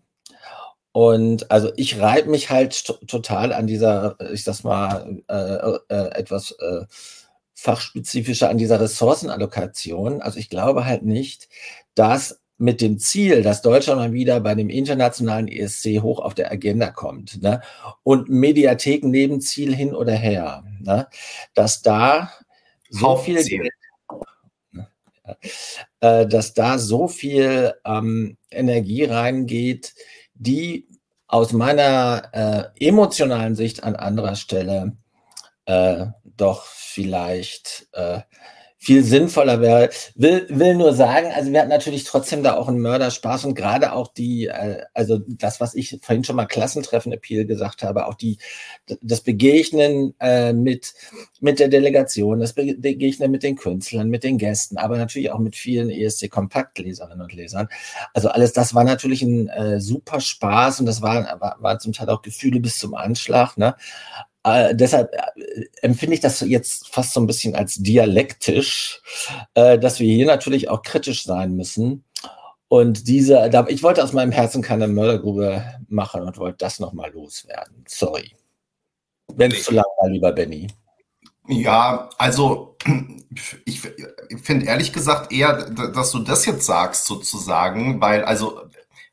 Und 0.92 1.50
also 1.50 1.72
ich 1.76 2.00
reibe 2.00 2.30
mich 2.30 2.50
halt 2.50 2.84
total 3.08 3.52
an 3.52 3.66
dieser, 3.66 4.16
ich 4.32 4.44
sag 4.44 4.62
mal, 4.64 5.22
äh, 5.28 5.94
äh, 5.94 6.10
etwas 6.18 6.52
äh, 6.52 6.84
fachspezifischer 7.54 8.48
an 8.48 8.58
dieser 8.58 8.80
Ressourcenallokation. 8.80 10.22
Also 10.22 10.38
ich 10.38 10.48
glaube 10.48 10.84
halt 10.84 11.02
nicht, 11.04 11.48
dass 11.94 12.40
mit 12.61 12.83
dem 12.83 12.99
Ziel, 12.99 13.42
dass 13.42 13.62
Deutschland 13.62 14.01
mal 14.01 14.12
wieder 14.12 14.38
bei 14.40 14.55
dem 14.55 14.68
internationalen 14.68 15.49
ESC 15.49 16.03
hoch 16.03 16.18
auf 16.18 16.35
der 16.35 16.53
Agenda 16.53 16.90
kommt 16.90 17.42
ne? 17.42 17.62
und 18.03 18.29
Mediatheken 18.29 19.09
neben 19.09 19.40
Ziel 19.40 19.75
hin 19.75 19.94
oder 19.94 20.12
her, 20.12 20.62
ne? 20.79 21.09
dass 21.55 21.81
da 21.81 22.31
so 22.90 23.16
viel 23.16 23.42
Geld, 23.42 23.73
ne? 24.73 24.88
äh, 26.01 26.27
dass 26.27 26.53
da 26.53 26.77
so 26.77 27.09
viel 27.09 27.73
ähm, 27.87 28.37
Energie 28.51 29.05
reingeht, 29.05 29.94
die 30.35 30.87
aus 31.29 31.55
meiner 31.55 32.29
äh, 32.79 32.87
emotionalen 32.87 33.57
Sicht 33.57 33.85
an 33.85 33.96
anderer 33.96 34.37
Stelle 34.37 34.99
äh, 35.64 36.07
doch 36.37 36.66
vielleicht 36.66 37.88
äh, 37.92 38.20
viel 38.83 39.05
sinnvoller 39.05 39.61
wäre. 39.61 39.90
Will, 40.14 40.47
will 40.49 40.75
nur 40.75 40.95
sagen, 40.95 41.31
also 41.35 41.53
wir 41.53 41.61
hatten 41.61 41.69
natürlich 41.69 42.05
trotzdem 42.05 42.43
da 42.43 42.57
auch 42.57 42.66
einen 42.66 42.81
Mörderspaß 42.81 43.45
und 43.45 43.55
gerade 43.55 43.93
auch 43.93 44.09
die, 44.09 44.47
äh, 44.47 44.85
also 44.95 45.21
das, 45.29 45.61
was 45.61 45.75
ich 45.75 45.99
vorhin 46.01 46.25
schon 46.25 46.37
mal 46.37 46.47
Klassentreffen-Appeal 46.47 47.45
gesagt 47.45 47.83
habe, 47.83 48.07
auch 48.07 48.14
die, 48.14 48.38
das 49.03 49.21
Begegnen 49.21 50.14
äh, 50.19 50.55
mit, 50.55 50.95
mit 51.40 51.61
der 51.61 51.69
Delegation, 51.69 52.40
das 52.40 52.55
Begegnen 52.55 53.31
mit 53.31 53.43
den 53.43 53.57
Künstlern, 53.57 54.09
mit 54.09 54.25
den 54.25 54.38
Gästen, 54.38 54.79
aber 54.79 54.97
natürlich 54.97 55.31
auch 55.31 55.40
mit 55.40 55.57
vielen 55.57 55.90
ESC-Kompaktleserinnen 55.90 57.21
und 57.21 57.35
Lesern. 57.35 57.69
Also 58.14 58.31
alles 58.31 58.55
das 58.55 58.75
war 58.75 58.85
natürlich 58.85 59.21
ein 59.21 59.49
äh, 59.49 59.79
super 59.79 60.21
Spaß 60.21 60.81
und 60.81 60.87
das 60.87 61.03
waren, 61.03 61.27
war, 61.38 61.59
waren 61.61 61.81
zum 61.81 61.93
Teil 61.93 62.09
auch 62.09 62.23
Gefühle 62.23 62.61
bis 62.61 62.79
zum 62.79 62.95
Anschlag. 62.95 63.59
Ne? 63.59 63.75
Äh, 64.42 64.74
deshalb 64.74 65.12
äh, 65.12 65.64
empfinde 65.83 66.14
ich 66.14 66.20
das 66.20 66.40
jetzt 66.40 66.88
fast 66.88 67.12
so 67.12 67.20
ein 67.20 67.26
bisschen 67.26 67.55
als 67.55 67.76
dialektisch, 67.76 69.03
äh, 69.55 69.79
dass 69.79 70.00
wir 70.00 70.12
hier 70.12 70.26
natürlich 70.26 70.68
auch 70.68 70.83
kritisch 70.83 71.24
sein 71.24 71.57
müssen. 71.57 72.05
Und 72.68 73.09
diese, 73.09 73.50
da, 73.50 73.66
ich 73.68 73.83
wollte 73.83 74.03
aus 74.03 74.12
meinem 74.12 74.33
Herzen 74.33 74.62
keine 74.62 74.87
Mördergrube 74.87 75.64
machen 75.88 76.22
und 76.22 76.38
wollte 76.38 76.59
das 76.59 76.79
nochmal 76.79 77.11
loswerden. 77.12 77.85
Sorry. 77.87 78.37
Wenn 79.35 79.50
es 79.50 79.64
zu 79.64 79.74
lang 79.74 79.85
war, 79.98 80.09
lieber 80.09 80.33
Benny. 80.33 80.68
Ja, 81.48 82.09
also 82.16 82.76
ich 83.64 83.81
finde 84.42 84.66
ehrlich 84.66 84.92
gesagt 84.92 85.33
eher, 85.33 85.70
dass 85.70 86.12
du 86.12 86.20
das 86.20 86.46
jetzt 86.46 86.64
sagst 86.64 87.07
sozusagen, 87.07 88.00
weil 88.00 88.24
also 88.24 88.62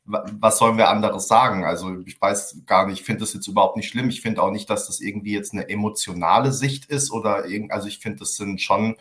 was 0.08 0.58
sollen 0.58 0.78
wir 0.78 0.88
anderes 0.88 1.28
sagen? 1.28 1.64
Also 1.64 2.00
ich 2.06 2.20
weiß 2.20 2.62
gar 2.66 2.86
nicht, 2.86 3.00
ich 3.00 3.04
finde 3.04 3.20
das 3.20 3.34
jetzt 3.34 3.46
überhaupt 3.46 3.76
nicht 3.76 3.88
schlimm. 3.88 4.08
Ich 4.08 4.22
finde 4.22 4.42
auch 4.42 4.50
nicht, 4.50 4.70
dass 4.70 4.86
das 4.86 5.00
irgendwie 5.00 5.34
jetzt 5.34 5.52
eine 5.52 5.68
emotionale 5.68 6.52
Sicht 6.52 6.86
ist 6.86 7.10
oder 7.10 7.46
irgend, 7.46 7.72
also 7.72 7.88
ich 7.88 7.98
finde, 7.98 8.20
das 8.20 8.36
sind 8.36 8.60
schon 8.60 8.96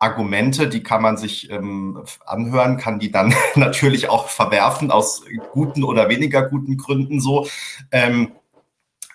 Argumente, 0.00 0.68
die 0.68 0.82
kann 0.82 1.02
man 1.02 1.18
sich 1.18 1.50
ähm, 1.50 2.02
anhören, 2.24 2.78
kann 2.78 2.98
die 2.98 3.10
dann 3.10 3.34
natürlich 3.54 4.08
auch 4.08 4.28
verwerfen 4.28 4.90
aus 4.90 5.22
guten 5.52 5.84
oder 5.84 6.08
weniger 6.08 6.48
guten 6.48 6.76
Gründen 6.76 7.20
so. 7.20 7.46
Ähm, 7.92 8.32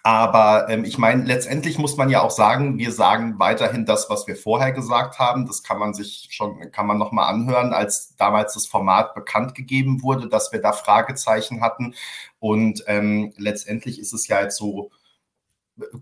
aber 0.06 0.70
ähm, 0.70 0.86
ich 0.86 1.00
meine, 1.00 1.24
letztendlich 1.24 1.80
muss 1.80 1.98
man 1.98 2.12
ja 2.12 2.22
auch 2.22 2.30
sagen, 2.30 2.78
wir 2.78 2.92
sagen 2.92 3.40
weiterhin 3.40 3.88
das, 3.88 4.08
was 4.08 4.28
wir 4.28 4.36
vorher 4.36 4.72
gesagt 4.72 5.18
haben. 5.18 5.48
Das 5.48 5.64
kann 5.64 5.80
man 5.80 5.96
sich 5.96 6.28
schon, 6.30 6.72
kann 6.72 6.86
man 6.86 7.00
nochmal 7.00 7.34
anhören, 7.34 7.74
als 7.74 8.16
damals 8.16 8.54
das 8.54 8.68
Format 8.68 9.16
bekannt 9.16 9.56
gegeben 9.56 10.04
wurde, 10.04 10.30
dass 10.30 10.52
wir 10.52 10.62
da 10.62 10.74
Fragezeichen 10.74 11.62
hatten. 11.62 11.96
Und 12.38 12.84
ähm, 12.86 13.34
letztendlich 13.38 14.00
ist 14.00 14.14
es 14.14 14.28
ja 14.28 14.42
jetzt 14.42 14.58
so 14.58 14.92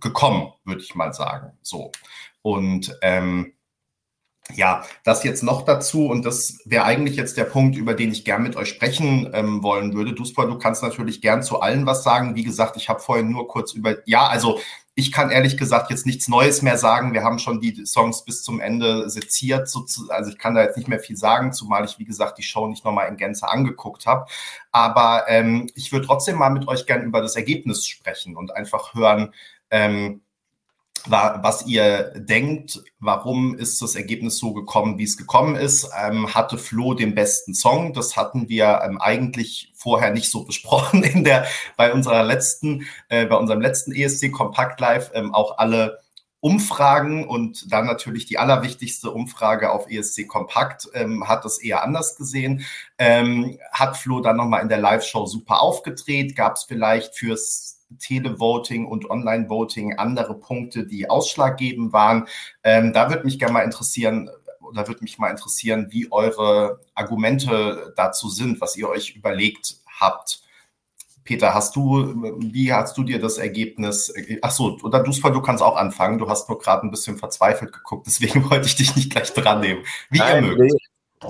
gekommen, 0.01 0.51
würde 0.65 0.81
ich 0.81 0.95
mal 0.95 1.13
sagen. 1.13 1.57
So. 1.61 1.93
Und 2.41 2.99
ähm, 3.01 3.53
ja, 4.51 4.83
das 5.03 5.23
jetzt 5.23 5.41
noch 5.41 5.63
dazu 5.63 6.07
und 6.07 6.25
das 6.25 6.59
wäre 6.65 6.83
eigentlich 6.83 7.15
jetzt 7.15 7.37
der 7.37 7.45
Punkt, 7.45 7.77
über 7.77 7.93
den 7.93 8.11
ich 8.11 8.25
gern 8.25 8.43
mit 8.43 8.55
euch 8.55 8.69
sprechen 8.69 9.29
ähm, 9.33 9.63
wollen 9.63 9.93
würde. 9.93 10.13
Duspa, 10.13 10.45
du 10.45 10.57
kannst 10.57 10.83
natürlich 10.83 11.21
gern 11.21 11.43
zu 11.43 11.61
allen 11.61 11.85
was 11.85 12.03
sagen. 12.03 12.35
Wie 12.35 12.43
gesagt, 12.43 12.75
ich 12.75 12.89
habe 12.89 12.99
vorhin 12.99 13.31
nur 13.31 13.47
kurz 13.47 13.73
über, 13.73 13.95
ja, 14.05 14.27
also 14.27 14.59
ich 14.95 15.11
kann 15.11 15.31
ehrlich 15.31 15.57
gesagt 15.57 15.89
jetzt 15.89 16.05
nichts 16.05 16.27
Neues 16.27 16.61
mehr 16.61 16.77
sagen. 16.77 17.13
Wir 17.13 17.23
haben 17.23 17.39
schon 17.39 17.61
die 17.61 17.85
Songs 17.85 18.25
bis 18.25 18.43
zum 18.43 18.59
Ende 18.59 19.09
seziert, 19.09 19.73
also 20.09 20.29
ich 20.29 20.37
kann 20.37 20.53
da 20.53 20.61
jetzt 20.61 20.77
nicht 20.77 20.89
mehr 20.89 20.99
viel 20.99 21.17
sagen, 21.17 21.51
zumal 21.53 21.85
ich, 21.85 21.97
wie 21.97 22.05
gesagt, 22.05 22.37
die 22.37 22.43
Show 22.43 22.67
nicht 22.67 22.85
nochmal 22.85 23.07
in 23.07 23.17
Gänze 23.17 23.47
angeguckt 23.49 24.05
habe. 24.05 24.25
Aber 24.71 25.23
ähm, 25.29 25.69
ich 25.73 25.91
würde 25.91 26.05
trotzdem 26.05 26.37
mal 26.37 26.49
mit 26.51 26.67
euch 26.67 26.85
gern 26.85 27.01
über 27.03 27.21
das 27.21 27.35
Ergebnis 27.35 27.87
sprechen 27.87 28.35
und 28.35 28.55
einfach 28.55 28.93
hören, 28.93 29.33
ähm, 29.71 30.21
was 31.05 31.65
ihr 31.65 32.13
denkt, 32.15 32.81
warum 32.99 33.55
ist 33.55 33.81
das 33.81 33.95
Ergebnis 33.95 34.37
so 34.37 34.53
gekommen, 34.53 34.97
wie 34.97 35.03
es 35.03 35.17
gekommen 35.17 35.55
ist. 35.55 35.89
Ähm, 36.01 36.33
hatte 36.33 36.57
Flo 36.57 36.93
den 36.93 37.13
besten 37.13 37.53
Song? 37.53 37.93
Das 37.93 38.15
hatten 38.15 38.47
wir 38.47 38.81
ähm, 38.83 38.99
eigentlich 39.01 39.71
vorher 39.75 40.11
nicht 40.11 40.31
so 40.31 40.43
besprochen 40.45 41.03
in 41.03 41.23
der 41.23 41.45
bei 41.75 41.91
unserer 41.93 42.23
letzten, 42.23 42.85
äh, 43.09 43.25
bei 43.25 43.35
unserem 43.35 43.61
letzten 43.61 43.91
ESC 43.91 44.31
Kompakt 44.31 44.79
Live 44.79 45.11
ähm, 45.13 45.33
auch 45.33 45.57
alle 45.57 45.99
Umfragen 46.39 47.25
und 47.25 47.71
dann 47.71 47.85
natürlich 47.85 48.25
die 48.25 48.37
allerwichtigste 48.37 49.11
Umfrage 49.11 49.71
auf 49.71 49.89
ESC 49.89 50.27
Kompakt 50.27 50.89
ähm, 50.93 51.25
hat 51.25 51.45
das 51.45 51.57
eher 51.57 51.85
anders 51.85 52.17
gesehen. 52.17 52.65
Ähm, 52.97 53.57
hat 53.71 53.95
Flo 53.95 54.19
dann 54.19 54.35
nochmal 54.35 54.61
in 54.61 54.67
der 54.67 54.79
Live-Show 54.79 55.25
super 55.25 55.61
aufgedreht? 55.61 56.35
Gab 56.35 56.57
es 56.57 56.63
vielleicht 56.63 57.15
fürs 57.15 57.72
Televoting 57.99 58.85
und 58.85 59.09
Online-Voting 59.09 59.97
andere 59.97 60.35
Punkte, 60.35 60.85
die 60.85 61.09
ausschlaggebend 61.09 61.93
waren. 61.93 62.27
Ähm, 62.63 62.93
da 62.93 63.09
würde 63.09 63.23
mich 63.23 63.39
gerne 63.39 63.53
mal 63.53 63.61
interessieren, 63.61 64.29
oder 64.61 64.87
würde 64.87 65.03
mich 65.03 65.17
mal 65.19 65.29
interessieren, 65.29 65.87
wie 65.89 66.11
eure 66.11 66.79
Argumente 66.95 67.93
dazu 67.95 68.29
sind, 68.29 68.61
was 68.61 68.75
ihr 68.75 68.89
euch 68.89 69.15
überlegt 69.15 69.77
habt. 69.99 70.41
Peter, 71.23 71.53
hast 71.53 71.75
du, 71.75 72.13
wie 72.39 72.73
hast 72.73 72.97
du 72.97 73.03
dir 73.03 73.19
das 73.19 73.37
Ergebnis? 73.37 74.13
Ach 74.41 74.51
so, 74.51 74.77
oder 74.83 75.01
du, 75.01 75.11
du 75.11 75.41
kannst 75.41 75.63
auch 75.63 75.77
anfangen. 75.77 76.17
Du 76.17 76.27
hast 76.27 76.49
nur 76.49 76.59
gerade 76.59 76.85
ein 76.85 76.91
bisschen 76.91 77.17
verzweifelt 77.17 77.71
geguckt, 77.71 78.07
deswegen 78.07 78.49
wollte 78.49 78.67
ich 78.67 78.75
dich 78.75 78.95
nicht 78.95 79.11
gleich 79.11 79.33
dran 79.33 79.61
nehmen. 79.61 79.83
Wie 80.09 80.19
Nein, 80.19 80.43
ihr 80.43 80.55
mögt. 80.55 80.73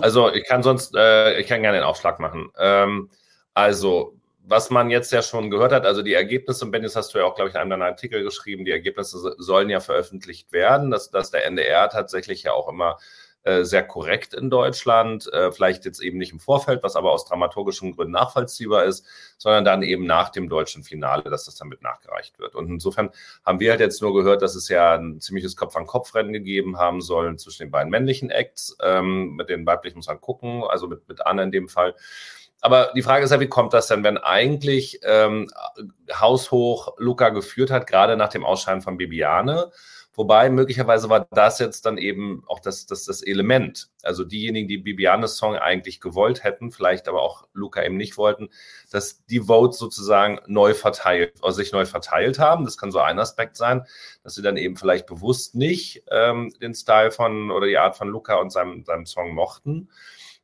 Also 0.02 0.34
ich 0.34 0.45
kann 0.47 0.63
sonst, 0.63 0.95
äh, 0.95 1.39
ich 1.39 1.47
kann 1.47 1.62
gerne 1.62 1.78
den 1.78 1.86
Aufschlag 1.86 2.19
machen. 2.19 2.49
Ähm, 2.58 3.10
also 3.54 4.15
was 4.45 4.69
man 4.69 4.89
jetzt 4.89 5.12
ja 5.12 5.21
schon 5.21 5.49
gehört 5.49 5.71
hat, 5.71 5.86
also 5.86 6.01
die 6.01 6.13
Ergebnisse, 6.13 6.65
Ben, 6.65 6.84
das 6.84 6.95
hast 6.95 7.13
du 7.13 7.19
ja 7.19 7.25
auch, 7.25 7.36
glaube 7.36 7.49
ich, 7.49 7.56
in 7.56 7.62
einem 7.62 7.69
deiner 7.71 7.86
Artikel 7.86 8.23
geschrieben, 8.23 8.65
die 8.65 8.71
Ergebnisse 8.71 9.36
sollen 9.38 9.69
ja 9.69 9.79
veröffentlicht 9.79 10.51
werden, 10.51 10.91
dass, 10.91 11.12
dass 11.12 11.32
der 11.32 11.45
NDR 11.45 11.89
tatsächlich 11.89 12.43
ja 12.43 12.53
auch 12.53 12.67
immer 12.67 12.97
äh, 13.43 13.65
sehr 13.65 13.84
korrekt 13.84 14.34
in 14.34 14.49
Deutschland, 14.49 15.32
äh, 15.34 15.51
vielleicht 15.51 15.84
jetzt 15.84 16.01
eben 16.01 16.17
nicht 16.17 16.32
im 16.32 16.39
Vorfeld, 16.39 16.82
was 16.82 16.95
aber 16.95 17.12
aus 17.12 17.25
dramaturgischen 17.25 17.93
Gründen 17.93 18.13
nachvollziehbar 18.13 18.86
ist, 18.86 19.06
sondern 19.38 19.65
dann 19.65 19.82
eben 19.82 20.06
nach 20.06 20.29
dem 20.29 20.47
deutschen 20.47 20.84
Finale, 20.84 21.23
dass 21.23 21.43
das 21.43 21.56
damit 21.56 21.82
nachgereicht 21.82 22.39
wird. 22.39 22.56
Und 22.56 22.69
insofern 22.69 23.10
haben 23.45 23.60
wir 23.60 23.71
halt 23.71 23.82
jetzt 23.82 24.01
nur 24.01 24.13
gehört, 24.13 24.41
dass 24.41 24.56
es 24.56 24.69
ja 24.69 24.95
ein 24.95 25.19
ziemliches 25.19 25.58
Kopf-an-Kopf-Rennen 25.58 26.32
gegeben 26.32 26.77
haben 26.77 27.01
soll 27.01 27.36
zwischen 27.38 27.63
den 27.63 27.71
beiden 27.71 27.91
männlichen 27.91 28.29
Acts. 28.29 28.77
Ähm, 28.82 29.36
mit 29.36 29.49
den 29.49 29.65
weiblichen 29.65 29.97
muss 29.97 30.08
man 30.08 30.21
gucken, 30.21 30.63
also 30.63 30.88
mit, 30.88 31.08
mit 31.10 31.25
Anne 31.25 31.43
in 31.43 31.51
dem 31.51 31.67
Fall. 31.67 31.95
Aber 32.63 32.93
die 32.95 33.02
Frage 33.02 33.26
ist 33.26 33.32
ja, 33.32 33.41
wie 33.41 33.49
kommt 33.49 33.73
das 33.73 33.88
denn, 33.88 34.06
wenn 34.06 34.17
eigentlich 34.17 35.02
ähm, 35.04 35.49
haushoch 36.13 36.93
Luca 36.97 37.28
geführt 37.28 37.69
hat, 37.69 37.88
gerade 37.88 38.15
nach 38.15 38.30
dem 38.30 38.45
Ausscheiden 38.45 38.82
von 38.82 38.95
Bibiane? 38.95 39.69
Wobei 40.13 40.49
möglicherweise 40.49 41.10
war 41.10 41.28
das 41.32 41.60
jetzt 41.60 41.86
dann 41.86 41.97
eben 41.97 42.43
auch 42.47 42.62
das, 42.62 42.86
das, 42.86 43.04
das 43.04 43.21
Element. 43.21 43.89
Also 44.02 44.23
diejenigen, 44.23 44.69
die 44.69 44.78
Bibianes 44.78 45.36
Song 45.36 45.58
eigentlich 45.58 45.99
gewollt 45.99 46.45
hätten, 46.45 46.71
vielleicht 46.71 47.10
aber 47.10 47.21
auch 47.21 47.49
Luca 47.52 47.84
eben 47.84 47.97
nicht 47.97 48.15
wollten, 48.15 48.47
dass 48.91 49.26
die 49.26 49.41
Votes 49.41 49.78
sozusagen 49.78 50.39
neu 50.47 50.73
verteilt, 50.73 51.34
also 51.41 51.58
sich 51.58 51.73
neu 51.73 51.86
verteilt 51.86 52.39
haben. 52.39 52.63
Das 52.63 52.78
kann 52.78 52.91
so 52.91 52.99
ein 52.99 53.19
Aspekt 53.19 53.58
sein, 53.58 53.86
dass 54.23 54.36
sie 54.36 54.41
dann 54.41 54.56
eben 54.56 54.78
vielleicht 54.78 55.06
bewusst 55.06 55.56
nicht 55.56 56.06
ähm, 56.12 56.54
den 56.62 56.76
Style 56.76 57.11
von 57.11 57.51
oder 57.51 57.68
die 57.68 57.78
Art 57.78 57.97
von 57.97 58.07
Luca 58.07 58.36
und 58.36 58.51
seinem, 58.51 58.86
seinem 58.86 59.05
Song 59.05 59.34
mochten. 59.34 59.89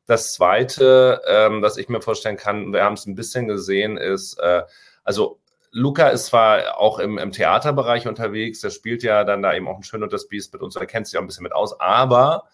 Das 0.06 0.32
Zweite, 0.32 1.22
ähm, 1.26 1.62
was 1.62 1.76
ich 1.76 1.88
mir 1.88 2.00
vorstellen 2.00 2.36
kann, 2.36 2.72
wir 2.72 2.84
haben 2.84 2.94
es 2.94 3.06
ein 3.06 3.14
bisschen 3.14 3.46
gesehen, 3.46 3.96
ist, 3.96 4.38
äh, 4.38 4.62
also 5.04 5.40
Luca 5.72 6.08
ist 6.08 6.26
zwar 6.26 6.78
auch 6.78 6.98
im, 6.98 7.16
im, 7.18 7.30
Theaterbereich 7.30 8.08
unterwegs, 8.08 8.60
der 8.60 8.70
spielt 8.70 9.02
ja 9.02 9.22
dann 9.22 9.42
da 9.42 9.54
eben 9.54 9.68
auch 9.68 9.76
ein 9.76 9.84
Schön 9.84 10.02
und 10.02 10.12
das 10.12 10.26
Biest 10.26 10.52
mit 10.52 10.62
uns, 10.62 10.74
er 10.74 10.86
kennt 10.86 11.06
sich 11.06 11.16
auch 11.16 11.22
ein 11.22 11.28
bisschen 11.28 11.44
mit 11.44 11.52
aus, 11.52 11.78
aber 11.78 12.48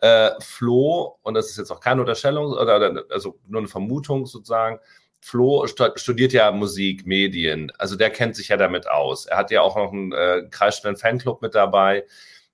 äh, 0.00 0.30
Flo, 0.40 1.18
und 1.22 1.34
das 1.34 1.50
ist 1.50 1.58
jetzt 1.58 1.70
auch 1.70 1.80
keine 1.80 2.00
Unterstellung, 2.00 2.52
oder 2.52 3.04
also 3.10 3.38
nur 3.46 3.60
eine 3.60 3.68
Vermutung 3.68 4.24
sozusagen, 4.24 4.80
Flo 5.20 5.66
studiert 5.66 6.34
ja 6.34 6.52
Musik, 6.52 7.06
Medien, 7.06 7.72
also 7.78 7.96
der 7.96 8.10
kennt 8.10 8.36
sich 8.36 8.48
ja 8.48 8.58
damit 8.58 8.86
aus. 8.86 9.24
Er 9.24 9.38
hat 9.38 9.50
ja 9.50 9.62
auch 9.62 9.74
noch 9.74 9.90
einen 9.90 10.12
äh, 10.12 10.42
kreisschnellen 10.50 10.98
Fanclub 10.98 11.40
mit 11.40 11.54
dabei. 11.54 12.04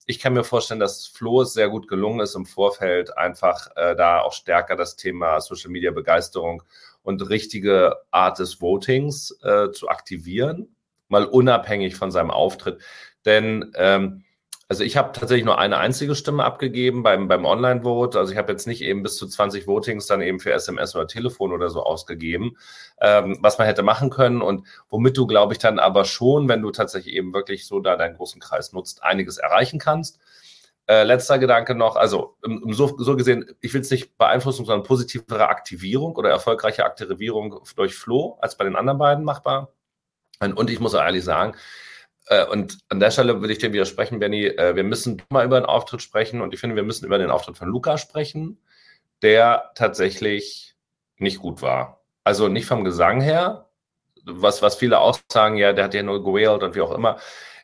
Ich 0.07 0.19
kann 0.19 0.33
mir 0.33 0.45
vorstellen, 0.45 0.81
dass 0.81 1.07
Flo 1.07 1.43
es 1.43 1.53
sehr 1.53 1.69
gut 1.69 1.87
gelungen 1.87 2.21
ist 2.21 2.35
im 2.35 2.47
Vorfeld, 2.47 3.17
einfach 3.17 3.69
äh, 3.77 3.95
da 3.95 4.23
auch 4.23 4.33
stärker 4.33 4.77
das 4.77 4.97
Thema 4.97 5.41
Social 5.41 5.71
Media 5.71 5.91
Begeisterung 5.91 6.63
und 7.03 7.29
richtige 7.29 7.97
Art 8.11 8.39
des 8.39 8.61
Votings 8.61 9.39
äh, 9.43 9.71
zu 9.71 9.89
aktivieren, 9.89 10.75
mal 11.09 11.25
unabhängig 11.25 11.97
von 11.97 12.11
seinem 12.11 12.31
Auftritt. 12.31 12.81
Denn 13.25 13.73
ähm, 13.77 14.25
also 14.71 14.85
ich 14.85 14.97
habe 14.97 15.11
tatsächlich 15.11 15.45
nur 15.45 15.59
eine 15.59 15.79
einzige 15.79 16.15
Stimme 16.15 16.45
abgegeben 16.45 17.03
beim, 17.03 17.27
beim 17.27 17.45
Online-Vote. 17.45 18.17
Also 18.17 18.31
ich 18.31 18.39
habe 18.39 18.53
jetzt 18.53 18.69
nicht 18.69 18.83
eben 18.83 19.03
bis 19.03 19.17
zu 19.17 19.27
20 19.27 19.67
Votings 19.67 20.07
dann 20.07 20.23
eben 20.23 20.39
für 20.39 20.53
SMS 20.53 20.95
oder 20.95 21.09
Telefon 21.09 21.53
oder 21.53 21.71
so 21.71 21.83
ausgegeben, 21.83 22.57
ähm, 23.01 23.37
was 23.41 23.59
man 23.59 23.67
hätte 23.67 23.83
machen 23.83 24.11
können 24.11 24.41
und 24.41 24.69
womit 24.89 25.17
du, 25.17 25.27
glaube 25.27 25.55
ich, 25.55 25.59
dann 25.59 25.81
aber 25.81 26.05
schon, 26.05 26.49
wenn 26.49 26.63
du 26.63 26.71
tatsächlich 26.71 27.17
eben 27.17 27.35
wirklich 27.35 27.67
so 27.67 27.81
da 27.81 27.97
deinen 27.97 28.15
großen 28.15 28.41
Kreis 28.41 28.73
nutzt, 28.73 29.03
einiges 29.03 29.39
erreichen 29.39 29.81
kannst. 29.81 30.21
Äh, 30.87 31.03
letzter 31.03 31.41
Gedanke 31.41 31.75
noch, 31.75 31.97
also 31.97 32.37
so, 32.69 32.97
so 32.97 33.17
gesehen, 33.17 33.51
ich 33.61 33.75
will 33.75 33.81
es 33.81 33.91
nicht 33.91 34.17
beeinflussen, 34.19 34.67
sondern 34.67 34.87
positivere 34.87 35.49
Aktivierung 35.49 36.15
oder 36.15 36.31
erfolgreiche 36.31 36.85
Aktivierung 36.85 37.61
durch 37.75 37.97
Flow 37.97 38.39
als 38.41 38.57
bei 38.57 38.63
den 38.63 38.77
anderen 38.77 39.01
beiden 39.01 39.25
machbar. 39.25 39.73
Und 40.41 40.71
ich 40.71 40.79
muss 40.79 40.95
ehrlich 40.95 41.25
sagen, 41.25 41.57
äh, 42.31 42.47
und 42.47 42.79
an 42.89 43.01
der 43.01 43.11
Stelle 43.11 43.41
würde 43.41 43.53
ich 43.53 43.59
dir 43.59 43.73
widersprechen, 43.73 44.21
Benny. 44.21 44.47
Äh, 44.47 44.77
wir 44.77 44.85
müssen 44.85 45.21
mal 45.31 45.45
über 45.45 45.61
den 45.61 45.67
Auftritt 45.67 46.01
sprechen 46.01 46.41
und 46.41 46.55
ich 46.55 46.61
finde, 46.61 46.77
wir 46.77 46.85
müssen 46.85 47.05
über 47.05 47.19
den 47.19 47.31
Auftritt 47.31 47.59
von 47.59 47.69
Luca 47.69 47.99
sprechen, 47.99 48.59
der 49.21 49.73
tatsächlich 49.75 50.77
nicht 51.19 51.41
gut 51.41 51.61
war. 51.61 52.03
Also 52.25 52.49
nicht 52.49 52.67
vom 52.67 52.85
Gesang 52.85 53.21
her, 53.21 53.69
was, 54.25 54.63
was 54.63 54.77
viele 54.77 55.01
auch 55.01 55.19
sagen, 55.31 55.57
ja, 55.57 55.73
der 55.73 55.85
hat 55.85 55.95
ja 55.95 56.05
nur 56.05 56.23
gewählt 56.25 56.63
und 56.63 56.75
wie 56.77 56.81
auch 56.81 56.93
immer. 56.93 57.19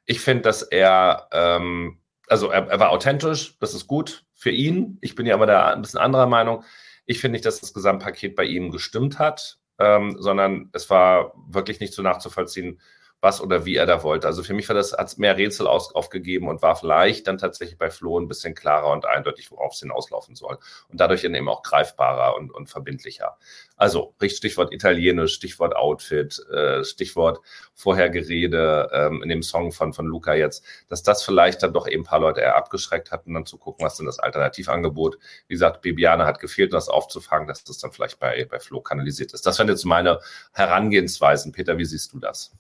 Ich 0.05 0.21
finde, 0.21 0.43
dass 0.43 0.63
er, 0.63 1.29
ähm, 1.33 2.01
also 2.29 2.51
er, 2.51 2.67
er, 2.67 2.81
war 2.81 2.91
authentisch, 2.91 3.57
das 3.61 3.73
ist 3.73 3.87
gut 3.87 4.25
für 4.35 4.51
ihn. 4.51 4.99
Ich 5.01 5.15
bin 5.15 5.27
ja 5.27 5.35
aber 5.35 5.47
da 5.47 5.73
ein 5.73 5.83
bisschen 5.83 6.01
anderer 6.01 6.27
Meinung. 6.27 6.65
Ich 7.05 7.21
finde 7.21 7.35
nicht, 7.35 7.47
dass 7.47 7.61
das 7.61 7.73
Gesamtpaket 7.73 8.35
bei 8.35 8.45
ihm 8.45 8.73
gestimmt 8.73 9.21
hat, 9.21 9.59
ähm, 9.79 10.17
sondern 10.19 10.71
es 10.73 10.91
war 10.91 11.35
wirklich 11.49 11.79
nicht 11.79 11.93
so 11.93 12.03
nachzuvollziehen, 12.03 12.81
was 13.27 13.41
oder 13.41 13.67
wie 13.67 13.75
er 13.75 13.87
da 13.87 14.05
wollte. 14.05 14.29
Also 14.29 14.45
für 14.45 14.55
mich 14.55 14.69
war 14.69 14.77
das, 14.77 14.93
hat 14.93 15.19
mehr 15.19 15.37
Rätsel 15.37 15.67
aus, 15.67 15.93
aufgegeben 15.95 16.49
und 16.49 16.63
war 16.63 16.77
vielleicht 16.77 17.27
dann 17.27 17.39
tatsächlich 17.39 17.77
bei 17.77 17.91
Flo 17.91 18.21
ein 18.21 18.29
bisschen 18.29 18.55
klarer 18.55 18.93
und 18.93 19.05
eindeutig, 19.05 19.51
worauf 19.51 19.73
es 19.73 19.81
hinauslaufen 19.81 20.37
soll. 20.37 20.59
Und 20.89 21.01
dadurch 21.01 21.23
dann 21.23 21.35
eben 21.35 21.49
auch 21.49 21.63
greifbarer 21.63 22.37
und, 22.37 22.55
und 22.55 22.71
verbindlicher. 22.71 23.37
Also 23.77 24.15
Stichwort 24.23 24.73
Italienisch, 24.73 25.35
Stichwort 25.35 25.75
Outfit, 25.75 26.39
äh, 26.51 26.85
Stichwort 26.85 27.41
Vorhergerede 27.75 28.89
ähm, 28.93 29.23
in 29.23 29.29
dem 29.29 29.43
Song 29.43 29.73
von, 29.73 29.93
von 29.93 30.07
Luca 30.07 30.35
jetzt, 30.35 30.65
dass 30.89 31.03
das 31.03 31.23
vielleicht 31.25 31.63
dann 31.63 31.73
doch 31.73 31.89
eben 31.89 32.03
ein 32.03 32.07
paar 32.07 32.21
Leute 32.21 32.41
eher 32.41 32.57
abgeschreckt 32.57 33.11
hatten, 33.11 33.35
dann 33.35 33.45
zu 33.45 33.59
gucken, 33.59 33.85
was 33.85 33.97
denn 33.97 34.07
das 34.07 34.21
Alternativangebot. 34.21 35.19
Wie 35.49 35.55
gesagt, 35.55 35.83
Bibiane 35.83 36.25
hat 36.25 36.39
gefehlt, 36.39 36.73
das 36.73 36.89
aufzufangen, 36.89 37.49
dass 37.49 37.65
das 37.65 37.79
dann 37.79 37.91
vielleicht 37.91 38.21
bei, 38.21 38.47
bei 38.49 38.61
Flo 38.61 38.81
kanalisiert 38.81 39.35
ist. 39.35 39.45
Das 39.45 39.59
wären 39.59 39.69
jetzt 39.69 39.85
meine 39.85 40.21
Herangehensweisen. 40.53 41.53
Peter, 41.53 41.77
wie 41.77 41.85
siehst 41.85 42.13
du 42.13 42.21
das? 42.21 42.53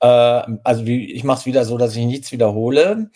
Äh, 0.00 0.06
also 0.64 0.86
wie, 0.86 1.12
ich 1.12 1.24
mache 1.24 1.40
es 1.40 1.46
wieder 1.46 1.64
so, 1.64 1.78
dass 1.78 1.96
ich 1.96 2.04
nichts 2.06 2.32
wiederhole. 2.32 3.10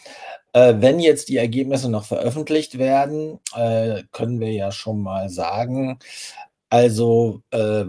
Äh, 0.53 0.75
wenn 0.79 1.01
jetzt 1.01 1.29
die 1.29 1.39
Ergebnisse 1.39 1.91
noch 1.91 2.05
veröffentlicht 2.05 2.79
werden, 2.79 3.39
äh, 3.57 4.03
können 4.13 4.41
wir 4.41 4.53
ja 4.53 4.71
schon 4.73 5.03
mal 5.03 5.29
sagen, 5.29 5.99
also 6.71 7.43
äh, 7.51 7.85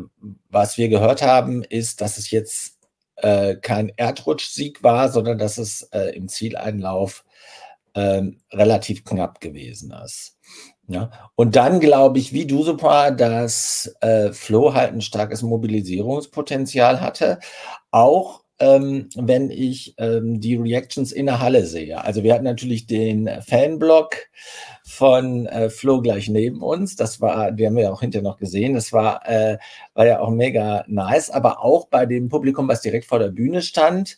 was 0.49 0.77
wir 0.77 0.89
gehört 0.89 1.21
haben, 1.21 1.63
ist, 1.63 2.01
dass 2.01 2.17
es 2.17 2.31
jetzt 2.31 2.77
äh, 3.17 3.55
kein 3.55 3.89
Erdrutschsieg 3.95 4.83
war, 4.83 5.09
sondern 5.09 5.37
dass 5.37 5.57
es 5.57 5.83
äh, 5.93 6.15
im 6.15 6.27
Zieleinlauf 6.27 7.23
ähm, 7.95 8.41
relativ 8.51 9.05
knapp 9.05 9.39
gewesen 9.39 9.93
ist. 10.03 10.37
Ja, 10.87 11.11
und 11.35 11.55
dann 11.55 11.79
glaube 11.79 12.19
ich, 12.19 12.33
wie 12.33 12.45
du 12.45 12.63
super, 12.63 13.11
dass 13.11 13.95
äh, 14.01 14.33
Flo 14.33 14.73
halt 14.73 14.93
ein 14.93 15.01
starkes 15.01 15.41
Mobilisierungspotenzial 15.41 16.99
hatte, 16.99 17.39
auch 17.91 18.42
ähm, 18.59 19.09
wenn 19.15 19.49
ich 19.49 19.95
ähm, 19.97 20.39
die 20.39 20.55
Reactions 20.55 21.11
in 21.11 21.25
der 21.25 21.39
Halle 21.39 21.65
sehe. 21.65 22.03
Also 22.03 22.23
wir 22.23 22.33
hatten 22.33 22.43
natürlich 22.43 22.85
den 22.87 23.29
Fanblock 23.41 24.15
von 24.85 25.47
äh, 25.47 25.69
Flo 25.69 26.01
gleich 26.01 26.29
neben 26.29 26.61
uns. 26.61 26.95
Das 26.95 27.19
war, 27.19 27.51
die 27.51 27.65
haben 27.65 27.75
wir 27.75 27.83
ja 27.83 27.91
auch 27.91 28.01
hinterher 28.01 28.27
noch 28.27 28.37
gesehen. 28.37 28.73
Das 28.73 28.93
war, 28.93 29.27
äh, 29.27 29.57
war 29.93 30.05
ja 30.05 30.19
auch 30.19 30.29
mega 30.29 30.85
nice. 30.87 31.29
Aber 31.29 31.63
auch 31.63 31.87
bei 31.87 32.05
dem 32.05 32.29
Publikum, 32.29 32.67
was 32.67 32.81
direkt 32.81 33.05
vor 33.05 33.19
der 33.19 33.29
Bühne 33.29 33.61
stand, 33.61 34.17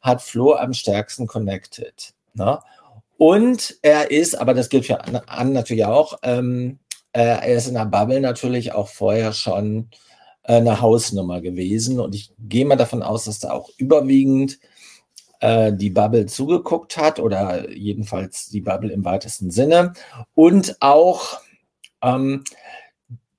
hat 0.00 0.22
Flo 0.22 0.54
am 0.54 0.72
stärksten 0.72 1.26
connected. 1.26 2.14
Ne? 2.34 2.58
Und 3.16 3.76
er 3.82 4.10
ist, 4.10 4.34
aber 4.34 4.54
das 4.54 4.68
gilt 4.68 4.86
für 4.86 5.00
Anne 5.04 5.52
natürlich 5.52 5.84
auch, 5.84 6.18
ähm, 6.22 6.78
äh, 7.12 7.20
er 7.20 7.54
ist 7.54 7.68
in 7.68 7.74
der 7.74 7.84
Bubble 7.84 8.20
natürlich 8.20 8.72
auch 8.72 8.88
vorher 8.88 9.32
schon 9.32 9.90
eine 10.44 10.80
Hausnummer 10.80 11.40
gewesen. 11.40 12.00
Und 12.00 12.14
ich 12.14 12.32
gehe 12.38 12.64
mal 12.64 12.76
davon 12.76 13.02
aus, 13.02 13.24
dass 13.24 13.38
da 13.38 13.52
auch 13.52 13.70
überwiegend 13.76 14.58
äh, 15.40 15.72
die 15.72 15.90
Bubble 15.90 16.26
zugeguckt 16.26 16.96
hat 16.96 17.18
oder 17.18 17.70
jedenfalls 17.70 18.48
die 18.48 18.60
Bubble 18.60 18.92
im 18.92 19.04
weitesten 19.04 19.50
Sinne. 19.50 19.92
Und 20.34 20.76
auch 20.80 21.40
ähm, 22.02 22.44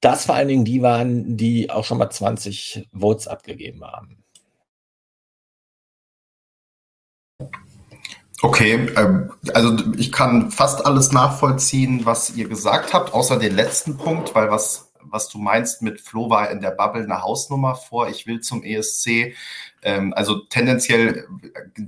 das 0.02 0.26
vor 0.26 0.36
allen 0.36 0.50
Dingen 0.50 0.66
die 0.66 0.82
waren, 0.82 1.38
die 1.38 1.70
auch 1.70 1.86
schon 1.86 1.98
mal 1.98 2.10
20 2.10 2.90
Votes 2.94 3.28
abgegeben 3.28 3.84
haben. 3.84 4.18
Okay, 8.42 8.90
ähm, 8.98 9.32
also 9.54 9.78
ich 9.98 10.12
kann 10.12 10.52
fast 10.52 10.86
alles 10.86 11.14
nachvollziehen, 11.14 12.06
was 12.06 12.36
ihr 12.36 12.50
gesagt 12.50 12.94
habt, 12.94 13.14
außer 13.14 13.40
den 13.40 13.56
letzten 13.56 13.96
Punkt, 13.96 14.36
weil 14.36 14.52
was 14.52 14.92
was 15.06 15.30
du 15.30 15.38
meinst 15.38 15.82
mit 15.82 16.02
Flo 16.02 16.30
war 16.30 16.50
in 16.52 16.62
der 16.62 16.72
Bubble 16.72 17.04
eine 17.04 17.22
Hausnummer 17.22 17.76
vor. 17.76 18.10
Ich 18.10 18.28
will 18.28 18.40
zum 18.40 18.64
ESC. 18.64 19.36
Ähm, 19.82 20.14
also 20.16 20.40
tendenziell 20.46 21.28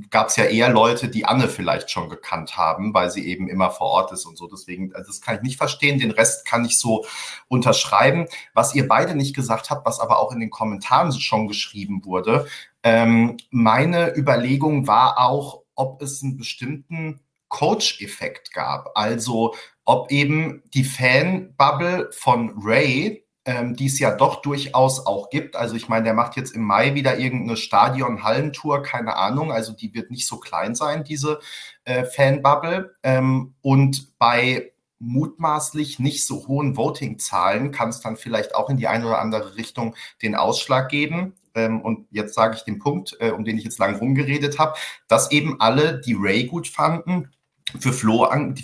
gab 0.09 0.27
es 0.27 0.35
ja 0.35 0.45
eher 0.45 0.69
Leute, 0.69 1.07
die 1.07 1.25
Anne 1.25 1.47
vielleicht 1.47 1.89
schon 1.89 2.09
gekannt 2.09 2.57
haben, 2.57 2.93
weil 2.93 3.09
sie 3.09 3.25
eben 3.27 3.47
immer 3.47 3.71
vor 3.71 3.87
Ort 3.87 4.11
ist 4.11 4.25
und 4.25 4.37
so. 4.37 4.47
Deswegen, 4.47 4.93
also 4.93 5.07
das 5.07 5.21
kann 5.21 5.35
ich 5.35 5.41
nicht 5.41 5.57
verstehen. 5.57 5.99
Den 5.99 6.11
Rest 6.11 6.45
kann 6.45 6.65
ich 6.65 6.77
so 6.77 7.05
unterschreiben. 7.47 8.27
Was 8.53 8.75
ihr 8.75 8.87
beide 8.87 9.15
nicht 9.15 9.35
gesagt 9.35 9.69
habt, 9.69 9.85
was 9.85 9.99
aber 9.99 10.19
auch 10.19 10.31
in 10.31 10.39
den 10.39 10.49
Kommentaren 10.49 11.11
schon 11.13 11.47
geschrieben 11.47 12.05
wurde. 12.05 12.47
Ähm, 12.83 13.37
meine 13.49 14.15
Überlegung 14.15 14.87
war 14.87 15.19
auch, 15.19 15.63
ob 15.75 16.01
es 16.01 16.23
einen 16.23 16.37
bestimmten 16.37 17.19
Coach-Effekt 17.55 18.53
gab. 18.53 18.91
Also 18.95 19.55
ob 19.85 20.11
eben 20.11 20.61
die 20.73 20.83
Fan-Bubble 20.83 22.09
von 22.11 22.53
Ray, 22.61 23.25
ähm, 23.45 23.77
die 23.77 23.85
es 23.85 23.97
ja 23.97 24.11
doch 24.13 24.41
durchaus 24.41 25.05
auch 25.05 25.29
gibt. 25.29 25.55
Also 25.55 25.75
ich 25.75 25.87
meine, 25.87 26.03
der 26.03 26.13
macht 26.15 26.35
jetzt 26.35 26.53
im 26.53 26.63
Mai 26.63 26.95
wieder 26.95 27.17
irgendeine 27.17 27.55
Stadion-Hallentour, 27.55 28.83
keine 28.83 29.15
Ahnung. 29.15 29.53
Also 29.53 29.71
die 29.71 29.93
wird 29.93 30.11
nicht 30.11 30.27
so 30.27 30.37
klein 30.37 30.75
sein, 30.75 31.05
diese 31.05 31.39
äh, 31.85 32.03
Fan-Bubble. 32.03 32.93
Ähm, 33.03 33.55
und 33.61 34.17
bei 34.19 34.73
mutmaßlich 34.99 35.99
nicht 35.99 36.25
so 36.25 36.47
hohen 36.47 36.75
Voting-Zahlen 36.75 37.71
kann 37.71 37.89
es 37.89 38.01
dann 38.01 38.17
vielleicht 38.17 38.53
auch 38.53 38.69
in 38.69 38.75
die 38.77 38.87
eine 38.87 39.05
oder 39.05 39.19
andere 39.19 39.55
Richtung 39.55 39.95
den 40.21 40.35
Ausschlag 40.35 40.89
geben. 40.89 41.35
Ähm, 41.53 41.81
und 41.81 42.07
jetzt 42.11 42.33
sage 42.33 42.55
ich 42.57 42.63
den 42.63 42.79
Punkt, 42.79 43.15
äh, 43.21 43.31
um 43.31 43.45
den 43.45 43.57
ich 43.57 43.63
jetzt 43.63 43.79
lang 43.79 43.95
rumgeredet 43.95 44.59
habe, 44.59 44.75
dass 45.07 45.31
eben 45.31 45.61
alle, 45.61 46.01
die 46.01 46.17
Ray 46.19 46.47
gut 46.47 46.67
fanden, 46.67 47.31
für 47.79 47.93
Flo 47.93 48.23
an, 48.23 48.55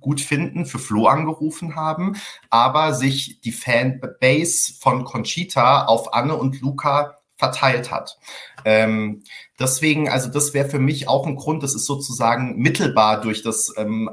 gut 0.00 0.20
finden, 0.20 0.66
für 0.66 0.78
Flo 0.78 1.06
angerufen 1.06 1.76
haben, 1.76 2.16
aber 2.50 2.94
sich 2.94 3.40
die 3.40 3.52
Fanbase 3.52 4.74
von 4.80 5.04
Conchita 5.04 5.84
auf 5.86 6.14
Anne 6.14 6.36
und 6.36 6.60
Luca 6.60 7.16
verteilt 7.36 7.90
hat. 7.90 8.18
Ähm, 8.64 9.22
deswegen, 9.58 10.08
also 10.08 10.28
das 10.28 10.52
wäre 10.52 10.68
für 10.68 10.78
mich 10.78 11.08
auch 11.08 11.26
ein 11.26 11.36
Grund, 11.36 11.62
das 11.62 11.74
ist 11.74 11.86
sozusagen 11.86 12.56
mittelbar 12.58 13.20
durch 13.20 13.42
das 13.42 13.72
ähm, 13.76 14.10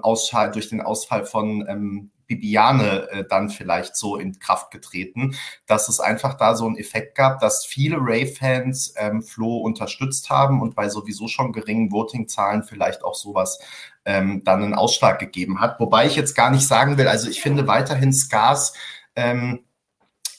durch 0.53 0.69
den 0.69 0.81
Ausfall 0.81 1.25
von 1.25 1.67
ähm, 1.67 2.11
Bibiane 2.27 3.09
äh, 3.09 3.25
dann 3.27 3.49
vielleicht 3.49 3.95
so 3.95 4.17
in 4.17 4.39
Kraft 4.39 4.71
getreten, 4.71 5.35
dass 5.65 5.89
es 5.89 5.99
einfach 5.99 6.35
da 6.35 6.55
so 6.55 6.65
einen 6.65 6.77
Effekt 6.77 7.15
gab, 7.15 7.39
dass 7.39 7.65
viele 7.65 7.97
Ray-Fans 7.99 8.93
ähm, 8.97 9.21
Flo 9.23 9.57
unterstützt 9.57 10.29
haben 10.29 10.61
und 10.61 10.75
bei 10.75 10.89
sowieso 10.89 11.27
schon 11.27 11.53
geringen 11.53 11.91
Voting-Zahlen 11.91 12.63
vielleicht 12.63 13.03
auch 13.03 13.15
sowas 13.15 13.59
ähm, 14.05 14.43
dann 14.43 14.63
einen 14.63 14.73
Ausschlag 14.73 15.19
gegeben 15.19 15.59
hat. 15.59 15.79
Wobei 15.79 16.05
ich 16.05 16.15
jetzt 16.15 16.35
gar 16.35 16.51
nicht 16.51 16.67
sagen 16.67 16.97
will, 16.97 17.07
also 17.07 17.29
ich 17.29 17.41
finde 17.41 17.67
weiterhin 17.67 18.13
Scars 18.13 18.73
ähm, 19.15 19.63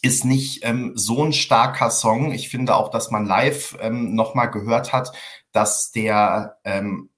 ist 0.00 0.24
nicht 0.24 0.64
ähm, 0.64 0.92
so 0.94 1.24
ein 1.24 1.32
starker 1.32 1.90
Song. 1.90 2.32
Ich 2.32 2.48
finde 2.48 2.76
auch, 2.76 2.90
dass 2.90 3.10
man 3.10 3.26
live 3.26 3.76
ähm, 3.80 4.14
nochmal 4.14 4.50
gehört 4.50 4.92
hat, 4.92 5.12
dass 5.52 5.90
der 5.90 6.58
ähm, 6.64 7.10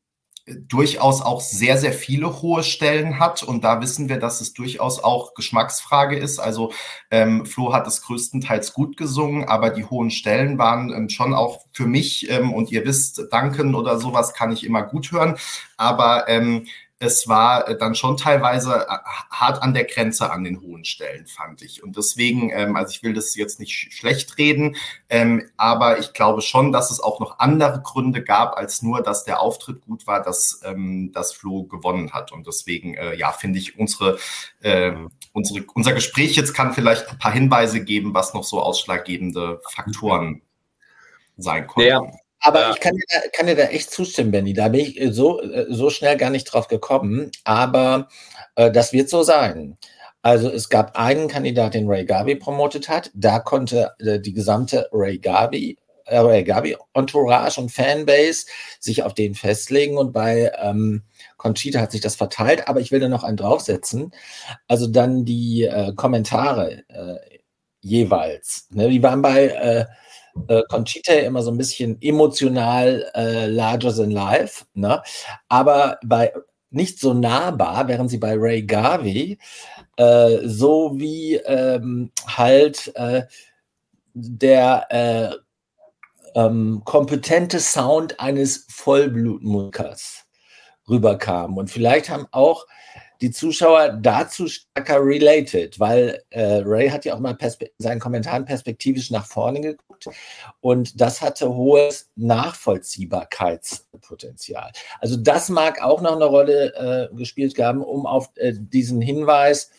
durchaus 0.46 1.22
auch 1.22 1.40
sehr, 1.40 1.78
sehr 1.78 1.92
viele 1.92 2.42
hohe 2.42 2.62
Stellen 2.62 3.18
hat. 3.18 3.42
Und 3.42 3.64
da 3.64 3.80
wissen 3.80 4.08
wir, 4.08 4.18
dass 4.18 4.40
es 4.40 4.52
durchaus 4.52 5.02
auch 5.02 5.34
Geschmacksfrage 5.34 6.16
ist. 6.16 6.38
Also 6.38 6.72
ähm, 7.10 7.46
Flo 7.46 7.72
hat 7.72 7.86
es 7.86 8.02
größtenteils 8.02 8.72
gut 8.72 8.96
gesungen, 8.96 9.44
aber 9.44 9.70
die 9.70 9.84
hohen 9.84 10.10
Stellen 10.10 10.58
waren 10.58 10.92
ähm, 10.92 11.08
schon 11.08 11.34
auch 11.34 11.64
für 11.72 11.86
mich, 11.86 12.30
ähm, 12.30 12.52
und 12.52 12.70
ihr 12.70 12.84
wisst, 12.84 13.22
Danken 13.30 13.74
oder 13.74 13.98
sowas 13.98 14.34
kann 14.34 14.52
ich 14.52 14.64
immer 14.64 14.82
gut 14.82 15.12
hören. 15.12 15.36
Aber 15.76 16.28
ähm, 16.28 16.66
es 17.02 17.26
war 17.26 17.66
äh, 17.66 17.78
dann 17.78 17.94
schon 17.94 18.18
teilweise 18.18 18.86
äh, 18.86 18.96
hart 19.30 19.62
an 19.62 19.72
der 19.72 19.84
Grenze 19.84 20.30
an 20.30 20.44
den 20.44 20.60
hohen 20.60 20.84
Stellen, 20.84 21.26
fand 21.26 21.62
ich. 21.62 21.82
Und 21.82 21.96
deswegen, 21.96 22.50
ähm, 22.50 22.76
also 22.76 22.92
ich 22.92 23.02
will 23.02 23.14
das 23.14 23.34
jetzt 23.34 23.58
nicht 23.58 23.92
schlecht 23.92 24.36
reden, 24.36 24.76
ähm, 25.08 25.48
aber 25.56 25.98
ich 25.98 26.12
glaube 26.12 26.42
schon, 26.42 26.72
dass 26.72 26.90
es 26.90 27.00
auch 27.00 27.18
noch 27.18 27.38
andere 27.38 27.80
Gründe 27.80 28.22
gab, 28.22 28.56
als 28.56 28.82
nur, 28.82 29.02
dass 29.02 29.24
der 29.24 29.40
Auftritt 29.40 29.80
gut 29.80 30.06
war, 30.06 30.22
dass 30.22 30.60
ähm, 30.62 31.10
das 31.12 31.32
Flo 31.32 31.64
gewonnen 31.64 32.12
hat. 32.12 32.32
Und 32.32 32.46
deswegen, 32.46 32.94
äh, 32.94 33.16
ja, 33.16 33.32
finde 33.32 33.58
ich, 33.58 33.78
unsere, 33.78 34.18
äh, 34.60 34.92
unsere, 35.32 35.64
unser 35.74 35.94
Gespräch 35.94 36.36
jetzt 36.36 36.52
kann 36.52 36.74
vielleicht 36.74 37.08
ein 37.08 37.18
paar 37.18 37.32
Hinweise 37.32 37.82
geben, 37.82 38.12
was 38.12 38.34
noch 38.34 38.44
so 38.44 38.60
ausschlaggebende 38.60 39.62
Faktoren 39.70 40.42
sein 41.38 41.66
konnten. 41.66 41.88
Ja. 41.88 42.02
Aber 42.40 42.60
ja. 42.60 42.70
ich 42.70 42.80
kann 42.80 42.94
dir, 42.94 43.04
da, 43.08 43.28
kann 43.32 43.46
dir 43.46 43.56
da 43.56 43.64
echt 43.64 43.90
zustimmen, 43.90 44.30
Benny. 44.30 44.54
Da 44.54 44.68
bin 44.68 44.80
ich 44.80 45.00
äh, 45.00 45.12
so, 45.12 45.40
äh, 45.42 45.66
so 45.68 45.90
schnell 45.90 46.16
gar 46.16 46.30
nicht 46.30 46.44
drauf 46.44 46.68
gekommen. 46.68 47.30
Aber 47.44 48.08
äh, 48.56 48.70
das 48.70 48.92
wird 48.92 49.08
so 49.10 49.22
sein. 49.22 49.76
Also 50.22 50.50
es 50.50 50.68
gab 50.68 50.98
einen 50.98 51.28
Kandidat, 51.28 51.74
den 51.74 51.88
Ray 51.88 52.04
Garvey 52.04 52.36
promotet 52.36 52.88
hat. 52.88 53.10
Da 53.14 53.38
konnte 53.38 53.92
äh, 53.98 54.20
die 54.20 54.32
gesamte 54.32 54.88
Ray 54.92 55.18
Garvey, 55.18 55.78
äh, 56.06 56.18
Ray 56.18 56.44
Garvey 56.44 56.76
Entourage 56.94 57.60
und 57.60 57.70
Fanbase 57.70 58.46
sich 58.80 59.02
auf 59.02 59.12
den 59.12 59.34
festlegen. 59.34 59.98
Und 59.98 60.12
bei 60.12 60.50
ähm, 60.62 61.02
Conchita 61.36 61.80
hat 61.80 61.92
sich 61.92 62.00
das 62.00 62.16
verteilt. 62.16 62.68
Aber 62.68 62.80
ich 62.80 62.90
will 62.90 63.00
da 63.00 63.08
noch 63.08 63.24
einen 63.24 63.36
draufsetzen. 63.36 64.12
Also 64.66 64.86
dann 64.86 65.26
die 65.26 65.64
äh, 65.64 65.92
Kommentare 65.94 66.84
jeweils. 67.82 68.68
Ne? 68.72 68.90
Die 68.90 69.02
waren 69.02 69.22
bei 69.22 69.86
äh, 70.48 70.62
Conchita 70.68 71.12
immer 71.12 71.42
so 71.42 71.50
ein 71.50 71.58
bisschen 71.58 72.00
emotional 72.00 73.10
äh, 73.14 73.46
larger 73.46 73.94
than 73.94 74.10
life, 74.10 74.64
ne? 74.74 75.02
aber 75.48 75.98
bei 76.04 76.32
nicht 76.70 77.00
so 77.00 77.14
nahbar, 77.14 77.88
während 77.88 78.10
sie 78.10 78.18
bei 78.18 78.34
Ray 78.36 78.62
Garvey 78.62 79.38
äh, 79.96 80.38
so 80.44 80.92
wie 80.94 81.34
ähm, 81.34 82.12
halt 82.26 82.92
äh, 82.94 83.22
der 84.14 84.86
äh, 84.90 85.34
ähm, 86.34 86.82
kompetente 86.84 87.60
Sound 87.60 88.20
eines 88.20 88.66
Vollblutmusikers 88.70 90.26
rüberkam. 90.88 91.56
Und 91.56 91.70
vielleicht 91.70 92.10
haben 92.10 92.26
auch 92.30 92.66
die 93.20 93.30
Zuschauer 93.30 93.90
dazu 93.90 94.48
stärker 94.48 95.04
related, 95.04 95.78
weil 95.78 96.22
äh, 96.30 96.62
Ray 96.64 96.88
hat 96.88 97.04
ja 97.04 97.14
auch 97.14 97.20
mal 97.20 97.34
Perspe 97.34 97.70
seinen 97.78 98.00
Kommentaren 98.00 98.46
perspektivisch 98.46 99.10
nach 99.10 99.26
vorne 99.26 99.60
geguckt 99.60 100.08
und 100.60 100.98
das 101.00 101.20
hatte 101.20 101.54
hohes 101.54 102.08
Nachvollziehbarkeitspotenzial. 102.16 104.72
Also 105.00 105.16
das 105.16 105.50
mag 105.50 105.82
auch 105.82 106.00
noch 106.00 106.16
eine 106.16 106.24
Rolle 106.24 107.10
äh, 107.12 107.14
gespielt 107.14 107.58
haben, 107.58 107.82
um 107.82 108.06
auf 108.06 108.30
äh, 108.36 108.54
diesen 108.56 109.02
Hinweis, 109.02 109.70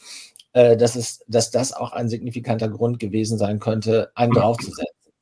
äh, 0.54 0.78
dass, 0.78 0.96
es, 0.96 1.24
dass 1.28 1.50
das 1.50 1.74
auch 1.74 1.94
ein 1.94 2.10
signifikanter 2.10 2.70
Grund 2.70 3.00
gewesen 3.00 3.38
sein 3.38 3.60
könnte, 3.60 4.12
einen 4.16 4.34
draufzusetzen. 4.34 5.14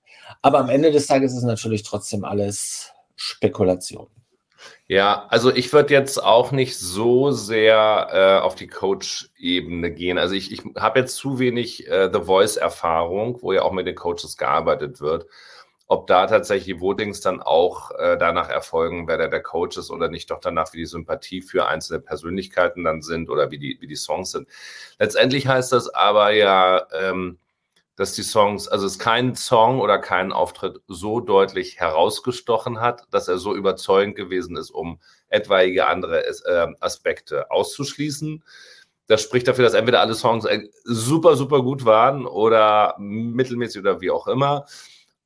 Aber 0.41 0.59
am 0.59 0.69
Ende 0.69 0.91
des 0.91 1.07
Tages 1.07 1.31
ist 1.31 1.39
es 1.39 1.43
natürlich 1.43 1.83
trotzdem 1.83 2.23
alles 2.25 2.91
Spekulation. 3.15 4.07
Ja, 4.87 5.27
also 5.29 5.53
ich 5.53 5.71
würde 5.71 5.93
jetzt 5.93 6.23
auch 6.23 6.51
nicht 6.51 6.77
so 6.77 7.31
sehr 7.31 8.07
äh, 8.11 8.43
auf 8.43 8.55
die 8.55 8.67
Coach-Ebene 8.67 9.91
gehen. 9.91 10.17
Also 10.17 10.33
ich, 10.33 10.51
ich 10.51 10.63
habe 10.77 10.99
jetzt 10.99 11.15
zu 11.15 11.39
wenig 11.39 11.87
äh, 11.87 12.09
The 12.11 12.21
Voice-Erfahrung, 12.23 13.41
wo 13.41 13.53
ja 13.53 13.61
auch 13.61 13.71
mit 13.71 13.87
den 13.87 13.95
Coaches 13.95 14.37
gearbeitet 14.37 14.99
wird. 14.99 15.27
Ob 15.87 16.07
da 16.07 16.27
tatsächlich 16.27 16.77
die 16.77 16.81
Votings 16.81 17.21
dann 17.21 17.41
auch 17.41 17.91
äh, 17.97 18.17
danach 18.17 18.49
erfolgen, 18.49 19.07
wer 19.07 19.17
der, 19.17 19.27
der 19.27 19.41
Coach 19.41 19.77
ist 19.77 19.89
oder 19.89 20.07
nicht, 20.07 20.29
doch 20.29 20.39
danach, 20.39 20.73
wie 20.73 20.77
die 20.77 20.85
Sympathie 20.85 21.41
für 21.41 21.67
einzelne 21.67 21.99
Persönlichkeiten 21.99 22.83
dann 22.83 23.01
sind 23.01 23.29
oder 23.29 23.49
wie 23.51 23.57
die, 23.57 23.77
wie 23.81 23.87
die 23.87 23.95
Songs 23.95 24.31
sind. 24.31 24.47
Letztendlich 24.99 25.47
heißt 25.47 25.71
das 25.71 25.89
aber 25.89 26.31
ja, 26.31 26.85
ähm, 26.93 27.39
dass 27.99 28.13
die 28.13 28.23
Songs, 28.23 28.69
also 28.69 28.85
es 28.85 28.97
kein 28.97 29.35
Song 29.35 29.81
oder 29.81 29.99
kein 29.99 30.31
Auftritt 30.31 30.79
so 30.87 31.19
deutlich 31.19 31.81
herausgestochen 31.81 32.79
hat, 32.79 33.03
dass 33.11 33.27
er 33.27 33.37
so 33.37 33.53
überzeugend 33.53 34.15
gewesen 34.15 34.55
ist, 34.55 34.71
um 34.71 35.01
etwaige 35.27 35.85
andere 35.85 36.25
äh, 36.25 36.67
Aspekte 36.79 37.51
auszuschließen. 37.51 38.41
Das 39.07 39.21
spricht 39.21 39.49
dafür, 39.49 39.65
dass 39.65 39.73
entweder 39.73 39.99
alle 39.99 40.15
Songs 40.15 40.45
äh, 40.45 40.69
super, 40.85 41.35
super 41.35 41.61
gut 41.61 41.83
waren 41.83 42.25
oder 42.25 42.95
mittelmäßig 42.99 43.81
oder 43.81 43.99
wie 43.99 44.11
auch 44.11 44.27
immer. 44.27 44.65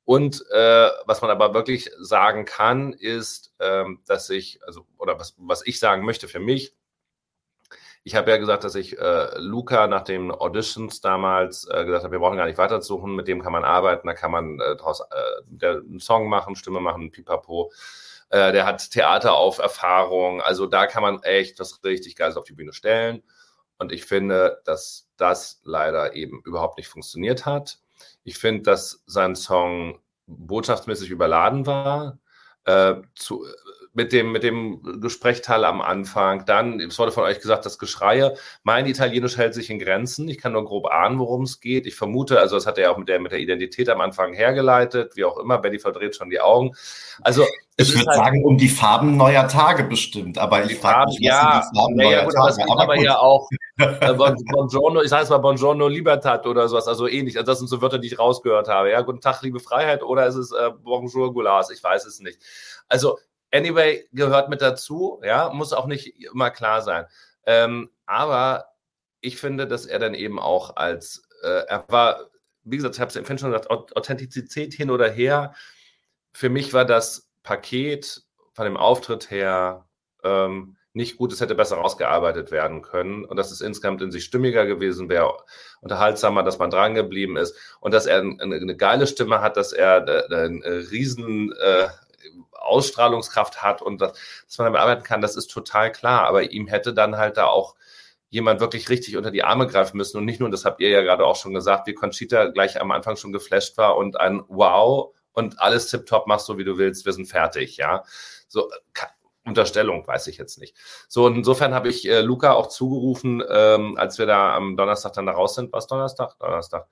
Und 0.04 0.44
äh, 0.50 0.88
was 1.06 1.22
man 1.22 1.30
aber 1.30 1.54
wirklich 1.54 1.92
sagen 2.00 2.44
kann, 2.44 2.92
ist, 2.92 3.54
ähm, 3.60 4.00
dass 4.04 4.28
ich, 4.30 4.58
also, 4.66 4.84
oder 4.98 5.20
was, 5.20 5.36
was 5.38 5.64
ich 5.64 5.78
sagen 5.78 6.04
möchte 6.04 6.26
für 6.26 6.40
mich, 6.40 6.74
ich 8.06 8.14
habe 8.14 8.30
ja 8.30 8.36
gesagt, 8.36 8.64
dass 8.64 8.74
ich 8.74 8.98
äh, 8.98 9.38
Luca 9.38 9.86
nach 9.86 10.02
den 10.02 10.30
Auditions 10.30 11.00
damals 11.00 11.66
äh, 11.70 11.84
gesagt 11.86 12.04
habe, 12.04 12.12
wir 12.12 12.18
brauchen 12.18 12.36
gar 12.36 12.44
nicht 12.46 12.58
weiterzusuchen, 12.58 13.16
mit 13.16 13.26
dem 13.26 13.42
kann 13.42 13.52
man 13.52 13.64
arbeiten, 13.64 14.06
da 14.06 14.12
kann 14.12 14.30
man 14.30 14.60
äh, 14.60 14.76
daraus 14.76 15.00
äh, 15.00 15.66
einen 15.66 16.00
Song 16.00 16.28
machen, 16.28 16.54
Stimme 16.54 16.80
machen, 16.80 17.10
pipapo. 17.10 17.72
Äh, 18.28 18.52
der 18.52 18.66
hat 18.66 18.90
Theater 18.90 19.34
auf 19.34 19.58
Erfahrung, 19.58 20.42
also 20.42 20.66
da 20.66 20.86
kann 20.86 21.02
man 21.02 21.22
echt 21.22 21.58
was 21.60 21.82
richtig 21.82 22.14
Geiles 22.16 22.36
auf 22.36 22.44
die 22.44 22.52
Bühne 22.52 22.74
stellen. 22.74 23.22
Und 23.78 23.90
ich 23.90 24.04
finde, 24.04 24.60
dass 24.66 25.08
das 25.16 25.62
leider 25.64 26.14
eben 26.14 26.42
überhaupt 26.44 26.76
nicht 26.76 26.88
funktioniert 26.88 27.46
hat. 27.46 27.78
Ich 28.22 28.36
finde, 28.36 28.62
dass 28.62 29.02
sein 29.06 29.34
Song 29.34 29.98
botschaftsmäßig 30.26 31.10
überladen 31.10 31.66
war. 31.66 32.18
Äh, 32.64 32.96
zu, 33.14 33.46
mit 33.94 34.12
dem, 34.12 34.32
mit 34.32 34.42
dem 34.42 35.00
Gesprächsteil 35.00 35.64
am 35.64 35.80
Anfang. 35.80 36.44
Dann, 36.46 36.80
es 36.80 36.98
wurde 36.98 37.12
von 37.12 37.24
euch 37.24 37.40
gesagt, 37.40 37.64
das 37.64 37.78
Geschreie. 37.78 38.34
Mein 38.64 38.86
Italienisch 38.86 39.36
hält 39.36 39.54
sich 39.54 39.70
in 39.70 39.78
Grenzen. 39.78 40.28
Ich 40.28 40.38
kann 40.38 40.52
nur 40.52 40.64
grob 40.64 40.86
ahnen, 40.86 41.18
worum 41.18 41.42
es 41.42 41.60
geht. 41.60 41.86
Ich 41.86 41.94
vermute, 41.94 42.40
also 42.40 42.56
das 42.56 42.66
hat 42.66 42.76
er 42.76 42.84
ja 42.84 42.90
auch 42.90 42.98
mit 42.98 43.08
der, 43.08 43.20
mit 43.20 43.32
der 43.32 43.38
Identität 43.38 43.88
am 43.88 44.00
Anfang 44.00 44.34
hergeleitet, 44.34 45.16
wie 45.16 45.24
auch 45.24 45.38
immer. 45.38 45.58
Betty 45.58 45.78
verdreht 45.78 46.16
schon 46.16 46.28
die 46.28 46.40
Augen. 46.40 46.72
Also, 47.22 47.44
ich 47.76 47.92
würde 47.94 48.06
halt, 48.08 48.16
sagen, 48.16 48.44
um 48.44 48.58
die 48.58 48.68
Farben 48.68 49.16
neuer 49.16 49.48
Tage 49.48 49.84
bestimmt, 49.84 50.38
aber 50.38 50.64
ich 50.64 50.76
frage 50.76 51.10
mich, 51.10 51.20
ja, 51.20 51.58
was 51.58 51.70
die 51.70 51.76
Farben 51.76 52.00
ja, 52.00 52.04
neuer 52.04 52.24
gut, 52.24 52.34
Tage. 52.34 52.62
Aber, 52.70 52.82
aber 52.82 52.96
ja 53.00 53.18
auch 53.18 53.48
äh, 53.78 54.14
Buongiorno, 54.14 55.02
ich 55.02 55.08
sage 55.08 55.24
es 55.24 55.30
mal 55.30 55.38
Buongiorno 55.38 55.88
Libertad 55.88 56.46
oder 56.46 56.68
sowas, 56.68 56.86
also 56.86 57.08
ähnlich. 57.08 57.36
Also 57.36 57.50
das 57.50 57.58
sind 57.58 57.68
so 57.68 57.80
Wörter, 57.80 57.98
die 57.98 58.08
ich 58.08 58.18
rausgehört 58.18 58.68
habe. 58.68 58.90
Ja, 58.90 59.00
guten 59.02 59.20
Tag, 59.20 59.42
liebe 59.42 59.60
Freiheit, 59.60 60.02
oder 60.02 60.26
ist 60.26 60.36
es 60.36 60.52
äh, 60.52 60.70
Bonjour 60.82 61.32
Goulas? 61.32 61.70
Ich 61.70 61.82
weiß 61.82 62.06
es 62.06 62.20
nicht. 62.20 62.38
Also 62.88 63.18
Anyway 63.54 64.08
gehört 64.12 64.48
mit 64.48 64.60
dazu, 64.60 65.20
ja, 65.24 65.50
muss 65.50 65.72
auch 65.72 65.86
nicht 65.86 66.20
immer 66.20 66.50
klar 66.50 66.82
sein. 66.82 67.06
Ähm, 67.46 67.88
aber 68.04 68.66
ich 69.20 69.38
finde, 69.38 69.68
dass 69.68 69.86
er 69.86 70.00
dann 70.00 70.14
eben 70.14 70.40
auch 70.40 70.74
als, 70.74 71.22
äh, 71.42 71.62
er 71.68 71.84
war, 71.88 72.30
wie 72.64 72.76
gesagt, 72.76 72.96
ich 72.96 73.00
habe 73.00 73.10
es 73.10 73.16
im 73.16 73.38
schon 73.38 73.52
gesagt, 73.52 73.70
Authentizität 73.70 74.74
hin 74.74 74.90
oder 74.90 75.08
her. 75.08 75.54
Für 76.32 76.48
mich 76.48 76.74
war 76.74 76.84
das 76.84 77.30
Paket 77.44 78.22
von 78.54 78.64
dem 78.64 78.76
Auftritt 78.76 79.30
her 79.30 79.86
ähm, 80.24 80.76
nicht 80.92 81.16
gut, 81.16 81.32
es 81.32 81.40
hätte 81.40 81.54
besser 81.54 81.78
ausgearbeitet 81.78 82.50
werden 82.50 82.82
können 82.82 83.24
und 83.24 83.36
dass 83.36 83.50
es 83.50 83.60
insgesamt 83.60 84.00
in 84.00 84.12
sich 84.12 84.24
stimmiger 84.24 84.64
gewesen 84.64 85.08
wäre, 85.08 85.36
unterhaltsamer, 85.80 86.44
dass 86.44 86.58
man 86.58 86.70
dran 86.70 86.94
geblieben 86.94 87.36
ist 87.36 87.56
und 87.80 87.92
dass 87.92 88.06
er 88.06 88.20
eine, 88.20 88.40
eine 88.40 88.76
geile 88.76 89.06
Stimme 89.06 89.40
hat, 89.40 89.56
dass 89.56 89.72
er 89.72 90.06
äh, 90.08 90.34
einen 90.34 90.62
riesen 90.62 91.52
äh, 91.52 91.88
Ausstrahlungskraft 92.64 93.62
hat 93.62 93.82
und 93.82 94.00
das, 94.00 94.12
dass 94.46 94.58
man 94.58 94.66
damit 94.66 94.80
arbeiten 94.80 95.02
kann, 95.02 95.20
das 95.20 95.36
ist 95.36 95.48
total 95.48 95.92
klar. 95.92 96.26
Aber 96.26 96.50
ihm 96.50 96.66
hätte 96.66 96.94
dann 96.94 97.16
halt 97.16 97.36
da 97.36 97.46
auch 97.46 97.74
jemand 98.30 98.60
wirklich 98.60 98.88
richtig 98.88 99.16
unter 99.16 99.30
die 99.30 99.44
Arme 99.44 99.66
greifen 99.66 99.96
müssen 99.96 100.18
und 100.18 100.24
nicht 100.24 100.40
nur, 100.40 100.50
das 100.50 100.64
habt 100.64 100.80
ihr 100.80 100.88
ja 100.88 101.02
gerade 101.02 101.24
auch 101.24 101.36
schon 101.36 101.54
gesagt, 101.54 101.86
wie 101.86 101.94
Conchita 101.94 102.46
gleich 102.48 102.80
am 102.80 102.90
Anfang 102.90 103.16
schon 103.16 103.32
geflasht 103.32 103.76
war 103.76 103.96
und 103.96 104.18
ein 104.18 104.42
Wow 104.48 105.14
und 105.32 105.60
alles 105.60 105.88
tipptopp 105.88 106.26
machst 106.26 106.46
so 106.46 106.58
wie 106.58 106.64
du 106.64 106.76
willst, 106.76 107.06
wir 107.06 107.12
sind 107.12 107.26
fertig, 107.26 107.76
ja. 107.76 108.02
So, 108.48 108.70
Unterstellung, 109.44 110.06
weiß 110.06 110.26
ich 110.28 110.38
jetzt 110.38 110.58
nicht. 110.58 110.74
So, 111.06 111.28
insofern 111.28 111.74
habe 111.74 111.88
ich 111.88 112.08
äh, 112.08 112.22
Luca 112.22 112.54
auch 112.54 112.68
zugerufen, 112.68 113.42
ähm, 113.48 113.96
als 113.98 114.18
wir 114.18 114.26
da 114.26 114.56
am 114.56 114.76
Donnerstag 114.76 115.12
dann 115.12 115.26
da 115.26 115.32
raus 115.32 115.54
sind. 115.54 115.72
Was 115.72 115.86
Donnerstag? 115.86 116.38
Donnerstag 116.38 116.86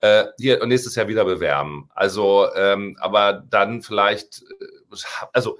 äh, 0.00 0.26
hier 0.38 0.62
und 0.62 0.68
nächstes 0.68 0.94
Jahr 0.94 1.08
wieder 1.08 1.24
bewerben. 1.24 1.90
Also, 1.94 2.48
ähm, 2.54 2.96
aber 3.00 3.32
dann 3.32 3.82
vielleicht, 3.82 4.42
äh, 4.42 4.66
also 5.32 5.58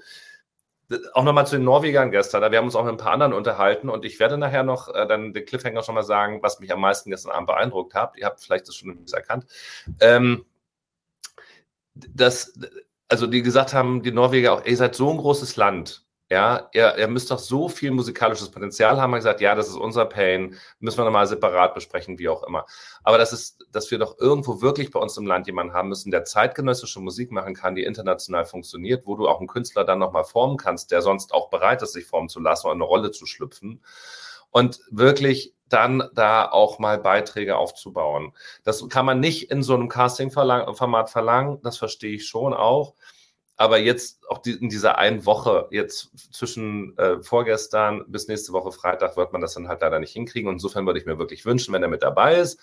auch 1.13 1.23
nochmal 1.23 1.45
zu 1.45 1.55
den 1.55 1.65
Norwegern 1.65 2.11
gestern. 2.11 2.51
Wir 2.51 2.57
haben 2.57 2.65
uns 2.65 2.75
auch 2.75 2.83
mit 2.83 2.93
ein 2.93 2.97
paar 2.97 3.11
anderen 3.11 3.33
unterhalten 3.33 3.89
und 3.89 4.05
ich 4.05 4.19
werde 4.19 4.37
nachher 4.37 4.63
noch 4.63 4.87
äh, 4.93 5.07
dann 5.07 5.33
den 5.33 5.45
Cliffhanger 5.45 5.83
schon 5.83 5.95
mal 5.95 6.03
sagen, 6.03 6.41
was 6.41 6.59
mich 6.59 6.73
am 6.73 6.81
meisten 6.81 7.11
gestern 7.11 7.31
Abend 7.31 7.47
beeindruckt 7.47 7.93
hat. 7.93 8.17
Ihr 8.17 8.25
habt 8.25 8.41
vielleicht 8.41 8.67
das 8.67 8.75
schon 8.75 9.05
erkannt. 9.13 9.45
Ähm, 9.99 10.45
dass, 11.93 12.53
also 13.07 13.27
die 13.27 13.43
gesagt 13.43 13.73
haben, 13.73 14.01
die 14.01 14.11
Norweger 14.11 14.53
auch, 14.53 14.65
ihr 14.65 14.77
seid 14.77 14.95
so 14.95 15.11
ein 15.11 15.17
großes 15.17 15.57
Land. 15.57 16.05
Ja, 16.31 16.69
ihr, 16.73 16.95
ihr 16.95 17.07
müsst 17.07 17.31
doch 17.31 17.39
so 17.39 17.69
viel 17.69 17.89
musikalisches 17.89 18.51
Potenzial 18.51 19.01
haben. 19.01 19.09
Wir 19.09 19.17
gesagt, 19.17 19.41
ja, 19.41 19.55
das 19.55 19.67
ist 19.67 19.75
unser 19.75 20.05
Pain, 20.05 20.55
müssen 20.79 20.99
wir 20.99 21.05
nochmal 21.05 21.25
separat 21.25 21.73
besprechen, 21.73 22.19
wie 22.19 22.29
auch 22.29 22.43
immer. 22.43 22.67
Aber 23.03 23.17
das 23.17 23.33
ist, 23.33 23.65
dass 23.71 23.89
wir 23.89 23.97
doch 23.97 24.19
irgendwo 24.19 24.61
wirklich 24.61 24.91
bei 24.91 24.99
uns 24.99 25.17
im 25.17 25.25
Land 25.25 25.47
jemanden 25.47 25.73
haben 25.73 25.89
müssen, 25.89 26.11
der 26.11 26.25
zeitgenössische 26.25 26.99
Musik 26.99 27.31
machen 27.31 27.55
kann, 27.55 27.73
die 27.73 27.83
international 27.83 28.45
funktioniert, 28.45 29.07
wo 29.07 29.15
du 29.15 29.27
auch 29.27 29.39
einen 29.39 29.47
Künstler 29.47 29.85
dann 29.85 29.97
nochmal 29.97 30.23
formen 30.23 30.57
kannst, 30.57 30.91
der 30.91 31.01
sonst 31.01 31.33
auch 31.33 31.49
bereit 31.49 31.81
ist, 31.81 31.93
sich 31.93 32.05
formen 32.05 32.29
zu 32.29 32.39
lassen 32.39 32.67
und 32.67 32.73
eine 32.73 32.83
Rolle 32.83 33.09
zu 33.09 33.25
schlüpfen. 33.25 33.83
Und 34.51 34.81
wirklich 34.91 35.55
dann 35.67 36.09
da 36.13 36.47
auch 36.49 36.77
mal 36.77 36.99
Beiträge 36.99 37.57
aufzubauen. 37.57 38.33
Das 38.63 38.87
kann 38.89 39.05
man 39.05 39.19
nicht 39.19 39.49
in 39.49 39.63
so 39.63 39.73
einem 39.73 39.89
Casting-Format 39.89 41.09
verlangen, 41.09 41.59
das 41.63 41.77
verstehe 41.77 42.15
ich 42.15 42.27
schon 42.27 42.53
auch. 42.53 42.93
Aber 43.59 43.77
jetzt 43.77 44.25
auch 44.29 44.37
die, 44.37 44.53
in 44.53 44.69
dieser 44.69 44.97
einen 44.97 45.25
Woche, 45.25 45.67
jetzt 45.69 46.11
zwischen 46.31 46.97
äh, 46.97 47.21
vorgestern 47.21 48.05
bis 48.07 48.29
nächste 48.29 48.53
Woche 48.53 48.71
Freitag, 48.71 49.17
wird 49.17 49.33
man 49.33 49.41
das 49.41 49.53
dann 49.53 49.67
halt 49.67 49.81
leider 49.81 49.99
nicht 49.99 50.13
hinkriegen. 50.13 50.47
Und 50.47 50.55
insofern 50.55 50.85
würde 50.85 50.97
ich 50.97 51.05
mir 51.05 51.19
wirklich 51.19 51.43
wünschen, 51.43 51.73
wenn 51.73 51.83
er 51.83 51.89
mit 51.89 52.01
dabei 52.01 52.35
ist. 52.35 52.57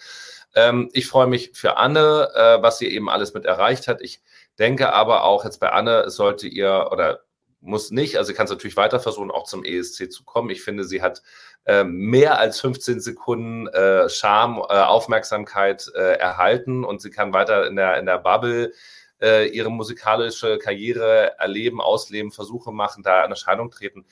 Ähm, 0.55 0.89
ich 0.95 1.07
freue 1.07 1.27
mich 1.27 1.51
für 1.53 1.77
Anne, 1.77 2.31
äh, 2.35 2.63
was 2.63 2.79
sie 2.79 2.87
eben 2.87 3.11
alles 3.11 3.35
mit 3.35 3.45
erreicht 3.45 3.89
hat. 3.89 4.01
Ich 4.01 4.23
denke 4.59 4.95
aber 4.95 5.25
auch 5.25 5.45
jetzt 5.45 5.61
bei 5.61 5.69
Anne, 5.71 6.09
sollte 6.09 6.49
ihr 6.49 6.89
oder 6.91 7.21
muss 7.61 7.91
nicht, 7.91 8.17
also 8.17 8.33
kann 8.33 8.45
es 8.45 8.51
natürlich 8.51 8.79
weiter 8.79 8.99
versuchen, 8.99 9.31
auch 9.31 9.45
zum 9.45 9.65
ESC 9.65 10.11
zu 10.11 10.25
kommen. 10.25 10.49
Ich 10.49 10.63
finde, 10.63 10.85
sie 10.85 11.03
hat 11.03 11.23
äh, 11.67 11.85
mehr 11.85 12.39
als 12.39 12.59
15 12.61 13.01
Sekunden 13.01 13.67
äh, 13.67 14.09
Charme, 14.09 14.63
äh, 14.71 14.81
Aufmerksamkeit 14.81 15.91
äh, 15.95 16.15
erhalten 16.15 16.85
und 16.85 17.03
sie 17.03 17.11
kann 17.11 17.35
weiter 17.35 17.67
in 17.67 17.77
der, 17.77 17.99
in 17.99 18.07
der 18.07 18.19
Bubble 18.19 18.73
äh, 19.21 19.49
ihre 19.49 19.71
musikalische 19.71 20.59
Karriere 20.59 21.39
erleben, 21.39 21.81
ausleben, 21.81 22.33
Versuche 22.33 22.73
machen, 22.73 23.03
da 23.03 23.25
in 23.25 23.31
Erscheinung 23.31 23.71
treten. 23.71 24.05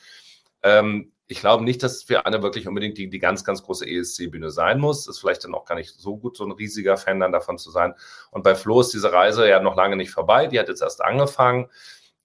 Ähm, 0.62 1.12
ich 1.26 1.40
glaube 1.40 1.64
nicht, 1.64 1.82
dass 1.82 2.02
für 2.02 2.26
Anne 2.26 2.42
wirklich 2.42 2.68
unbedingt 2.68 2.98
die, 2.98 3.08
die 3.08 3.18
ganz, 3.18 3.44
ganz 3.44 3.62
große 3.62 3.88
ESC-Bühne 3.88 4.50
sein 4.50 4.78
muss. 4.78 5.06
Ist 5.06 5.20
vielleicht 5.20 5.44
dann 5.44 5.54
auch 5.54 5.64
gar 5.64 5.74
nicht 5.74 5.94
so 5.94 6.16
gut, 6.16 6.36
so 6.36 6.44
ein 6.44 6.52
riesiger 6.52 6.96
Fan 6.96 7.20
dann 7.20 7.32
davon 7.32 7.56
zu 7.56 7.70
sein. 7.70 7.94
Und 8.30 8.42
bei 8.42 8.54
Flo 8.54 8.80
ist 8.80 8.92
diese 8.92 9.12
Reise 9.12 9.48
ja 9.48 9.60
noch 9.60 9.76
lange 9.76 9.96
nicht 9.96 10.10
vorbei. 10.10 10.48
Die 10.48 10.58
hat 10.58 10.68
jetzt 10.68 10.82
erst 10.82 11.02
angefangen. 11.02 11.70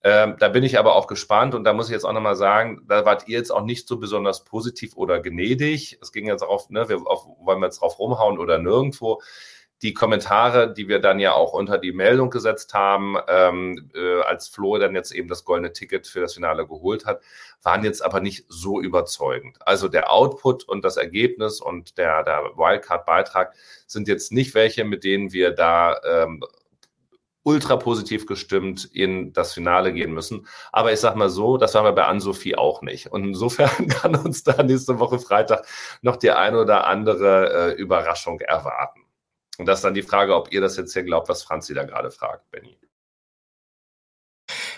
Ähm, 0.02 0.36
da 0.40 0.48
bin 0.48 0.64
ich 0.64 0.80
aber 0.80 0.96
auch 0.96 1.08
gespannt 1.08 1.56
und 1.56 1.66
da 1.66 1.74
muss 1.74 1.88
ich 1.88 1.92
jetzt 1.92 2.06
auch 2.06 2.14
nochmal 2.14 2.38
sagen, 2.38 2.86
da 2.88 3.06
wart 3.06 3.28
ihr 3.28 3.38
jetzt 3.38 3.52
auch 3.52 3.64
nicht 3.64 3.86
so 3.86 3.98
besonders 3.98 4.46
positiv 4.46 4.96
oder 4.96 5.20
gnädig. 5.20 5.98
Es 6.02 6.14
ging 6.14 6.28
jetzt 6.28 6.42
auf, 6.42 6.70
ne, 6.70 6.88
wir 6.88 7.06
auf, 7.06 7.26
wollen 7.42 7.60
wir 7.60 7.68
jetzt 7.68 7.82
drauf 7.82 8.00
rumhauen 8.00 8.40
oder 8.40 8.60
nirgendwo 8.60 9.22
die 9.82 9.94
Kommentare, 9.94 10.74
die 10.74 10.88
wir 10.88 11.00
dann 11.00 11.20
ja 11.20 11.34
auch 11.34 11.54
unter 11.54 11.78
die 11.78 11.94
Meldung 11.94 12.30
gesetzt 12.30 12.74
haben, 12.74 13.16
ähm, 13.28 13.90
äh, 13.96 14.22
als 14.22 14.48
Flo 14.50 14.78
dann 14.78 14.94
jetzt 14.94 15.12
eben 15.12 15.30
das 15.30 15.46
goldene 15.46 15.72
Ticket 15.72 16.06
für 16.08 16.20
das 16.20 16.34
Finale 16.34 16.68
geholt 16.68 17.06
hat, 17.06 17.22
waren 17.64 17.84
jetzt 17.84 18.04
aber 18.04 18.20
nicht 18.20 18.46
so 18.50 18.82
überzeugend. 18.82 19.58
Also 19.66 19.88
der 19.88 20.12
Output 20.12 20.64
und 20.66 20.84
das 20.84 20.98
Ergebnis 20.98 21.62
und 21.62 21.98
der, 21.98 22.24
der 22.24 22.44
Wildcard-Beitrag 22.56 23.54
sind 23.88 24.08
jetzt 24.08 24.32
nicht 24.32 24.54
welche, 24.54 24.84
mit 24.84 25.04
denen 25.04 25.32
wir 25.32 25.52
da 25.52 26.00
ähm, 26.04 26.44
ultra 27.44 27.78
positiv 27.78 28.26
gestimmt 28.26 28.86
in 28.94 29.32
das 29.34 29.54
Finale 29.54 29.94
gehen 29.94 30.14
müssen. 30.14 30.46
Aber 30.72 30.92
ich 30.92 31.00
sag 31.00 31.16
mal 31.16 31.30
so, 31.30 31.58
das 31.58 31.74
waren 31.74 31.86
wir 31.86 31.94
bei 31.94 32.06
Ann-Sophie 32.06 32.56
auch 32.56 32.82
nicht. 32.82 33.08
Und 33.12 33.24
insofern 33.24 33.88
kann 33.88 34.16
uns 34.16 34.44
da 34.44 34.62
nächste 34.62 35.00
Woche 35.00 35.20
Freitag 35.20 35.66
noch 36.02 36.18
die 36.18 36.32
eine 36.32 36.60
oder 36.60 36.86
andere 36.86 37.72
äh, 37.72 37.82
Überraschung 37.82 38.42
erwarten. 38.42 39.09
Und 39.60 39.66
das 39.66 39.80
ist 39.80 39.84
dann 39.84 39.93
die 39.93 40.03
Frage, 40.03 40.36
ob 40.36 40.53
ihr 40.53 40.62
das 40.62 40.78
jetzt 40.78 40.93
hier 40.93 41.03
glaubt, 41.03 41.28
was 41.28 41.43
Franzi 41.43 41.74
da 41.74 41.84
gerade 41.84 42.12
fragt, 42.12 42.49
Benny. 42.49 42.80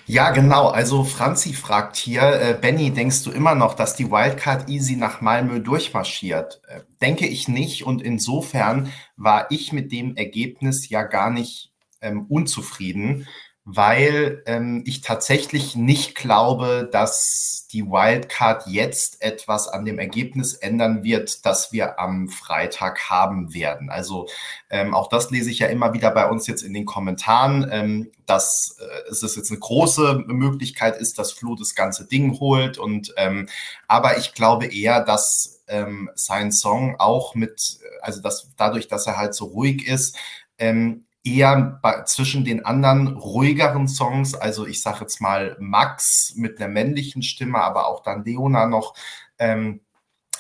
Ja, 0.08 0.32
genau. 0.32 0.70
Also 0.70 1.04
Franzi 1.04 1.54
fragt 1.54 1.96
hier, 1.96 2.24
äh, 2.24 2.58
Benny, 2.60 2.90
denkst 2.92 3.24
du 3.24 3.32
immer 3.32 3.54
noch, 3.54 3.76
dass 3.76 3.96
die 3.96 4.10
Wildcard 4.10 4.68
Easy 4.68 4.96
nach 4.96 5.22
Malmö 5.22 5.60
durchmarschiert? 5.60 6.62
Äh, 6.68 6.82
denke 7.00 7.28
ich 7.28 7.48
nicht. 7.48 7.86
Und 7.86 8.02
insofern 8.02 8.92
war 9.16 9.52
ich 9.52 9.72
mit 9.72 9.92
dem 9.92 10.16
Ergebnis 10.16 10.90
ja 10.90 11.04
gar 11.04 11.30
nicht 11.30 11.72
ähm, 12.02 12.26
unzufrieden 12.28 13.28
weil 13.76 14.44
ähm, 14.48 14.84
ich 14.86 15.00
tatsächlich 15.02 15.76
nicht 15.76 16.16
glaube, 16.16 16.90
dass 16.92 17.68
die 17.72 17.86
Wildcard 17.86 18.68
jetzt 18.68 19.22
etwas 19.22 19.70
an 19.70 19.86
dem 19.86 19.98
Ergebnis 19.98 20.56
ändern 20.56 21.04
wird, 21.04 21.46
das 21.46 21.72
wir 21.72 21.98
am 21.98 22.28
Freitag 22.28 23.10
haben 23.10 23.54
werden. 23.54 23.90
Also 23.90 24.28
ähm, 24.70 24.94
auch 24.94 25.08
das 25.08 25.32
lese 25.32 25.50
ich 25.52 25.60
ja 25.60 25.68
immer 25.68 25.94
wieder 25.94 26.12
bei 26.12 26.30
uns 26.30 26.48
jetzt 26.48 26.64
in 26.64 26.74
den 26.74 26.86
Kommentaren, 26.86 27.66
ähm, 27.72 28.12
dass 28.26 28.78
äh, 28.80 29.10
es 29.10 29.22
jetzt 29.22 29.52
eine 29.52 29.60
große 29.60 30.26
Möglichkeit 30.28 30.98
ist, 30.98 31.18
dass 31.18 31.32
Flo 31.32 31.56
das 31.56 31.74
ganze 31.74 32.06
Ding 32.06 32.40
holt. 32.40 32.78
Und 32.78 33.14
ähm, 33.16 33.48
aber 33.88 34.18
ich 34.18 34.34
glaube 34.34 34.66
eher, 34.66 35.02
dass 35.02 35.64
ähm, 35.70 36.10
sein 36.16 36.52
Song 36.52 36.98
auch 37.00 37.36
mit, 37.36 37.80
also 38.02 38.22
dass 38.22 38.50
dadurch, 38.58 38.90
dass 38.90 39.08
er 39.08 39.16
halt 39.16 39.34
so 39.34 39.46
ruhig 39.46 39.88
ist, 39.88 40.18
ähm, 40.58 41.06
eher 41.24 41.80
bei, 41.82 42.04
zwischen 42.04 42.44
den 42.44 42.66
anderen 42.66 43.08
ruhigeren 43.08 43.88
Songs, 43.88 44.34
also 44.34 44.66
ich 44.66 44.82
sage 44.82 45.02
jetzt 45.02 45.22
mal 45.22 45.56
Max 45.60 46.34
mit 46.36 46.60
einer 46.60 46.68
männlichen 46.68 47.22
Stimme, 47.22 47.60
aber 47.60 47.88
auch 47.88 48.02
dann 48.02 48.26
Leona 48.26 48.68
noch, 48.68 48.96
ähm, 49.38 49.82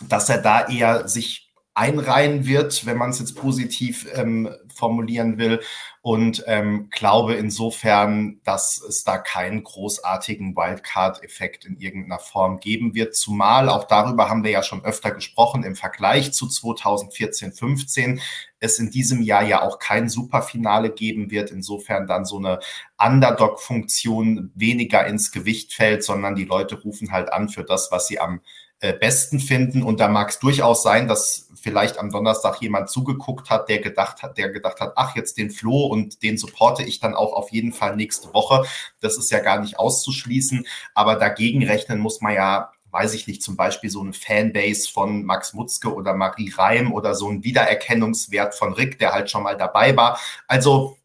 dass 0.01 0.29
er 0.29 0.39
da 0.39 0.67
eher 0.67 1.07
sich 1.07 1.50
einreihen 1.81 2.45
wird, 2.45 2.85
wenn 2.85 2.97
man 2.97 3.09
es 3.09 3.17
jetzt 3.17 3.35
positiv 3.35 4.07
ähm, 4.13 4.49
formulieren 4.75 5.39
will. 5.39 5.61
Und 6.03 6.43
ähm, 6.45 6.89
glaube 6.91 7.33
insofern, 7.33 8.39
dass 8.43 8.81
es 8.81 9.03
da 9.03 9.17
keinen 9.17 9.63
großartigen 9.63 10.55
Wildcard-Effekt 10.55 11.65
in 11.65 11.77
irgendeiner 11.77 12.19
Form 12.19 12.59
geben 12.59 12.93
wird. 12.93 13.15
Zumal, 13.15 13.67
auch 13.67 13.85
darüber 13.85 14.29
haben 14.29 14.43
wir 14.43 14.51
ja 14.51 14.61
schon 14.61 14.85
öfter 14.85 15.09
gesprochen, 15.09 15.63
im 15.63 15.75
Vergleich 15.75 16.33
zu 16.33 16.47
2014, 16.47 17.51
15 17.51 18.21
es 18.59 18.77
in 18.77 18.91
diesem 18.91 19.23
Jahr 19.23 19.43
ja 19.43 19.63
auch 19.63 19.79
kein 19.79 20.07
Superfinale 20.07 20.91
geben 20.91 21.31
wird. 21.31 21.49
Insofern 21.49 22.05
dann 22.05 22.25
so 22.25 22.37
eine 22.37 22.59
Underdog-Funktion 22.99 24.51
weniger 24.53 25.05
ins 25.07 25.31
Gewicht 25.31 25.73
fällt, 25.73 26.03
sondern 26.03 26.35
die 26.35 26.45
Leute 26.45 26.79
rufen 26.79 27.11
halt 27.11 27.33
an 27.33 27.49
für 27.49 27.63
das, 27.63 27.91
was 27.91 28.07
sie 28.07 28.19
am 28.19 28.41
besten 28.81 29.39
finden. 29.39 29.83
Und 29.83 29.99
da 29.99 30.07
mag 30.07 30.29
es 30.29 30.39
durchaus 30.39 30.81
sein, 30.81 31.07
dass 31.07 31.49
vielleicht 31.53 31.99
am 31.99 32.09
Donnerstag 32.09 32.61
jemand 32.61 32.89
zugeguckt 32.89 33.49
hat, 33.49 33.69
der 33.69 33.79
gedacht 33.79 34.23
hat, 34.23 34.37
der 34.37 34.49
gedacht 34.49 34.79
hat, 34.79 34.93
ach, 34.95 35.15
jetzt 35.15 35.37
den 35.37 35.51
Flo 35.51 35.85
und 35.85 36.23
den 36.23 36.37
supporte 36.37 36.83
ich 36.83 36.99
dann 36.99 37.13
auch 37.13 37.33
auf 37.33 37.51
jeden 37.51 37.73
Fall 37.73 37.95
nächste 37.95 38.33
Woche. 38.33 38.65
Das 38.99 39.17
ist 39.17 39.29
ja 39.31 39.39
gar 39.39 39.59
nicht 39.59 39.77
auszuschließen. 39.77 40.65
Aber 40.95 41.15
dagegen 41.15 41.63
rechnen 41.63 41.99
muss 41.99 42.21
man 42.21 42.33
ja 42.33 42.71
weiß 42.91 43.13
ich 43.13 43.25
nicht, 43.25 43.41
zum 43.41 43.55
Beispiel 43.55 43.89
so 43.89 44.01
eine 44.01 44.13
Fanbase 44.13 44.91
von 44.91 45.23
Max 45.23 45.53
Mutzke 45.53 45.93
oder 45.93 46.13
Marie 46.13 46.53
Reim 46.55 46.91
oder 46.91 47.15
so 47.15 47.29
ein 47.29 47.43
Wiedererkennungswert 47.43 48.53
von 48.53 48.73
Rick, 48.73 48.99
der 48.99 49.13
halt 49.13 49.31
schon 49.31 49.43
mal 49.43 49.55
dabei 49.55 49.95
war. 49.95 50.19
Also 50.47 50.97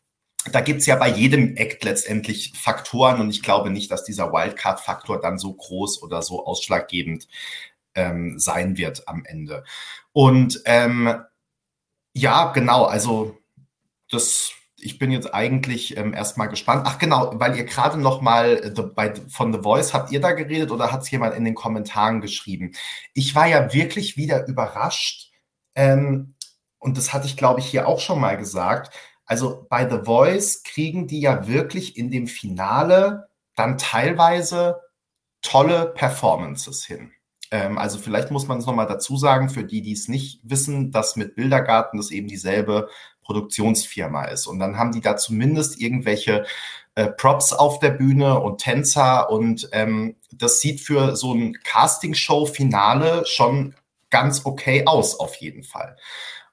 da 0.52 0.60
gibt's 0.60 0.86
ja 0.86 0.96
bei 0.96 1.08
jedem 1.08 1.56
Act 1.56 1.84
letztendlich 1.84 2.52
Faktoren 2.56 3.20
und 3.20 3.30
ich 3.30 3.42
glaube 3.42 3.70
nicht, 3.70 3.90
dass 3.90 4.04
dieser 4.04 4.32
Wildcard-Faktor 4.32 5.20
dann 5.20 5.38
so 5.38 5.52
groß 5.52 6.02
oder 6.02 6.22
so 6.22 6.46
ausschlaggebend 6.46 7.28
ähm, 7.94 8.38
sein 8.38 8.76
wird 8.76 9.08
am 9.08 9.24
Ende. 9.24 9.64
Und 10.12 10.62
ähm, 10.64 11.22
ja, 12.12 12.52
genau, 12.52 12.84
also 12.84 13.38
das, 14.10 14.52
ich 14.78 14.98
bin 14.98 15.10
jetzt 15.10 15.34
eigentlich 15.34 15.96
ähm, 15.96 16.14
erstmal 16.14 16.48
gespannt. 16.48 16.84
Ach 16.86 16.98
genau, 16.98 17.32
weil 17.34 17.56
ihr 17.56 17.64
gerade 17.64 17.98
noch 17.98 18.20
mal 18.20 18.72
äh, 18.76 18.82
bei, 18.82 19.14
von 19.28 19.52
The 19.52 19.60
Voice, 19.62 19.92
habt 19.92 20.12
ihr 20.12 20.20
da 20.20 20.32
geredet 20.32 20.70
oder 20.70 20.92
hat 20.92 21.02
es 21.02 21.10
jemand 21.10 21.34
in 21.34 21.44
den 21.44 21.54
Kommentaren 21.54 22.20
geschrieben? 22.20 22.72
Ich 23.14 23.34
war 23.34 23.46
ja 23.46 23.72
wirklich 23.72 24.16
wieder 24.16 24.46
überrascht 24.46 25.32
ähm, 25.74 26.34
und 26.78 26.96
das 26.96 27.12
hatte 27.12 27.26
ich, 27.26 27.36
glaube 27.36 27.60
ich, 27.60 27.66
hier 27.66 27.88
auch 27.88 28.00
schon 28.00 28.20
mal 28.20 28.36
gesagt, 28.36 28.94
also 29.26 29.66
bei 29.68 29.88
The 29.88 30.04
Voice 30.04 30.62
kriegen 30.62 31.06
die 31.06 31.20
ja 31.20 31.46
wirklich 31.46 31.96
in 31.96 32.10
dem 32.10 32.26
Finale 32.26 33.28
dann 33.54 33.76
teilweise 33.78 34.80
tolle 35.42 35.86
Performances 35.86 36.84
hin. 36.84 37.12
Ähm, 37.50 37.78
also 37.78 37.98
vielleicht 37.98 38.30
muss 38.30 38.46
man 38.46 38.58
es 38.58 38.66
nochmal 38.66 38.86
dazu 38.86 39.16
sagen, 39.16 39.48
für 39.48 39.64
die, 39.64 39.82
die 39.82 39.92
es 39.92 40.08
nicht 40.08 40.40
wissen, 40.42 40.90
dass 40.90 41.16
mit 41.16 41.34
Bildergarten 41.34 41.98
das 41.98 42.10
eben 42.10 42.28
dieselbe 42.28 42.88
Produktionsfirma 43.22 44.26
ist. 44.26 44.46
Und 44.46 44.58
dann 44.58 44.78
haben 44.78 44.92
die 44.92 45.00
da 45.00 45.16
zumindest 45.16 45.80
irgendwelche 45.80 46.46
äh, 46.94 47.08
Props 47.08 47.52
auf 47.52 47.80
der 47.80 47.90
Bühne 47.90 48.40
und 48.40 48.58
Tänzer 48.58 49.30
und 49.30 49.68
ähm, 49.72 50.16
das 50.32 50.60
sieht 50.60 50.80
für 50.80 51.16
so 51.16 51.34
ein 51.34 51.54
Castingshow-Finale 51.64 53.24
schon 53.26 53.74
ganz 54.10 54.46
okay 54.46 54.84
aus, 54.86 55.18
auf 55.18 55.34
jeden 55.36 55.62
Fall. 55.62 55.96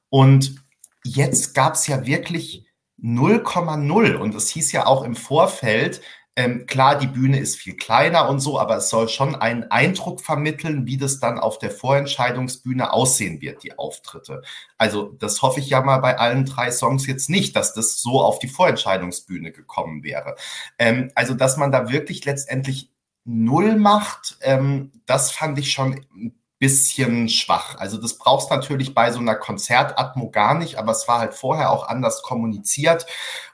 Und 0.09 0.62
jetzt 1.03 1.53
gab 1.53 1.75
es 1.75 1.87
ja 1.87 2.05
wirklich 2.05 2.65
0,0 3.01 4.15
und 4.15 4.35
es 4.35 4.49
hieß 4.49 4.71
ja 4.71 4.85
auch 4.85 5.03
im 5.03 5.15
Vorfeld, 5.15 6.01
ähm, 6.35 6.65
klar, 6.65 6.97
die 6.97 7.07
Bühne 7.07 7.39
ist 7.39 7.57
viel 7.57 7.75
kleiner 7.75 8.27
und 8.27 8.39
so, 8.39 8.59
aber 8.59 8.77
es 8.77 8.89
soll 8.89 9.07
schon 9.07 9.35
einen 9.35 9.69
Eindruck 9.69 10.19
vermitteln, 10.21 10.87
wie 10.87 10.97
das 10.97 11.19
dann 11.19 11.37
auf 11.37 11.59
der 11.59 11.69
Vorentscheidungsbühne 11.69 12.91
aussehen 12.91 13.39
wird, 13.39 13.61
die 13.61 13.77
Auftritte. 13.77 14.41
Also 14.79 15.15
das 15.19 15.43
hoffe 15.43 15.59
ich 15.59 15.69
ja 15.69 15.81
mal 15.81 15.99
bei 15.99 16.17
allen 16.17 16.45
drei 16.45 16.71
Songs 16.71 17.05
jetzt 17.05 17.29
nicht, 17.29 17.55
dass 17.55 17.75
das 17.75 18.01
so 18.01 18.21
auf 18.21 18.39
die 18.39 18.47
Vorentscheidungsbühne 18.47 19.51
gekommen 19.51 20.03
wäre. 20.03 20.35
Ähm, 20.79 21.11
also 21.13 21.35
dass 21.35 21.57
man 21.57 21.71
da 21.71 21.91
wirklich 21.91 22.25
letztendlich 22.25 22.91
null 23.25 23.75
macht, 23.75 24.37
ähm, 24.41 24.91
das 25.05 25.31
fand 25.31 25.59
ich 25.59 25.71
schon 25.71 26.01
ein 26.15 26.42
bisschen 26.63 27.27
schwach. 27.27 27.75
Also 27.77 27.97
das 27.97 28.17
brauchst 28.17 28.49
natürlich 28.49 28.93
bei 28.93 29.11
so 29.11 29.19
einer 29.19 29.35
Konzertatmo 29.35 30.31
gar 30.31 30.57
nicht, 30.57 30.77
aber 30.77 30.93
es 30.93 31.09
war 31.09 31.19
halt 31.19 31.33
vorher 31.33 31.71
auch 31.71 31.89
anders 31.89 32.21
kommuniziert 32.21 33.05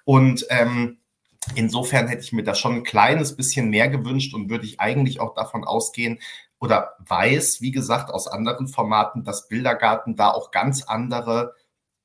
und 0.06 0.46
ähm, 0.50 1.00
Insofern 1.56 2.08
hätte 2.08 2.22
ich 2.22 2.34
mir 2.34 2.44
da 2.44 2.54
schon 2.54 2.76
ein 2.76 2.84
kleines 2.84 3.36
bisschen 3.36 3.70
mehr 3.70 3.88
gewünscht 3.88 4.36
und 4.36 4.50
würde 4.50 4.66
ich 4.66 4.80
eigentlich 4.80 5.20
auch 5.20 5.34
davon 5.34 5.64
ausgehen 5.64 6.20
oder 6.60 6.94
weiß, 7.00 7.62
wie 7.62 7.72
gesagt, 7.72 8.12
aus 8.12 8.28
anderen 8.28 8.68
Formaten, 8.68 9.24
dass 9.24 9.48
Bildergarten 9.48 10.16
da 10.16 10.32
auch 10.32 10.52
ganz 10.52 10.84
andere 10.84 11.56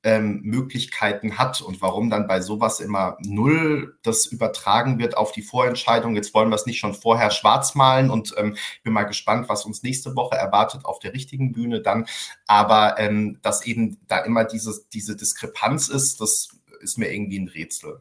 ähm, 0.05 0.41
Möglichkeiten 0.43 1.37
hat 1.37 1.61
und 1.61 1.81
warum 1.81 2.09
dann 2.09 2.27
bei 2.27 2.39
sowas 2.39 2.79
immer 2.79 3.17
null 3.19 3.97
das 4.03 4.27
übertragen 4.27 4.99
wird 4.99 5.17
auf 5.17 5.31
die 5.31 5.41
Vorentscheidung. 5.41 6.15
Jetzt 6.15 6.33
wollen 6.33 6.49
wir 6.49 6.55
es 6.55 6.67
nicht 6.67 6.79
schon 6.79 6.93
vorher 6.93 7.31
schwarz 7.31 7.73
malen 7.73 8.11
und 8.11 8.33
ähm, 8.37 8.55
bin 8.83 8.93
mal 8.93 9.03
gespannt, 9.03 9.49
was 9.49 9.65
uns 9.65 9.81
nächste 9.81 10.15
Woche 10.15 10.35
erwartet 10.35 10.85
auf 10.85 10.99
der 10.99 11.13
richtigen 11.13 11.51
Bühne 11.51 11.81
dann. 11.81 12.05
Aber 12.45 12.99
ähm, 12.99 13.39
dass 13.41 13.65
eben 13.65 13.97
da 14.07 14.19
immer 14.19 14.45
dieses, 14.45 14.87
diese 14.89 15.15
Diskrepanz 15.15 15.89
ist, 15.89 16.21
das 16.21 16.49
ist 16.79 16.97
mir 16.97 17.11
irgendwie 17.11 17.39
ein 17.39 17.47
Rätsel. 17.47 17.99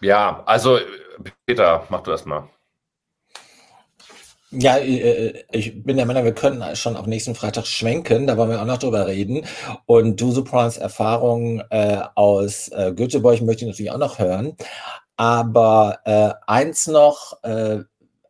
Ja, 0.00 0.42
also 0.44 0.78
Peter, 1.46 1.86
mach 1.88 2.02
du 2.02 2.10
das 2.10 2.26
mal. 2.26 2.50
Ja, 4.58 4.78
äh, 4.78 5.44
ich 5.52 5.82
bin 5.84 5.98
der 5.98 6.06
Meinung, 6.06 6.24
wir 6.24 6.34
können 6.34 6.74
schon 6.76 6.96
auf 6.96 7.06
nächsten 7.06 7.34
Freitag 7.34 7.66
schwenken, 7.66 8.26
da 8.26 8.38
wollen 8.38 8.48
wir 8.48 8.62
auch 8.62 8.66
noch 8.66 8.78
drüber 8.78 9.06
reden. 9.06 9.44
Und 9.84 10.18
du 10.18 10.32
Soprans 10.32 10.78
Erfahrungen 10.78 11.62
äh, 11.68 12.00
aus 12.14 12.68
äh, 12.68 12.94
Göteborg 12.94 13.42
möchte 13.42 13.64
ich 13.64 13.70
natürlich 13.70 13.90
auch 13.92 13.98
noch 13.98 14.18
hören. 14.18 14.56
Aber 15.16 15.98
äh, 16.06 16.32
eins 16.46 16.86
noch, 16.86 17.42
äh, 17.42 17.80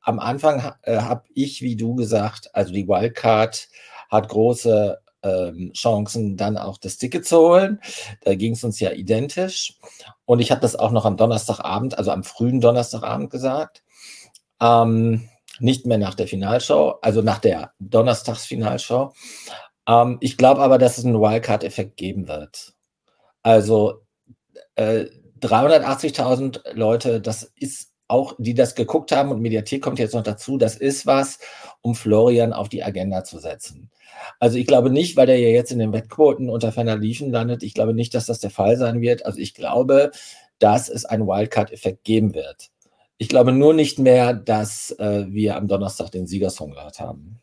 am 0.03 0.18
Anfang 0.18 0.72
äh, 0.83 0.99
habe 0.99 1.22
ich, 1.33 1.62
wie 1.62 1.77
du 1.77 1.95
gesagt, 1.95 2.51
also 2.55 2.72
die 2.72 2.89
Wildcard 2.89 3.68
hat 4.11 4.29
große 4.29 4.99
ähm, 5.22 5.72
Chancen, 5.74 6.37
dann 6.37 6.59
auch 6.59 6.79
das 6.79 6.97
Ticket 6.97 7.24
zu 7.24 7.39
holen. 7.39 7.81
Da 8.24 8.35
ging 8.35 8.55
es 8.55 8.64
uns 8.64 8.81
ja 8.81 8.91
identisch. 8.91 9.79
Und 10.24 10.41
ich 10.41 10.51
habe 10.51 10.61
das 10.61 10.74
auch 10.74 10.91
noch 10.91 11.05
am 11.05 11.16
Donnerstagabend, 11.16 11.97
also 11.99 12.11
am 12.11 12.24
frühen 12.24 12.61
Donnerstagabend 12.61 13.31
gesagt. 13.31 13.85
Ähm, 14.61 15.29
nicht 15.61 15.87
mehr 15.87 15.99
nach 15.99 16.15
der 16.15 16.29
Finalshow, 16.29 16.97
also 17.03 17.23
nach 17.23 17.39
der 17.39 17.73
Donnerstagsfinalshow. 17.79 19.13
Ähm, 19.89 20.19
ich 20.21 20.37
glaube 20.37 20.61
aber, 20.61 20.79
dass 20.79 20.99
es 20.99 21.05
einen 21.05 21.21
Wildcard-Effekt 21.21 21.97
geben 21.97 22.29
wird. 22.29 22.75
Also 23.43 24.03
äh, 24.75 25.07
380.000 25.41 26.73
Leute, 26.75 27.21
das 27.21 27.53
ist 27.57 27.93
auch, 28.09 28.35
die 28.39 28.55
das 28.55 28.75
geguckt 28.75 29.13
haben 29.13 29.31
und 29.31 29.41
Mediathek 29.41 29.83
kommt 29.83 29.99
jetzt 29.99 30.15
noch 30.15 30.23
dazu, 30.23 30.59
das 30.59 30.77
ist 30.77 31.07
was, 31.07 31.39
um 31.83 31.95
Florian 31.95 32.53
auf 32.53 32.69
die 32.69 32.85
Agenda 32.85 33.25
zu 33.25 33.39
setzen. 33.39 33.91
Also 34.39 34.59
ich 34.59 34.67
glaube 34.67 34.91
nicht, 34.91 35.17
weil 35.17 35.27
der 35.27 35.39
ja 35.39 35.49
jetzt 35.49 35.73
in 35.73 35.79
den 35.79 35.93
Wettquoten 35.93 36.49
unter 36.49 36.73
ferner 36.73 36.97
Liefen 36.97 37.31
landet, 37.31 37.63
ich 37.63 37.75
glaube 37.75 37.95
nicht, 37.95 38.15
dass 38.15 38.27
das 38.27 38.41
der 38.41 38.51
Fall 38.51 38.77
sein 38.77 39.01
wird. 39.01 39.27
Also 39.27 39.39
ich 39.39 39.55
glaube, 39.55 40.11
dass 40.59 40.89
es 40.89 41.05
einen 41.05 41.27
Wildcard-Effekt 41.27 42.05
geben 42.05 42.35
wird. 42.35 42.71
Ich 43.19 43.29
glaube 43.29 43.53
nur 43.53 43.73
nicht 43.73 43.99
mehr, 43.99 44.35
dass 44.35 44.91
äh, 44.99 45.27
wir 45.29 45.57
am 45.57 45.69
Donnerstag 45.69 46.11
den 46.11 46.27
Siegersong 46.27 46.73
gehört 46.73 47.01
haben. 47.01 47.41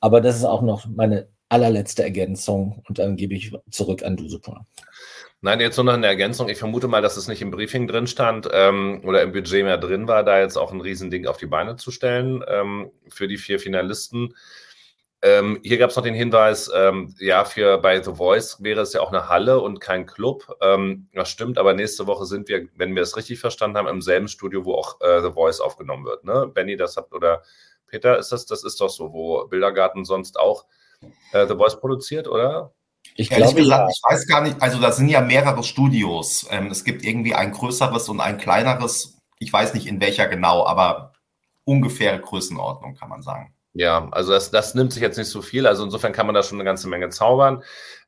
Aber 0.00 0.20
das 0.20 0.36
ist 0.36 0.44
auch 0.44 0.62
noch 0.62 0.86
meine 0.86 1.28
allerletzte 1.48 2.02
Ergänzung 2.02 2.82
und 2.88 2.98
dann 2.98 3.16
gebe 3.16 3.34
ich 3.34 3.52
zurück 3.70 4.02
an 4.02 4.16
du 4.16 4.28
super. 4.28 4.66
Nein, 5.42 5.60
jetzt 5.60 5.76
nur 5.76 5.84
noch 5.84 5.92
eine 5.92 6.06
Ergänzung. 6.06 6.48
Ich 6.48 6.58
vermute 6.58 6.88
mal, 6.88 7.02
dass 7.02 7.16
es 7.16 7.28
nicht 7.28 7.42
im 7.42 7.50
Briefing 7.50 7.86
drin 7.86 8.06
stand 8.06 8.48
ähm, 8.52 9.02
oder 9.04 9.22
im 9.22 9.32
Budget 9.32 9.64
mehr 9.64 9.78
drin 9.78 10.08
war, 10.08 10.24
da 10.24 10.40
jetzt 10.40 10.56
auch 10.56 10.72
ein 10.72 10.80
Riesending 10.80 11.26
auf 11.26 11.36
die 11.36 11.46
Beine 11.46 11.76
zu 11.76 11.90
stellen 11.90 12.42
ähm, 12.48 12.90
für 13.08 13.28
die 13.28 13.36
vier 13.36 13.60
Finalisten. 13.60 14.34
Ähm, 15.22 15.58
hier 15.62 15.78
gab 15.78 15.90
es 15.90 15.96
noch 15.96 16.02
den 16.02 16.14
Hinweis, 16.14 16.70
ähm, 16.74 17.14
ja, 17.18 17.44
für 17.44 17.78
bei 17.78 18.02
The 18.02 18.14
Voice 18.14 18.62
wäre 18.62 18.82
es 18.82 18.92
ja 18.92 19.00
auch 19.00 19.08
eine 19.08 19.28
Halle 19.28 19.60
und 19.60 19.80
kein 19.80 20.06
Club. 20.06 20.56
Ähm, 20.60 21.08
das 21.14 21.30
stimmt, 21.30 21.58
aber 21.58 21.72
nächste 21.72 22.06
Woche 22.06 22.26
sind 22.26 22.48
wir, 22.48 22.68
wenn 22.76 22.94
wir 22.94 23.02
es 23.02 23.16
richtig 23.16 23.40
verstanden 23.40 23.78
haben, 23.78 23.88
im 23.88 24.02
selben 24.02 24.28
Studio, 24.28 24.64
wo 24.64 24.74
auch 24.74 25.00
äh, 25.00 25.22
The 25.22 25.32
Voice 25.32 25.60
aufgenommen 25.60 26.04
wird. 26.04 26.24
Ne? 26.24 26.50
Benny, 26.52 26.76
das 26.76 26.96
habt, 26.96 27.14
oder 27.14 27.42
Peter, 27.86 28.18
ist 28.18 28.30
das, 28.30 28.46
das 28.46 28.62
ist 28.62 28.80
doch 28.80 28.90
so, 28.90 29.12
wo 29.12 29.46
Bildergarten 29.46 30.04
sonst 30.04 30.38
auch 30.38 30.66
äh, 31.32 31.46
The 31.46 31.54
Voice 31.54 31.80
produziert, 31.80 32.28
oder? 32.28 32.72
Ich 33.14 33.30
Ehrlich 33.30 33.46
glaube, 33.46 33.62
gesagt, 33.62 33.88
ja. 33.88 33.88
ich 33.88 34.02
weiß 34.02 34.26
gar 34.26 34.42
nicht, 34.42 34.60
also 34.60 34.80
da 34.80 34.92
sind 34.92 35.08
ja 35.08 35.22
mehrere 35.22 35.62
Studios. 35.62 36.46
Ähm, 36.50 36.66
es 36.66 36.84
gibt 36.84 37.04
irgendwie 37.04 37.34
ein 37.34 37.52
größeres 37.52 38.08
und 38.08 38.20
ein 38.20 38.36
kleineres. 38.36 39.18
Ich 39.38 39.52
weiß 39.52 39.74
nicht 39.74 39.86
in 39.86 40.00
welcher 40.00 40.26
genau, 40.26 40.66
aber 40.66 41.12
ungefähre 41.64 42.20
Größenordnung 42.20 42.94
kann 42.94 43.08
man 43.08 43.22
sagen. 43.22 43.55
Ja, 43.78 44.08
also 44.10 44.32
das, 44.32 44.50
das 44.50 44.74
nimmt 44.74 44.94
sich 44.94 45.02
jetzt 45.02 45.18
nicht 45.18 45.28
so 45.28 45.42
viel. 45.42 45.66
Also 45.66 45.84
insofern 45.84 46.12
kann 46.12 46.24
man 46.24 46.34
da 46.34 46.42
schon 46.42 46.56
eine 46.56 46.64
ganze 46.64 46.88
Menge 46.88 47.10
zaubern. 47.10 47.62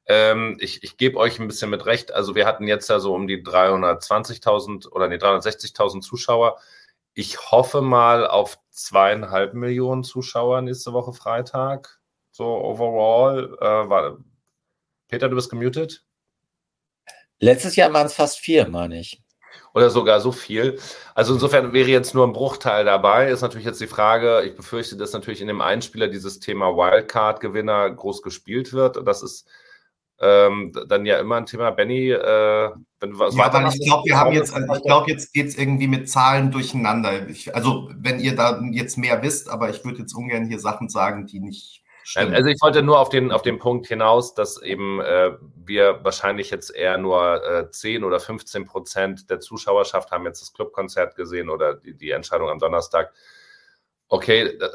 Ähm, 0.06 0.56
ich 0.60 0.82
ich 0.82 0.96
gebe 0.96 1.18
euch 1.18 1.38
ein 1.38 1.46
bisschen 1.46 1.68
mit 1.68 1.84
recht. 1.84 2.10
Also 2.10 2.34
wir 2.34 2.46
hatten 2.46 2.66
jetzt 2.66 2.88
ja 2.88 3.00
so 3.00 3.14
um 3.14 3.26
die 3.28 3.42
320.000 3.42 4.88
oder 4.90 5.08
nee, 5.08 5.16
360.000 5.16 6.00
Zuschauer. 6.00 6.58
Ich 7.12 7.50
hoffe 7.50 7.82
mal 7.82 8.26
auf 8.26 8.58
zweieinhalb 8.70 9.52
Millionen 9.52 10.04
Zuschauer 10.04 10.62
nächste 10.62 10.94
Woche 10.94 11.12
Freitag. 11.12 12.00
So 12.30 12.46
overall. 12.46 13.54
Äh, 13.60 13.90
war, 13.90 14.18
Peter, 15.08 15.28
du 15.28 15.36
bist 15.36 15.50
gemutet? 15.50 16.02
Letztes 17.40 17.76
Jahr 17.76 17.92
waren 17.92 18.06
es 18.06 18.14
fast 18.14 18.38
vier, 18.38 18.68
meine 18.68 19.00
ich. 19.00 19.22
Oder 19.78 19.90
sogar 19.90 20.20
so 20.20 20.32
viel. 20.32 20.76
Also 21.14 21.34
insofern 21.34 21.72
wäre 21.72 21.88
jetzt 21.88 22.12
nur 22.12 22.26
ein 22.26 22.32
Bruchteil 22.32 22.84
dabei. 22.84 23.30
Ist 23.30 23.42
natürlich 23.42 23.64
jetzt 23.64 23.80
die 23.80 23.86
Frage, 23.86 24.42
ich 24.44 24.56
befürchte, 24.56 24.96
dass 24.96 25.12
natürlich 25.12 25.40
in 25.40 25.46
dem 25.46 25.60
Einspieler 25.60 26.08
dieses 26.08 26.40
Thema 26.40 26.74
Wildcard-Gewinner 26.76 27.88
groß 27.90 28.22
gespielt 28.22 28.72
wird. 28.72 29.06
Das 29.06 29.22
ist 29.22 29.48
ähm, 30.20 30.72
dann 30.88 31.06
ja 31.06 31.20
immer 31.20 31.36
ein 31.36 31.46
Thema. 31.46 31.70
Benny, 31.70 32.10
äh, 32.10 32.70
wenn 32.98 33.10
du 33.12 33.20
was 33.20 33.36
ja, 33.36 33.44
weiter 33.44 33.72
ich 33.72 33.86
glaube, 33.86 34.02
wir 34.06 34.18
haben 34.18 34.32
jetzt, 34.32 34.52
ich 34.56 34.82
glaube, 34.82 35.12
jetzt 35.12 35.32
geht 35.32 35.46
es 35.46 35.56
irgendwie 35.56 35.86
mit 35.86 36.10
Zahlen 36.10 36.50
durcheinander. 36.50 37.28
Ich, 37.28 37.54
also, 37.54 37.88
wenn 37.94 38.18
ihr 38.18 38.34
da 38.34 38.60
jetzt 38.72 38.98
mehr 38.98 39.22
wisst, 39.22 39.48
aber 39.48 39.70
ich 39.70 39.84
würde 39.84 40.00
jetzt 40.00 40.12
ungern 40.12 40.48
hier 40.48 40.58
Sachen 40.58 40.88
sagen, 40.88 41.26
die 41.26 41.38
nicht 41.38 41.84
Stimmt. 42.08 42.34
Also 42.34 42.48
ich 42.48 42.56
wollte 42.62 42.82
nur 42.82 42.98
auf 42.98 43.10
den, 43.10 43.30
auf 43.32 43.42
den 43.42 43.58
Punkt 43.58 43.86
hinaus, 43.86 44.32
dass 44.32 44.62
eben 44.62 44.98
äh, 44.98 45.32
wir 45.56 46.02
wahrscheinlich 46.04 46.48
jetzt 46.48 46.74
eher 46.74 46.96
nur 46.96 47.44
äh, 47.44 47.70
10 47.70 48.02
oder 48.02 48.18
15 48.18 48.64
Prozent 48.64 49.28
der 49.28 49.40
Zuschauerschaft 49.40 50.10
haben 50.10 50.24
jetzt 50.24 50.40
das 50.40 50.54
Clubkonzert 50.54 51.16
gesehen 51.16 51.50
oder 51.50 51.74
die, 51.74 51.92
die 51.92 52.12
Entscheidung 52.12 52.48
am 52.48 52.60
Donnerstag. 52.60 53.12
Okay, 54.08 54.40
äh, 54.40 54.68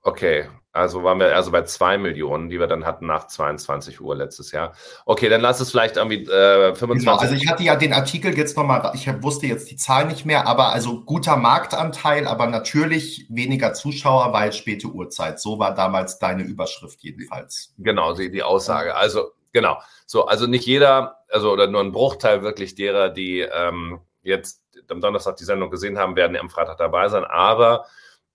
okay, 0.00 0.48
also 0.76 1.02
waren 1.02 1.18
wir 1.18 1.34
also 1.34 1.50
bei 1.50 1.62
zwei 1.62 1.98
Millionen, 1.98 2.48
die 2.48 2.60
wir 2.60 2.66
dann 2.66 2.84
hatten 2.84 3.06
nach 3.06 3.26
22 3.26 4.00
Uhr 4.00 4.14
letztes 4.14 4.52
Jahr. 4.52 4.74
Okay, 5.04 5.28
dann 5.28 5.40
lass 5.40 5.60
es 5.60 5.70
vielleicht 5.70 5.96
irgendwie 5.96 6.24
äh, 6.24 6.74
25. 6.74 7.04
Genau, 7.04 7.16
also 7.16 7.34
ich 7.34 7.48
hatte 7.48 7.62
ja 7.62 7.76
den 7.76 7.92
Artikel 7.92 8.36
jetzt 8.36 8.56
nochmal, 8.56 8.92
ich 8.94 9.08
wusste 9.22 9.46
jetzt 9.46 9.70
die 9.70 9.76
Zahl 9.76 10.06
nicht 10.06 10.26
mehr, 10.26 10.46
aber 10.46 10.72
also 10.72 11.02
guter 11.04 11.36
Marktanteil, 11.36 12.26
aber 12.26 12.46
natürlich 12.46 13.26
weniger 13.28 13.74
Zuschauer, 13.74 14.32
weil 14.32 14.52
späte 14.52 14.88
Uhrzeit. 14.88 15.40
So 15.40 15.58
war 15.58 15.74
damals 15.74 16.18
deine 16.18 16.42
Überschrift 16.42 17.02
jedenfalls. 17.02 17.74
Genau, 17.78 18.14
die, 18.14 18.30
die 18.30 18.42
Aussage. 18.42 18.94
Also 18.94 19.32
genau. 19.52 19.78
So, 20.06 20.26
also 20.26 20.46
nicht 20.46 20.66
jeder, 20.66 21.18
also 21.30 21.50
oder 21.52 21.66
nur 21.66 21.80
ein 21.80 21.92
Bruchteil 21.92 22.42
wirklich 22.42 22.74
derer, 22.74 23.08
die 23.08 23.40
ähm, 23.40 24.00
jetzt 24.22 24.62
am 24.88 25.00
Donnerstag 25.00 25.36
die 25.36 25.44
Sendung 25.44 25.70
gesehen 25.70 25.98
haben, 25.98 26.16
werden 26.16 26.36
am 26.36 26.50
Freitag 26.50 26.76
dabei 26.78 27.08
sein, 27.08 27.24
aber 27.24 27.86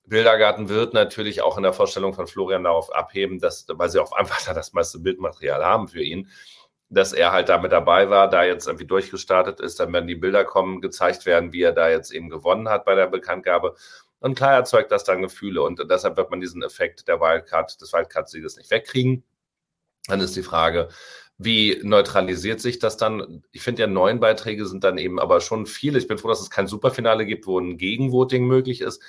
Bildergarten 0.05 0.69
wird 0.69 0.93
natürlich 0.93 1.41
auch 1.41 1.57
in 1.57 1.63
der 1.63 1.73
Vorstellung 1.73 2.13
von 2.13 2.27
Florian 2.27 2.63
darauf 2.63 2.93
abheben, 2.93 3.39
dass, 3.39 3.65
weil 3.69 3.89
sie 3.89 4.01
auch 4.01 4.11
einfach 4.11 4.41
da 4.45 4.53
das 4.53 4.73
meiste 4.73 4.99
Bildmaterial 4.99 5.63
haben 5.63 5.87
für 5.87 6.01
ihn, 6.01 6.29
dass 6.89 7.13
er 7.13 7.31
halt 7.31 7.49
damit 7.49 7.71
dabei 7.71 8.09
war, 8.09 8.29
da 8.29 8.43
jetzt 8.43 8.67
irgendwie 8.67 8.85
durchgestartet 8.85 9.61
ist, 9.61 9.79
dann 9.79 9.93
werden 9.93 10.07
die 10.07 10.15
Bilder 10.15 10.43
kommen, 10.43 10.81
gezeigt 10.81 11.25
werden, 11.25 11.53
wie 11.53 11.61
er 11.61 11.71
da 11.71 11.89
jetzt 11.89 12.11
eben 12.11 12.29
gewonnen 12.29 12.67
hat 12.67 12.83
bei 12.83 12.95
der 12.95 13.07
Bekanntgabe. 13.07 13.75
Und 14.19 14.35
klar 14.35 14.53
erzeugt 14.53 14.91
das 14.91 15.03
dann 15.03 15.21
Gefühle 15.21 15.63
und 15.63 15.81
deshalb 15.89 16.17
wird 16.17 16.29
man 16.29 16.41
diesen 16.41 16.61
Effekt 16.61 17.07
der 17.07 17.19
Wildcard, 17.21 17.81
des 17.81 17.93
Wildcard-Sieges 17.93 18.57
nicht 18.57 18.69
wegkriegen. 18.69 19.23
Dann 20.07 20.19
ist 20.19 20.35
die 20.35 20.43
Frage, 20.43 20.89
wie 21.37 21.79
neutralisiert 21.83 22.59
sich 22.59 22.77
das 22.77 22.97
dann? 22.97 23.43
Ich 23.51 23.63
finde 23.63 23.81
ja, 23.81 23.87
neun 23.87 24.19
Beiträge 24.19 24.65
sind 24.67 24.83
dann 24.83 24.97
eben 24.97 25.19
aber 25.19 25.41
schon 25.41 25.65
viele. 25.65 25.97
Ich 25.97 26.07
bin 26.07 26.19
froh, 26.19 26.27
dass 26.27 26.41
es 26.41 26.51
kein 26.51 26.67
Superfinale 26.67 27.25
gibt, 27.25 27.47
wo 27.47 27.57
ein 27.59 27.77
Gegenvoting 27.77 28.45
möglich 28.45 28.81
ist. 28.81 29.01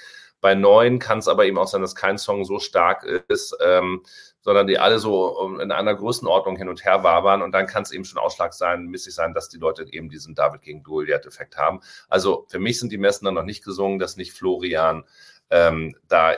Bei 0.42 0.54
neuen 0.54 0.98
kann 0.98 1.20
es 1.20 1.28
aber 1.28 1.46
eben 1.46 1.56
auch 1.56 1.68
sein, 1.68 1.80
dass 1.80 1.94
kein 1.94 2.18
Song 2.18 2.44
so 2.44 2.58
stark 2.58 3.04
ist, 3.28 3.56
ähm, 3.64 4.02
sondern 4.40 4.66
die 4.66 4.78
alle 4.78 4.98
so 4.98 5.56
in 5.60 5.70
einer 5.70 5.94
Größenordnung 5.94 6.56
hin 6.56 6.68
und 6.68 6.84
her 6.84 7.04
wabern 7.04 7.42
und 7.42 7.52
dann 7.52 7.68
kann 7.68 7.84
es 7.84 7.92
eben 7.92 8.04
schon 8.04 8.18
Ausschlag 8.18 8.52
sein, 8.52 8.86
missig 8.86 9.14
sein, 9.14 9.34
dass 9.34 9.48
die 9.48 9.58
Leute 9.58 9.86
eben 9.90 10.10
diesen 10.10 10.34
David 10.34 10.62
gegen 10.62 10.82
Goliath-Effekt 10.82 11.56
haben. 11.56 11.80
Also 12.08 12.44
für 12.48 12.58
mich 12.58 12.80
sind 12.80 12.90
die 12.90 12.98
Messen 12.98 13.24
dann 13.24 13.34
noch 13.34 13.44
nicht 13.44 13.64
gesungen, 13.64 14.00
dass 14.00 14.16
nicht 14.16 14.32
Florian 14.32 15.04
ähm, 15.50 15.94
da 16.08 16.34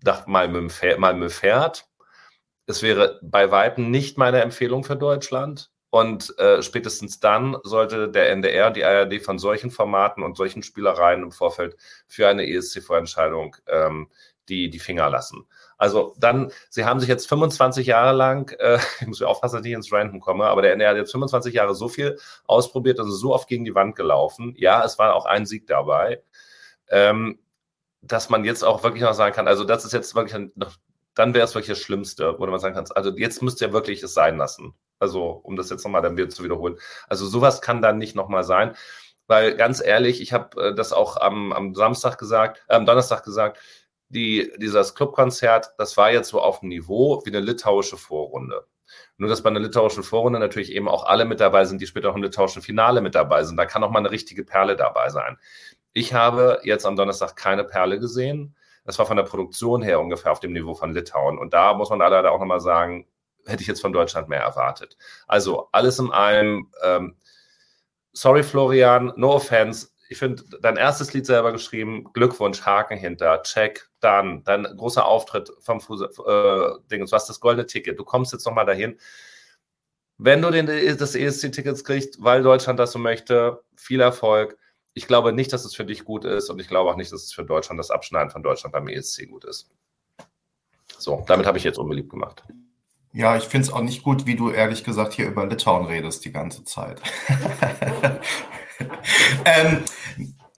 dachte 0.00 0.28
mal 0.28 0.48
mit, 0.48 0.56
dem 0.56 0.70
Pferd, 0.70 0.98
mal 0.98 1.14
mit 1.14 1.30
dem 1.30 1.30
Pferd. 1.30 1.86
Es 2.66 2.82
wäre 2.82 3.20
bei 3.22 3.52
Weitem 3.52 3.92
nicht 3.92 4.18
meine 4.18 4.40
Empfehlung 4.40 4.82
für 4.82 4.96
Deutschland. 4.96 5.70
Und 5.90 6.36
äh, 6.38 6.62
spätestens 6.62 7.20
dann 7.20 7.56
sollte 7.62 8.08
der 8.08 8.30
NDR 8.30 8.70
die 8.70 8.84
ARD 8.84 9.22
von 9.22 9.38
solchen 9.38 9.70
Formaten 9.70 10.22
und 10.22 10.36
solchen 10.36 10.62
Spielereien 10.62 11.22
im 11.22 11.32
Vorfeld 11.32 11.76
für 12.06 12.28
eine 12.28 12.48
ESC-Vorentscheidung 12.48 13.56
ähm, 13.66 14.08
die, 14.48 14.70
die 14.70 14.78
Finger 14.78 15.10
lassen. 15.10 15.46
Also 15.78 16.14
dann, 16.18 16.50
Sie 16.70 16.84
haben 16.84 17.00
sich 17.00 17.08
jetzt 17.08 17.28
25 17.28 17.86
Jahre 17.86 18.16
lang, 18.16 18.50
äh, 18.58 18.78
ich 19.00 19.06
muss 19.06 19.22
aufpassen, 19.22 19.56
dass 19.56 19.66
ich 19.66 19.72
ins 19.72 19.92
Random 19.92 20.20
komme, 20.20 20.46
aber 20.46 20.62
der 20.62 20.72
NDR 20.72 20.90
hat 20.90 20.96
jetzt 20.96 21.12
25 21.12 21.54
Jahre 21.54 21.74
so 21.74 21.88
viel 21.88 22.18
ausprobiert 22.46 22.98
ist 22.98 23.06
so 23.06 23.34
oft 23.34 23.48
gegen 23.48 23.64
die 23.64 23.74
Wand 23.74 23.96
gelaufen. 23.96 24.54
Ja, 24.56 24.84
es 24.84 24.98
war 24.98 25.14
auch 25.14 25.26
ein 25.26 25.46
Sieg 25.46 25.66
dabei. 25.66 26.22
Ähm, 26.88 27.38
dass 28.02 28.30
man 28.30 28.44
jetzt 28.44 28.62
auch 28.62 28.82
wirklich 28.82 29.02
noch 29.02 29.14
sagen 29.14 29.34
kann, 29.34 29.48
also 29.48 29.64
das 29.64 29.84
ist 29.84 29.92
jetzt 29.92 30.14
wirklich 30.14 30.50
noch, 30.54 30.76
dann 31.14 31.34
wäre 31.34 31.44
es 31.44 31.54
wirklich 31.54 31.76
das 31.76 31.80
Schlimmste, 31.80 32.38
wo 32.38 32.46
man 32.46 32.60
sagen 32.60 32.74
kann, 32.74 32.86
also 32.94 33.10
jetzt 33.16 33.42
müsst 33.42 33.60
ihr 33.60 33.72
wirklich 33.72 34.02
es 34.02 34.14
sein 34.14 34.36
lassen. 34.36 34.74
Also, 34.98 35.24
um 35.42 35.56
das 35.56 35.70
jetzt 35.70 35.84
nochmal 35.84 36.02
dann 36.02 36.16
wieder 36.16 36.28
zu 36.28 36.44
wiederholen. 36.44 36.78
Also 37.08 37.26
sowas 37.26 37.60
kann 37.60 37.82
dann 37.82 37.98
nicht 37.98 38.16
nochmal 38.16 38.44
sein. 38.44 38.74
Weil 39.26 39.56
ganz 39.56 39.82
ehrlich, 39.84 40.20
ich 40.20 40.32
habe 40.32 40.68
äh, 40.68 40.74
das 40.74 40.92
auch 40.92 41.16
am, 41.16 41.52
am 41.52 41.74
Samstag 41.74 42.18
gesagt, 42.18 42.64
äh, 42.68 42.74
am 42.74 42.86
Donnerstag 42.86 43.24
gesagt, 43.24 43.58
die, 44.08 44.52
dieses 44.58 44.94
Clubkonzert, 44.94 45.72
das 45.78 45.96
war 45.96 46.12
jetzt 46.12 46.28
so 46.28 46.40
auf 46.40 46.60
dem 46.60 46.68
Niveau 46.68 47.22
wie 47.24 47.30
eine 47.30 47.40
litauische 47.40 47.96
Vorrunde. 47.96 48.66
Nur, 49.16 49.28
dass 49.28 49.42
bei 49.42 49.50
einer 49.50 49.60
litauischen 49.60 50.04
Vorrunde 50.04 50.38
natürlich 50.38 50.72
eben 50.72 50.88
auch 50.88 51.04
alle 51.04 51.24
mit 51.24 51.40
dabei 51.40 51.64
sind, 51.64 51.80
die 51.80 51.86
später 51.86 52.10
auch 52.10 52.14
im 52.14 52.22
litauischen 52.22 52.62
Finale 52.62 53.00
mit 53.00 53.14
dabei 53.16 53.42
sind. 53.42 53.56
Da 53.56 53.66
kann 53.66 53.82
auch 53.82 53.90
mal 53.90 53.98
eine 53.98 54.12
richtige 54.12 54.44
Perle 54.44 54.76
dabei 54.76 55.10
sein. 55.10 55.38
Ich 55.92 56.14
habe 56.14 56.60
jetzt 56.62 56.86
am 56.86 56.96
Donnerstag 56.96 57.34
keine 57.36 57.64
Perle 57.64 57.98
gesehen. 57.98 58.54
Das 58.84 58.98
war 58.98 59.06
von 59.06 59.16
der 59.16 59.24
Produktion 59.24 59.82
her 59.82 59.98
ungefähr 59.98 60.30
auf 60.30 60.40
dem 60.40 60.52
Niveau 60.52 60.74
von 60.74 60.92
Litauen. 60.92 61.38
Und 61.38 61.52
da 61.54 61.74
muss 61.74 61.90
man 61.90 61.98
leider 61.98 62.30
auch 62.30 62.38
nochmal 62.38 62.60
sagen, 62.60 63.08
hätte 63.46 63.62
ich 63.62 63.68
jetzt 63.68 63.80
von 63.80 63.92
Deutschland 63.92 64.28
mehr 64.28 64.40
erwartet. 64.40 64.96
Also 65.26 65.68
alles 65.72 65.98
in 65.98 66.10
allem, 66.12 66.70
ähm, 66.82 67.16
sorry 68.12 68.42
Florian, 68.42 69.12
no 69.16 69.34
offense. 69.34 69.88
Ich 70.08 70.18
finde, 70.18 70.44
dein 70.60 70.76
erstes 70.76 71.12
Lied 71.12 71.26
selber 71.26 71.52
geschrieben, 71.52 72.12
Glückwunsch, 72.12 72.62
Haken 72.62 72.96
hinter, 72.96 73.42
check, 73.42 73.88
dann, 74.00 74.44
dein 74.44 74.64
großer 74.64 75.04
Auftritt 75.04 75.52
vom 75.60 75.80
Fuse, 75.80 76.04
äh, 76.04 76.88
Ding, 76.90 77.04
du 77.04 77.10
hast 77.10 77.28
das 77.28 77.40
goldene 77.40 77.66
Ticket, 77.66 77.98
du 77.98 78.04
kommst 78.04 78.32
jetzt 78.32 78.46
nochmal 78.46 78.66
dahin. 78.66 78.98
Wenn 80.18 80.40
du 80.40 80.50
den, 80.50 80.66
das 80.66 81.14
ESC-Ticket 81.14 81.84
kriegst, 81.84 82.22
weil 82.22 82.42
Deutschland 82.42 82.78
das 82.78 82.92
so 82.92 82.98
möchte, 82.98 83.62
viel 83.76 84.00
Erfolg 84.00 84.56
ich 84.96 85.06
glaube 85.06 85.34
nicht, 85.34 85.52
dass 85.52 85.66
es 85.66 85.74
für 85.74 85.84
dich 85.84 86.06
gut 86.06 86.24
ist 86.24 86.48
und 86.48 86.58
ich 86.58 86.68
glaube 86.68 86.90
auch 86.90 86.96
nicht, 86.96 87.12
dass 87.12 87.22
es 87.22 87.34
für 87.34 87.44
Deutschland 87.44 87.78
das 87.78 87.90
Abschneiden 87.90 88.30
von 88.30 88.42
Deutschland 88.42 88.72
beim 88.72 88.88
ESC 88.88 89.28
gut 89.28 89.44
ist. 89.44 89.70
So, 90.96 91.22
damit 91.26 91.44
habe 91.44 91.58
ich 91.58 91.64
jetzt 91.64 91.78
unbeliebt 91.78 92.08
gemacht. 92.08 92.42
Ja, 93.12 93.36
ich 93.36 93.44
finde 93.44 93.66
es 93.66 93.72
auch 93.72 93.82
nicht 93.82 94.02
gut, 94.02 94.26
wie 94.26 94.36
du 94.36 94.50
ehrlich 94.50 94.84
gesagt 94.84 95.14
hier 95.14 95.26
über 95.26 95.46
Litauen 95.46 95.86
redest 95.86 96.24
die 96.24 96.32
ganze 96.32 96.64
Zeit. 96.64 97.00
ähm, 99.44 99.84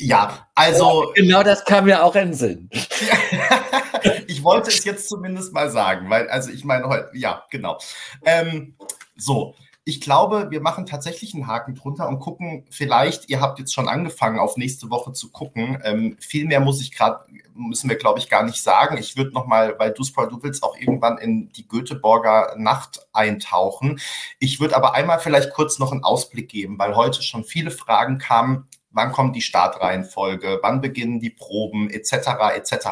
ja, 0.01 0.49
also. 0.55 1.13
Genau 1.15 1.43
das 1.43 1.65
kam 1.65 1.85
mir 1.85 2.05
auch 2.05 2.15
in 2.15 2.29
den 2.29 2.35
Sinn. 2.35 2.71
ich 4.27 4.43
wollte 4.45 4.71
es 4.71 4.85
jetzt 4.85 5.09
zumindest 5.09 5.53
mal 5.53 5.71
sagen, 5.71 6.09
weil, 6.11 6.29
also 6.29 6.51
ich 6.51 6.65
meine 6.65 6.87
heute, 6.87 7.11
ja, 7.15 7.45
genau. 7.51 7.79
Ähm, 8.25 8.75
so, 9.17 9.55
ich 9.89 10.03
glaube, 10.03 10.51
wir 10.51 10.61
machen 10.61 10.85
tatsächlich 10.85 11.33
einen 11.33 11.47
Haken 11.47 11.75
drunter 11.75 12.09
und 12.09 12.21
gucken, 12.21 12.67
vielleicht, 12.69 13.31
ihr 13.31 13.41
habt 13.41 13.59
jetzt 13.59 13.73
schon 13.73 13.89
angefangen, 13.89 14.39
auf 14.39 14.59
nächste 14.59 14.91
Woche 14.91 15.15
zu 15.15 15.31
gucken. 15.31 15.81
Ähm, 15.83 16.19
viel 16.21 16.45
mehr 16.45 16.61
muss 16.61 16.83
ich 16.83 16.93
gerade, 16.93 17.25
müssen 17.55 17.89
wir, 17.89 17.97
glaube 17.97 18.19
ich, 18.19 18.29
gar 18.29 18.45
nicht 18.45 18.63
sagen. 18.63 18.99
Ich 18.99 19.17
würde 19.17 19.33
nochmal, 19.33 19.79
weil 19.79 19.93
du, 19.93 20.03
du 20.05 20.43
willst 20.43 20.63
auch 20.63 20.77
irgendwann 20.77 21.17
in 21.17 21.49
die 21.53 21.67
Göteborger 21.67 22.55
Nacht 22.59 23.07
eintauchen. 23.15 23.99
Ich 24.39 24.61
würde 24.61 24.77
aber 24.77 24.93
einmal 24.93 25.21
vielleicht 25.21 25.55
kurz 25.55 25.79
noch 25.79 25.91
einen 25.91 26.05
Ausblick 26.05 26.51
geben, 26.51 26.79
weil 26.79 26.95
heute 26.95 27.23
schon 27.23 27.45
viele 27.45 27.71
Fragen 27.71 28.19
kamen. 28.19 28.67
Wann 28.91 29.13
kommt 29.13 29.37
die 29.37 29.41
Startreihenfolge? 29.41 30.59
Wann 30.61 30.83
beginnen 30.83 31.19
die 31.19 31.31
Proben? 31.31 31.89
Etc. 31.89 32.13
etc. 32.55 32.89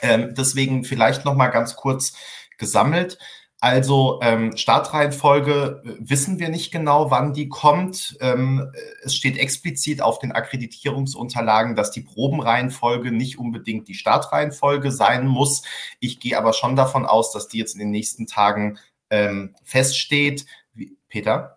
Ähm, 0.00 0.32
deswegen 0.36 0.84
vielleicht 0.84 1.24
nochmal 1.24 1.50
ganz 1.50 1.74
kurz 1.74 2.12
gesammelt. 2.56 3.18
Also 3.60 4.20
ähm, 4.22 4.56
Startreihenfolge 4.56 5.82
äh, 5.84 5.90
wissen 5.98 6.38
wir 6.38 6.48
nicht 6.48 6.70
genau, 6.70 7.10
wann 7.10 7.32
die 7.32 7.48
kommt. 7.48 8.16
Ähm, 8.20 8.70
es 9.02 9.16
steht 9.16 9.36
explizit 9.36 10.00
auf 10.00 10.20
den 10.20 10.30
Akkreditierungsunterlagen, 10.30 11.74
dass 11.74 11.90
die 11.90 12.02
Probenreihenfolge 12.02 13.10
nicht 13.10 13.38
unbedingt 13.38 13.88
die 13.88 13.94
Startreihenfolge 13.94 14.92
sein 14.92 15.26
muss. 15.26 15.62
Ich 15.98 16.20
gehe 16.20 16.38
aber 16.38 16.52
schon 16.52 16.76
davon 16.76 17.04
aus, 17.04 17.32
dass 17.32 17.48
die 17.48 17.58
jetzt 17.58 17.72
in 17.74 17.80
den 17.80 17.90
nächsten 17.90 18.28
Tagen 18.28 18.78
ähm, 19.10 19.56
feststeht. 19.64 20.46
Wie, 20.74 20.96
Peter? 21.08 21.56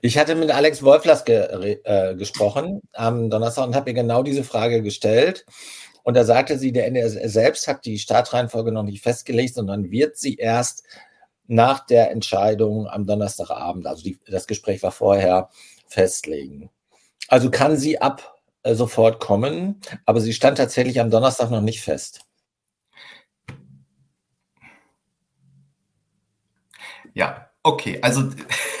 Ich 0.00 0.18
hatte 0.18 0.34
mit 0.34 0.50
Alex 0.50 0.82
Wolflas 0.82 1.24
ge 1.24 1.78
äh, 1.84 2.16
gesprochen 2.16 2.80
am 2.92 3.30
Donnerstag 3.30 3.68
und 3.68 3.76
habe 3.76 3.90
mir 3.90 3.94
genau 3.94 4.24
diese 4.24 4.42
Frage 4.42 4.82
gestellt. 4.82 5.46
Und 6.02 6.14
da 6.14 6.24
sagte 6.24 6.58
sie, 6.58 6.72
der 6.72 6.86
NDR 6.86 7.10
selbst 7.10 7.68
hat 7.68 7.84
die 7.84 7.98
Startreihenfolge 7.98 8.72
noch 8.72 8.82
nicht 8.82 9.02
festgelegt, 9.02 9.54
sondern 9.54 9.90
wird 9.90 10.16
sie 10.16 10.36
erst 10.36 10.84
nach 11.48 11.84
der 11.84 12.10
Entscheidung 12.12 12.86
am 12.86 13.06
Donnerstagabend, 13.06 13.86
also 13.86 14.02
die, 14.02 14.18
das 14.26 14.46
Gespräch 14.46 14.82
war 14.82 14.92
vorher, 14.92 15.48
festlegen. 15.86 16.70
Also 17.26 17.50
kann 17.50 17.76
sie 17.76 18.00
ab 18.00 18.38
äh, 18.62 18.74
sofort 18.74 19.18
kommen, 19.18 19.80
aber 20.04 20.20
sie 20.20 20.32
stand 20.32 20.58
tatsächlich 20.58 21.00
am 21.00 21.10
Donnerstag 21.10 21.50
noch 21.50 21.62
nicht 21.62 21.80
fest. 21.80 22.20
Ja, 27.14 27.50
okay. 27.62 27.98
Also, 28.02 28.30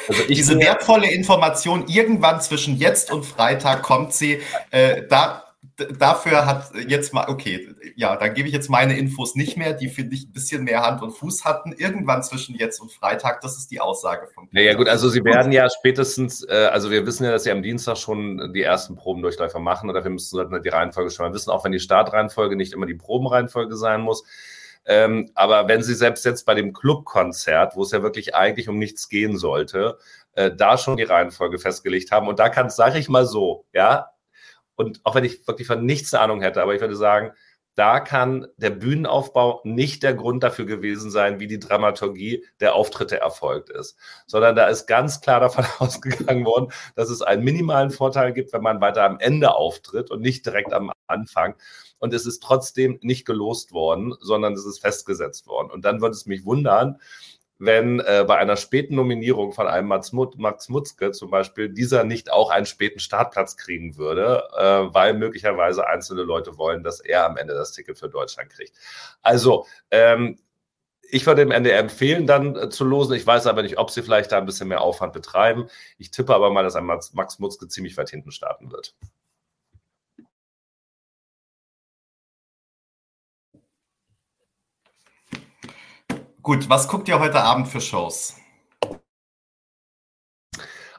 also 0.08 0.22
diese 0.28 0.58
wertvolle 0.58 1.10
Information, 1.10 1.88
irgendwann 1.88 2.40
zwischen 2.40 2.76
jetzt 2.76 3.10
und 3.10 3.24
Freitag 3.24 3.82
kommt 3.82 4.12
sie. 4.12 4.40
Äh, 4.70 5.02
da 5.08 5.47
dafür 5.98 6.44
hat 6.44 6.72
jetzt 6.88 7.14
mal, 7.14 7.28
okay, 7.28 7.68
ja, 7.94 8.16
dann 8.16 8.34
gebe 8.34 8.48
ich 8.48 8.54
jetzt 8.54 8.68
meine 8.68 8.98
Infos 8.98 9.36
nicht 9.36 9.56
mehr, 9.56 9.74
die 9.74 9.88
finde 9.88 10.16
ich 10.16 10.26
ein 10.26 10.32
bisschen 10.32 10.64
mehr 10.64 10.82
Hand 10.82 11.02
und 11.02 11.12
Fuß 11.12 11.44
hatten. 11.44 11.72
Irgendwann 11.72 12.22
zwischen 12.22 12.56
jetzt 12.56 12.80
und 12.80 12.92
Freitag, 12.92 13.40
das 13.42 13.56
ist 13.56 13.70
die 13.70 13.80
Aussage 13.80 14.26
von. 14.26 14.48
Ja, 14.52 14.62
ja, 14.62 14.74
gut, 14.74 14.88
also 14.88 15.08
Sie 15.08 15.24
werden 15.24 15.52
ja 15.52 15.68
spätestens, 15.70 16.44
äh, 16.44 16.68
also 16.72 16.90
wir 16.90 17.06
wissen 17.06 17.24
ja, 17.24 17.30
dass 17.30 17.44
Sie 17.44 17.52
am 17.52 17.62
Dienstag 17.62 17.96
schon 17.96 18.52
die 18.52 18.62
ersten 18.62 18.96
Probendurchläufer 18.96 19.60
machen 19.60 19.88
oder 19.88 20.02
wir 20.02 20.10
müssen 20.10 20.30
sollten 20.30 20.60
die 20.62 20.68
Reihenfolge 20.68 21.10
schon 21.10 21.26
mal 21.26 21.34
wissen, 21.34 21.50
auch 21.50 21.64
wenn 21.64 21.72
die 21.72 21.80
Startreihenfolge 21.80 22.56
nicht 22.56 22.72
immer 22.72 22.86
die 22.86 22.94
Probenreihenfolge 22.94 23.76
sein 23.76 24.00
muss. 24.00 24.24
Ähm, 24.84 25.30
aber 25.34 25.68
wenn 25.68 25.82
Sie 25.82 25.94
selbst 25.94 26.24
jetzt 26.24 26.44
bei 26.44 26.54
dem 26.54 26.72
Clubkonzert, 26.72 27.76
wo 27.76 27.82
es 27.82 27.92
ja 27.92 28.02
wirklich 28.02 28.34
eigentlich 28.34 28.68
um 28.68 28.78
nichts 28.78 29.08
gehen 29.08 29.36
sollte, 29.36 29.98
äh, 30.32 30.50
da 30.56 30.78
schon 30.78 30.96
die 30.96 31.02
Reihenfolge 31.04 31.58
festgelegt 31.58 32.10
haben 32.10 32.26
und 32.26 32.38
da 32.38 32.48
kann 32.48 32.66
es, 32.66 32.76
sage 32.76 32.98
ich 32.98 33.08
mal 33.08 33.26
so, 33.26 33.66
ja, 33.72 34.10
und 34.78 35.00
auch 35.04 35.14
wenn 35.14 35.24
ich 35.24 35.46
wirklich 35.46 35.66
von 35.66 35.84
nichts 35.84 36.14
Ahnung 36.14 36.40
hätte, 36.40 36.62
aber 36.62 36.74
ich 36.74 36.80
würde 36.80 36.96
sagen, 36.96 37.32
da 37.74 38.00
kann 38.00 38.48
der 38.56 38.70
Bühnenaufbau 38.70 39.60
nicht 39.62 40.02
der 40.02 40.14
Grund 40.14 40.42
dafür 40.42 40.66
gewesen 40.66 41.12
sein, 41.12 41.38
wie 41.38 41.46
die 41.46 41.60
Dramaturgie 41.60 42.44
der 42.58 42.74
Auftritte 42.74 43.20
erfolgt 43.20 43.70
ist, 43.70 43.96
sondern 44.26 44.56
da 44.56 44.66
ist 44.66 44.86
ganz 44.86 45.20
klar 45.20 45.38
davon 45.38 45.64
ausgegangen 45.78 46.44
worden, 46.44 46.72
dass 46.96 47.08
es 47.08 47.22
einen 47.22 47.44
minimalen 47.44 47.90
Vorteil 47.90 48.32
gibt, 48.32 48.52
wenn 48.52 48.62
man 48.62 48.80
weiter 48.80 49.04
am 49.04 49.20
Ende 49.20 49.54
auftritt 49.54 50.10
und 50.10 50.22
nicht 50.22 50.44
direkt 50.44 50.72
am 50.72 50.90
Anfang. 51.06 51.54
Und 52.00 52.14
es 52.14 52.26
ist 52.26 52.42
trotzdem 52.42 52.98
nicht 53.02 53.24
gelost 53.24 53.70
worden, 53.72 54.14
sondern 54.20 54.54
es 54.54 54.66
ist 54.66 54.80
festgesetzt 54.80 55.46
worden. 55.46 55.70
Und 55.70 55.84
dann 55.84 56.00
würde 56.00 56.14
es 56.14 56.26
mich 56.26 56.44
wundern, 56.44 56.98
wenn 57.58 58.00
äh, 58.00 58.24
bei 58.26 58.36
einer 58.36 58.56
späten 58.56 58.94
Nominierung 58.94 59.52
von 59.52 59.66
einem 59.66 59.88
Max, 59.88 60.12
Mut, 60.12 60.38
Max 60.38 60.68
Mutzke 60.68 61.10
zum 61.10 61.30
Beispiel 61.30 61.68
dieser 61.68 62.04
nicht 62.04 62.30
auch 62.30 62.50
einen 62.50 62.66
späten 62.66 63.00
Startplatz 63.00 63.56
kriegen 63.56 63.96
würde, 63.96 64.44
äh, 64.56 64.94
weil 64.94 65.14
möglicherweise 65.14 65.86
einzelne 65.86 66.22
Leute 66.22 66.56
wollen, 66.56 66.84
dass 66.84 67.00
er 67.00 67.26
am 67.26 67.36
Ende 67.36 67.54
das 67.54 67.72
Ticket 67.72 67.98
für 67.98 68.08
Deutschland 68.08 68.50
kriegt. 68.50 68.72
Also, 69.22 69.66
ähm, 69.90 70.38
ich 71.10 71.26
würde 71.26 71.42
dem 71.42 71.50
NDR 71.50 71.78
empfehlen, 71.78 72.26
dann 72.26 72.54
äh, 72.54 72.68
zu 72.68 72.84
losen. 72.84 73.14
Ich 73.14 73.26
weiß 73.26 73.46
aber 73.46 73.62
nicht, 73.62 73.78
ob 73.78 73.90
sie 73.90 74.02
vielleicht 74.02 74.30
da 74.30 74.38
ein 74.38 74.46
bisschen 74.46 74.68
mehr 74.68 74.82
Aufwand 74.82 75.12
betreiben. 75.12 75.68
Ich 75.96 76.10
tippe 76.10 76.34
aber 76.34 76.50
mal, 76.50 76.62
dass 76.62 76.76
ein 76.76 76.84
Max, 76.84 77.14
Max 77.14 77.38
Mutzke 77.38 77.66
ziemlich 77.66 77.96
weit 77.96 78.10
hinten 78.10 78.30
starten 78.30 78.70
wird. 78.70 78.94
Gut, 86.48 86.70
was 86.70 86.88
guckt 86.88 87.08
ihr 87.08 87.20
heute 87.20 87.42
Abend 87.42 87.68
für 87.68 87.82
Shows? 87.82 88.34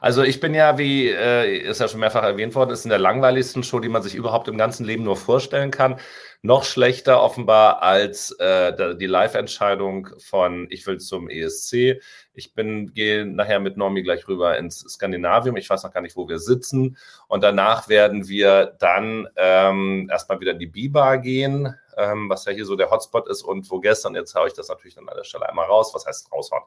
Also 0.00 0.22
ich 0.22 0.38
bin 0.38 0.54
ja, 0.54 0.78
wie 0.78 1.08
äh, 1.08 1.58
ist 1.58 1.80
ja 1.80 1.88
schon 1.88 1.98
mehrfach 1.98 2.22
erwähnt 2.22 2.54
worden, 2.54 2.70
ist 2.70 2.84
in 2.84 2.90
der 2.90 3.00
langweiligsten 3.00 3.64
Show, 3.64 3.80
die 3.80 3.88
man 3.88 4.00
sich 4.00 4.14
überhaupt 4.14 4.46
im 4.46 4.56
ganzen 4.56 4.86
Leben 4.86 5.02
nur 5.02 5.16
vorstellen 5.16 5.72
kann. 5.72 5.98
Noch 6.42 6.62
schlechter 6.62 7.20
offenbar 7.20 7.82
als 7.82 8.30
äh, 8.38 8.96
die 8.96 9.06
Live-Entscheidung 9.06 10.10
von 10.18 10.68
Ich 10.70 10.86
will 10.86 10.98
zum 10.98 11.28
ESC. 11.28 12.00
Ich 12.32 12.54
bin 12.54 12.94
gehe 12.94 13.26
nachher 13.26 13.58
mit 13.58 13.76
Normi 13.76 14.04
gleich 14.04 14.28
rüber 14.28 14.56
ins 14.56 14.78
Skandinavium. 14.78 15.56
Ich 15.56 15.68
weiß 15.68 15.82
noch 15.82 15.92
gar 15.92 16.00
nicht, 16.00 16.14
wo 16.14 16.28
wir 16.28 16.38
sitzen. 16.38 16.96
Und 17.26 17.42
danach 17.42 17.88
werden 17.88 18.28
wir 18.28 18.76
dann 18.78 19.26
ähm, 19.34 20.08
erstmal 20.12 20.38
wieder 20.38 20.52
in 20.52 20.60
die 20.60 20.66
Bibar 20.66 21.18
gehen 21.18 21.74
ähm, 22.00 22.28
was 22.28 22.44
ja 22.44 22.52
hier 22.52 22.64
so 22.64 22.76
der 22.76 22.90
Hotspot 22.90 23.28
ist 23.28 23.42
und 23.42 23.70
wo 23.70 23.80
gestern, 23.80 24.14
jetzt 24.14 24.34
haue 24.34 24.48
ich 24.48 24.54
das 24.54 24.68
natürlich 24.68 24.94
dann 24.94 25.08
an 25.08 25.16
der 25.16 25.24
Stelle 25.24 25.48
einmal 25.48 25.66
raus, 25.66 25.94
was 25.94 26.06
heißt 26.06 26.32
raushauen, 26.32 26.62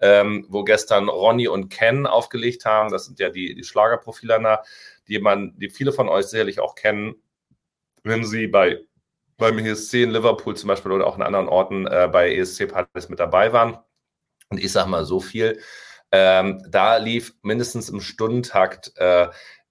ähm, 0.00 0.46
wo 0.48 0.64
gestern 0.64 1.08
Ronny 1.08 1.48
und 1.48 1.68
Ken 1.68 2.06
aufgelegt 2.06 2.64
haben, 2.64 2.90
das 2.90 3.06
sind 3.06 3.18
ja 3.18 3.30
die, 3.30 3.54
die 3.54 3.64
Schlagerprofiler, 3.64 4.62
die 5.08 5.18
man, 5.18 5.58
die 5.58 5.68
viele 5.68 5.92
von 5.92 6.08
euch 6.08 6.26
sicherlich 6.26 6.60
auch 6.60 6.74
kennen, 6.74 7.14
wenn 8.02 8.24
sie 8.24 8.46
bei 8.46 8.80
beim 9.40 9.58
ESC 9.58 9.94
in 9.94 10.10
Liverpool 10.10 10.54
zum 10.54 10.68
Beispiel 10.68 10.92
oder 10.92 11.06
auch 11.06 11.16
in 11.16 11.22
anderen 11.22 11.48
Orten 11.48 11.86
äh, 11.86 12.08
bei 12.12 12.36
ESC-Partys 12.36 13.08
mit 13.08 13.18
dabei 13.18 13.52
waren. 13.52 13.78
Und 14.50 14.62
ich 14.62 14.70
sage 14.70 14.88
mal 14.88 15.04
so 15.04 15.18
viel, 15.18 15.58
ähm, 16.12 16.64
da 16.68 16.96
lief 16.98 17.34
mindestens 17.42 17.88
im 17.88 18.00
Stundentakt 18.00 18.92
äh, 18.96 19.28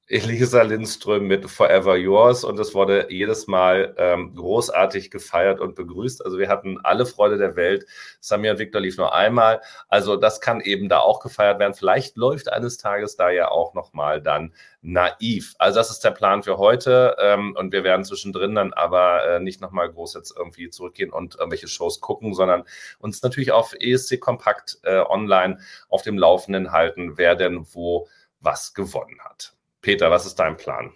Elisa 0.09 0.63
Lindström 0.63 1.27
mit 1.27 1.47
Forever 1.47 1.95
Yours 1.95 2.43
und 2.43 2.59
es 2.59 2.73
wurde 2.73 3.05
jedes 3.11 3.45
Mal 3.45 3.93
ähm, 3.97 4.33
großartig 4.33 5.11
gefeiert 5.11 5.61
und 5.61 5.75
begrüßt. 5.75 6.25
Also 6.25 6.39
wir 6.39 6.49
hatten 6.49 6.79
alle 6.83 7.05
Freude 7.05 7.37
der 7.37 7.55
Welt. 7.55 7.85
Samir 8.19 8.53
und 8.53 8.57
Victor 8.57 8.81
lief 8.81 8.97
nur 8.97 9.13
einmal. 9.13 9.61
Also 9.87 10.15
das 10.15 10.41
kann 10.41 10.61
eben 10.61 10.89
da 10.89 11.01
auch 11.01 11.19
gefeiert 11.19 11.59
werden. 11.59 11.75
Vielleicht 11.75 12.17
läuft 12.17 12.51
eines 12.51 12.77
Tages 12.77 13.17
da 13.17 13.29
ja 13.29 13.51
auch 13.51 13.75
nochmal 13.75 14.19
dann 14.19 14.51
naiv. 14.81 15.53
Also 15.59 15.77
das 15.77 15.91
ist 15.91 16.03
der 16.03 16.09
Plan 16.09 16.41
für 16.41 16.57
heute 16.57 17.15
ähm, 17.19 17.55
und 17.55 17.71
wir 17.71 17.83
werden 17.83 18.03
zwischendrin 18.03 18.55
dann 18.55 18.73
aber 18.73 19.23
äh, 19.27 19.39
nicht 19.39 19.61
nochmal 19.61 19.91
groß 19.91 20.15
jetzt 20.15 20.35
irgendwie 20.35 20.71
zurückgehen 20.71 21.11
und 21.11 21.35
irgendwelche 21.35 21.67
Shows 21.67 22.01
gucken, 22.01 22.33
sondern 22.33 22.63
uns 22.97 23.21
natürlich 23.21 23.51
auf 23.51 23.75
ESC 23.79 24.19
Kompakt 24.19 24.79
äh, 24.81 25.01
online 25.01 25.59
auf 25.87 26.01
dem 26.01 26.17
Laufenden 26.17 26.71
halten, 26.71 27.19
wer 27.19 27.35
denn 27.35 27.67
wo 27.73 28.07
was 28.39 28.73
gewonnen 28.73 29.19
hat. 29.23 29.53
Peter, 29.81 30.11
was 30.11 30.25
ist 30.25 30.35
dein 30.35 30.57
Plan? 30.57 30.93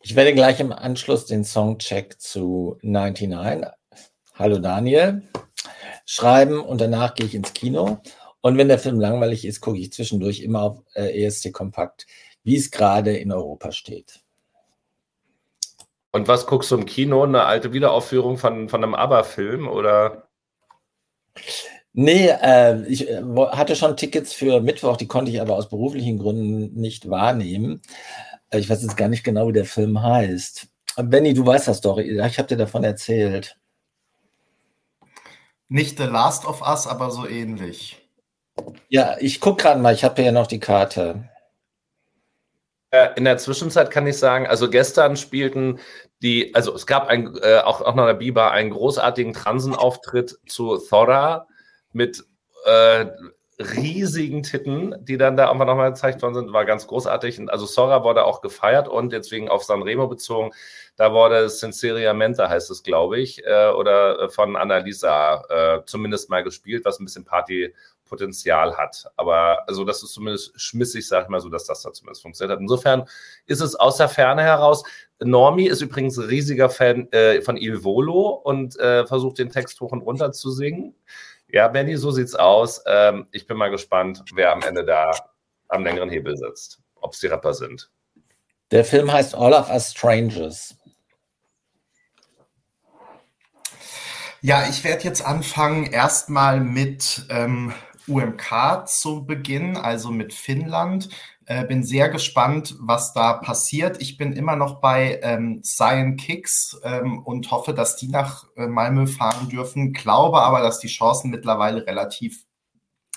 Ich 0.00 0.16
werde 0.16 0.34
gleich 0.34 0.60
im 0.60 0.72
Anschluss 0.72 1.24
den 1.24 1.44
Songcheck 1.44 2.20
zu 2.20 2.78
99, 2.82 3.70
Hallo 4.34 4.58
Daniel, 4.58 5.22
schreiben 6.04 6.60
und 6.60 6.80
danach 6.80 7.14
gehe 7.14 7.26
ich 7.26 7.34
ins 7.34 7.54
Kino. 7.54 8.02
Und 8.42 8.58
wenn 8.58 8.68
der 8.68 8.78
Film 8.78 9.00
langweilig 9.00 9.46
ist, 9.46 9.62
gucke 9.62 9.78
ich 9.78 9.92
zwischendurch 9.92 10.40
immer 10.40 10.62
auf 10.62 10.82
äh, 10.94 11.24
ESC 11.24 11.52
Kompakt, 11.52 12.06
wie 12.42 12.56
es 12.56 12.70
gerade 12.70 13.16
in 13.16 13.32
Europa 13.32 13.72
steht. 13.72 14.20
Und 16.12 16.28
was 16.28 16.46
guckst 16.46 16.70
du 16.70 16.76
im 16.76 16.84
Kino? 16.84 17.22
Eine 17.22 17.44
alte 17.44 17.72
Wiederaufführung 17.72 18.36
von, 18.36 18.68
von 18.68 18.84
einem 18.84 18.94
ABBA-Film 18.94 19.66
oder? 19.66 20.28
Nee, 21.96 22.26
äh, 22.28 22.82
ich 22.86 23.06
hatte 23.08 23.76
schon 23.76 23.96
Tickets 23.96 24.32
für 24.32 24.60
Mittwoch, 24.60 24.96
die 24.96 25.06
konnte 25.06 25.30
ich 25.30 25.40
aber 25.40 25.54
aus 25.54 25.68
beruflichen 25.68 26.18
Gründen 26.18 26.74
nicht 26.80 27.08
wahrnehmen. 27.08 27.82
Äh, 28.50 28.58
ich 28.58 28.68
weiß 28.68 28.82
jetzt 28.82 28.96
gar 28.96 29.08
nicht 29.08 29.22
genau, 29.22 29.46
wie 29.46 29.52
der 29.52 29.64
Film 29.64 30.02
heißt. 30.02 30.66
Benny, 30.96 31.34
du 31.34 31.46
weißt 31.46 31.68
das 31.68 31.80
doch. 31.80 31.98
Ich 31.98 32.38
habe 32.38 32.48
dir 32.48 32.56
davon 32.56 32.82
erzählt. 32.82 33.56
Nicht 35.68 35.98
The 35.98 36.04
Last 36.04 36.44
of 36.46 36.62
Us, 36.62 36.88
aber 36.88 37.12
so 37.12 37.28
ähnlich. 37.28 38.04
Ja, 38.88 39.16
ich 39.20 39.40
gucke 39.40 39.62
gerade 39.62 39.80
mal. 39.80 39.94
Ich 39.94 40.02
habe 40.02 40.20
ja 40.20 40.32
noch 40.32 40.48
die 40.48 40.60
Karte. 40.60 41.28
Äh, 42.90 43.10
in 43.16 43.24
der 43.24 43.38
Zwischenzeit 43.38 43.92
kann 43.92 44.06
ich 44.08 44.18
sagen, 44.18 44.48
also 44.48 44.68
gestern 44.68 45.16
spielten 45.16 45.78
die, 46.22 46.52
also 46.56 46.74
es 46.74 46.86
gab 46.88 47.06
ein, 47.06 47.36
äh, 47.40 47.58
auch, 47.58 47.80
auch 47.82 47.94
noch 47.94 48.06
der 48.06 48.14
Biber 48.14 48.50
einen 48.50 48.70
großartigen 48.70 49.32
Transenauftritt 49.32 50.38
zu 50.46 50.76
Thora 50.78 51.46
mit 51.94 52.24
äh, 52.66 53.06
riesigen 53.58 54.42
Titten, 54.42 54.94
die 55.00 55.16
dann 55.16 55.36
da 55.36 55.50
einfach 55.50 55.66
nochmal 55.66 55.90
gezeigt 55.90 56.22
worden 56.22 56.34
sind, 56.34 56.52
war 56.52 56.64
ganz 56.64 56.86
großartig. 56.86 57.40
Also 57.48 57.66
Sora 57.66 58.02
wurde 58.02 58.24
auch 58.24 58.40
gefeiert 58.40 58.88
und 58.88 59.12
deswegen 59.12 59.48
auf 59.48 59.64
Sanremo 59.64 60.08
bezogen, 60.08 60.50
da 60.96 61.12
wurde 61.12 61.48
Sinceriamente, 61.48 62.48
heißt 62.48 62.70
es, 62.70 62.82
glaube 62.82 63.20
ich, 63.20 63.44
äh, 63.44 63.70
oder 63.70 64.28
von 64.30 64.56
Annalisa 64.56 65.44
äh, 65.48 65.84
zumindest 65.86 66.30
mal 66.30 66.42
gespielt, 66.42 66.84
was 66.84 66.98
ein 66.98 67.04
bisschen 67.04 67.24
Partypotenzial 67.24 68.76
hat. 68.76 69.06
Aber 69.16 69.68
also 69.68 69.84
das 69.84 70.02
ist 70.02 70.14
zumindest 70.14 70.60
schmissig, 70.60 71.06
sag 71.06 71.24
ich 71.24 71.28
mal 71.28 71.40
so, 71.40 71.48
dass 71.48 71.64
das 71.64 71.82
da 71.82 71.92
zumindest 71.92 72.22
funktioniert 72.22 72.56
hat. 72.56 72.60
Insofern 72.60 73.04
ist 73.46 73.60
es 73.60 73.76
aus 73.76 73.98
der 73.98 74.08
Ferne 74.08 74.42
heraus. 74.42 74.82
Normi 75.20 75.66
ist 75.66 75.80
übrigens 75.80 76.18
riesiger 76.18 76.70
Fan 76.70 77.10
äh, 77.12 77.40
von 77.40 77.56
Il 77.56 77.84
Volo 77.84 78.30
und 78.30 78.76
äh, 78.80 79.06
versucht 79.06 79.38
den 79.38 79.50
Text 79.50 79.80
hoch 79.80 79.92
und 79.92 80.02
runter 80.02 80.32
zu 80.32 80.50
singen. 80.50 80.94
Ja, 81.54 81.68
Benny, 81.68 81.96
so 81.96 82.10
sieht's 82.10 82.34
aus. 82.34 82.82
Ähm, 82.84 83.28
ich 83.30 83.46
bin 83.46 83.56
mal 83.56 83.70
gespannt, 83.70 84.24
wer 84.34 84.50
am 84.50 84.62
Ende 84.62 84.84
da 84.84 85.12
am 85.68 85.84
längeren 85.84 86.10
Hebel 86.10 86.36
sitzt. 86.36 86.80
Ob 86.96 87.12
es 87.12 87.20
die 87.20 87.28
Rapper 87.28 87.54
sind. 87.54 87.92
Der 88.72 88.84
Film 88.84 89.12
heißt 89.12 89.36
All 89.36 89.52
of 89.52 89.70
Us 89.70 89.92
Strangers. 89.92 90.74
Ja, 94.40 94.66
ich 94.68 94.82
werde 94.82 95.04
jetzt 95.04 95.24
anfangen 95.24 95.86
erstmal 95.86 96.58
mit 96.58 97.24
ähm, 97.30 97.72
UMK 98.08 98.88
zu 98.88 99.24
Beginn, 99.24 99.76
also 99.76 100.10
mit 100.10 100.34
Finnland. 100.34 101.08
Äh, 101.46 101.66
bin 101.66 101.84
sehr 101.84 102.08
gespannt, 102.08 102.74
was 102.80 103.12
da 103.12 103.34
passiert. 103.34 104.00
Ich 104.00 104.16
bin 104.16 104.32
immer 104.32 104.56
noch 104.56 104.80
bei 104.80 105.20
ähm, 105.22 105.62
Cyan 105.62 106.16
Kicks 106.16 106.80
ähm, 106.84 107.18
und 107.18 107.50
hoffe, 107.50 107.74
dass 107.74 107.96
die 107.96 108.08
nach 108.08 108.44
äh, 108.56 108.66
Malmö 108.66 109.06
fahren 109.06 109.50
dürfen. 109.50 109.92
Glaube 109.92 110.40
aber, 110.40 110.60
dass 110.60 110.78
die 110.78 110.88
Chancen 110.88 111.30
mittlerweile 111.30 111.86
relativ 111.86 112.46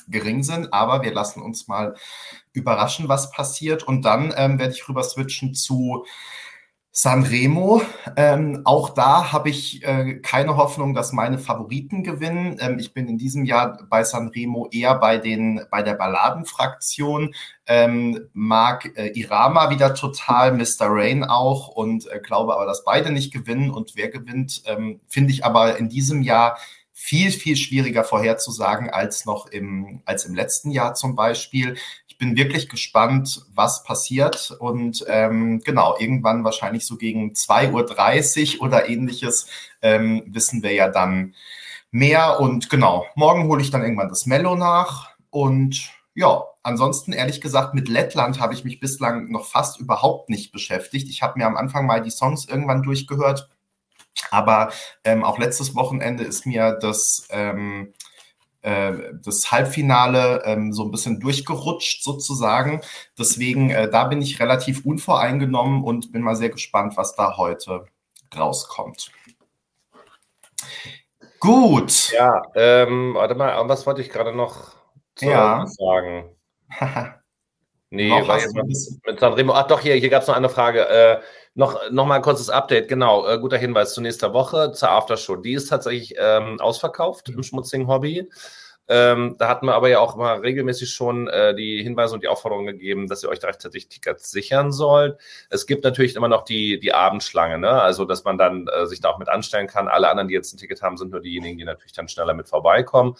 gering 0.09 0.43
sind. 0.43 0.73
Aber 0.73 1.03
wir 1.03 1.13
lassen 1.13 1.41
uns 1.41 1.69
mal 1.69 1.95
überraschen, 2.51 3.07
was 3.07 3.31
passiert. 3.31 3.83
Und 3.83 4.03
dann 4.03 4.33
ähm, 4.35 4.59
werde 4.59 4.73
ich 4.73 4.87
rüber 4.89 5.03
switchen 5.03 5.53
zu 5.53 6.05
Sanremo, 6.99 7.83
ähm, 8.15 8.63
auch 8.65 8.89
da 8.89 9.31
habe 9.31 9.51
ich 9.51 9.85
äh, 9.85 10.15
keine 10.15 10.57
Hoffnung, 10.57 10.95
dass 10.95 11.13
meine 11.13 11.37
Favoriten 11.37 12.01
gewinnen. 12.01 12.57
Ähm, 12.59 12.79
ich 12.79 12.91
bin 12.91 13.07
in 13.07 13.19
diesem 13.19 13.45
Jahr 13.45 13.77
bei 13.87 14.03
Sanremo 14.03 14.67
eher 14.71 14.95
bei 14.95 15.19
den 15.19 15.61
bei 15.69 15.83
der 15.83 15.93
Balladenfraktion. 15.93 17.35
Ähm, 17.67 18.27
mag 18.33 18.97
äh, 18.97 19.09
Irama 19.09 19.69
wieder 19.69 19.93
total, 19.93 20.53
Mr. 20.53 20.87
Rain 20.87 21.23
auch 21.23 21.67
und 21.67 22.11
äh, 22.11 22.19
glaube 22.19 22.55
aber, 22.55 22.65
dass 22.65 22.83
beide 22.83 23.11
nicht 23.11 23.31
gewinnen. 23.31 23.69
Und 23.69 23.91
wer 23.95 24.09
gewinnt, 24.09 24.63
ähm, 24.65 24.99
finde 25.07 25.33
ich 25.33 25.45
aber 25.45 25.77
in 25.77 25.89
diesem 25.89 26.23
Jahr 26.23 26.57
viel, 26.99 27.31
viel 27.31 27.55
schwieriger 27.55 28.03
vorherzusagen 28.03 28.89
als 28.89 29.25
noch 29.25 29.45
im, 29.45 30.01
als 30.05 30.25
im 30.25 30.33
letzten 30.33 30.71
Jahr 30.71 30.95
zum 30.95 31.15
Beispiel 31.15 31.77
ich 32.17 32.17
bin 32.17 32.35
wirklich 32.35 32.67
gespannt, 32.67 33.45
was 33.53 33.83
passiert. 33.83 34.49
Und 34.59 35.05
ähm, 35.07 35.61
genau, 35.63 35.95
irgendwann 35.99 36.43
wahrscheinlich 36.43 36.87
so 36.87 36.97
gegen 36.97 37.33
2.30 37.33 38.55
Uhr 38.57 38.63
oder 38.63 38.89
ähnliches 38.89 39.45
ähm, 39.83 40.23
wissen 40.25 40.63
wir 40.63 40.73
ja 40.73 40.89
dann 40.89 41.35
mehr. 41.91 42.39
Und 42.39 42.71
genau, 42.71 43.05
morgen 43.13 43.47
hole 43.47 43.61
ich 43.61 43.69
dann 43.69 43.83
irgendwann 43.83 44.09
das 44.09 44.25
Mello 44.25 44.55
nach. 44.55 45.11
Und 45.29 45.91
ja, 46.15 46.43
ansonsten 46.63 47.13
ehrlich 47.13 47.39
gesagt, 47.39 47.75
mit 47.75 47.87
Lettland 47.87 48.39
habe 48.39 48.55
ich 48.55 48.63
mich 48.63 48.79
bislang 48.79 49.29
noch 49.29 49.45
fast 49.45 49.79
überhaupt 49.79 50.31
nicht 50.31 50.51
beschäftigt. 50.51 51.09
Ich 51.09 51.21
habe 51.21 51.37
mir 51.37 51.45
am 51.45 51.55
Anfang 51.55 51.85
mal 51.85 52.01
die 52.01 52.09
Songs 52.09 52.47
irgendwann 52.47 52.81
durchgehört. 52.81 53.47
Aber 54.31 54.71
ähm, 55.03 55.23
auch 55.23 55.37
letztes 55.37 55.75
Wochenende 55.75 56.23
ist 56.23 56.45
mir 56.45 56.77
das 56.79 57.27
ähm, 57.29 57.93
äh, 58.67 59.13
das 59.23 59.51
Halbfinale 59.51 60.43
ähm, 60.45 60.73
so 60.73 60.83
ein 60.83 60.91
bisschen 60.91 61.19
durchgerutscht 61.21 62.03
sozusagen. 62.03 62.81
Deswegen, 63.17 63.69
äh, 63.69 63.89
da 63.89 64.03
bin 64.05 64.21
ich 64.21 64.39
relativ 64.39 64.85
unvoreingenommen 64.85 65.83
und 65.83 66.11
bin 66.11 66.21
mal 66.21 66.35
sehr 66.35 66.49
gespannt, 66.49 66.97
was 66.97 67.15
da 67.15 67.37
heute 67.37 67.85
rauskommt. 68.35 69.11
Gut. 71.39 72.11
Ja, 72.11 72.41
ähm, 72.55 73.13
warte 73.13 73.35
mal, 73.35 73.69
was 73.69 73.85
wollte 73.85 74.01
ich 74.01 74.09
gerade 74.09 74.33
noch 74.35 74.75
ja. 75.19 75.65
sagen? 75.67 76.35
nee, 77.89 78.09
war 78.09 78.39
jetzt 78.39 78.53
mit 78.53 79.19
Sanremo. 79.19 79.53
Ach 79.53 79.67
doch, 79.67 79.79
hier, 79.79 79.95
hier 79.95 80.09
gab 80.09 80.23
es 80.23 80.27
noch 80.27 80.35
eine 80.35 80.49
Frage. 80.49 80.89
Äh, 80.89 81.21
noch, 81.57 81.89
noch 81.89 82.05
mal 82.05 82.15
ein 82.15 82.21
kurzes 82.21 82.49
Update, 82.49 82.87
genau. 82.87 83.27
Äh, 83.27 83.39
guter 83.39 83.57
Hinweis 83.57 83.93
zu 83.93 84.01
nächster 84.01 84.31
Woche, 84.31 84.71
zur 84.73 84.91
Aftershow. 84.91 85.35
Die 85.35 85.53
ist 85.53 85.67
tatsächlich 85.67 86.13
ähm, 86.17 86.61
ausverkauft 86.61 87.29
im 87.29 87.41
schmutzigen 87.41 87.87
Hobby. 87.87 88.29
Ähm, 88.89 89.35
da 89.37 89.49
hatten 89.49 89.65
wir 89.65 89.75
aber 89.75 89.89
ja 89.89 89.99
auch 89.99 90.15
immer 90.15 90.41
regelmäßig 90.41 90.89
schon 90.89 91.27
äh, 91.27 91.53
die 91.55 91.83
Hinweise 91.83 92.13
und 92.13 92.23
die 92.23 92.27
Aufforderung 92.27 92.65
gegeben, 92.65 93.07
dass 93.07 93.23
ihr 93.23 93.29
euch 93.29 93.43
rechtzeitig 93.43 93.89
Tickets 93.89 94.31
sichern 94.31 94.71
sollt. 94.71 95.17
Es 95.49 95.67
gibt 95.67 95.83
natürlich 95.83 96.15
immer 96.15 96.29
noch 96.29 96.43
die, 96.43 96.79
die 96.79 96.93
Abendschlange, 96.93 97.57
ne? 97.57 97.69
also 97.69 98.05
dass 98.05 98.23
man 98.23 98.37
dann 98.37 98.67
äh, 98.67 98.85
sich 98.85 99.01
da 99.01 99.09
auch 99.09 99.19
mit 99.19 99.27
anstellen 99.27 99.67
kann. 99.67 99.87
Alle 99.87 100.09
anderen, 100.09 100.29
die 100.29 100.33
jetzt 100.33 100.53
ein 100.53 100.57
Ticket 100.57 100.81
haben, 100.81 100.97
sind 100.97 101.11
nur 101.11 101.21
diejenigen, 101.21 101.57
die 101.57 101.65
natürlich 101.65 101.93
dann 101.93 102.07
schneller 102.07 102.33
mit 102.33 102.47
vorbeikommen. 102.47 103.15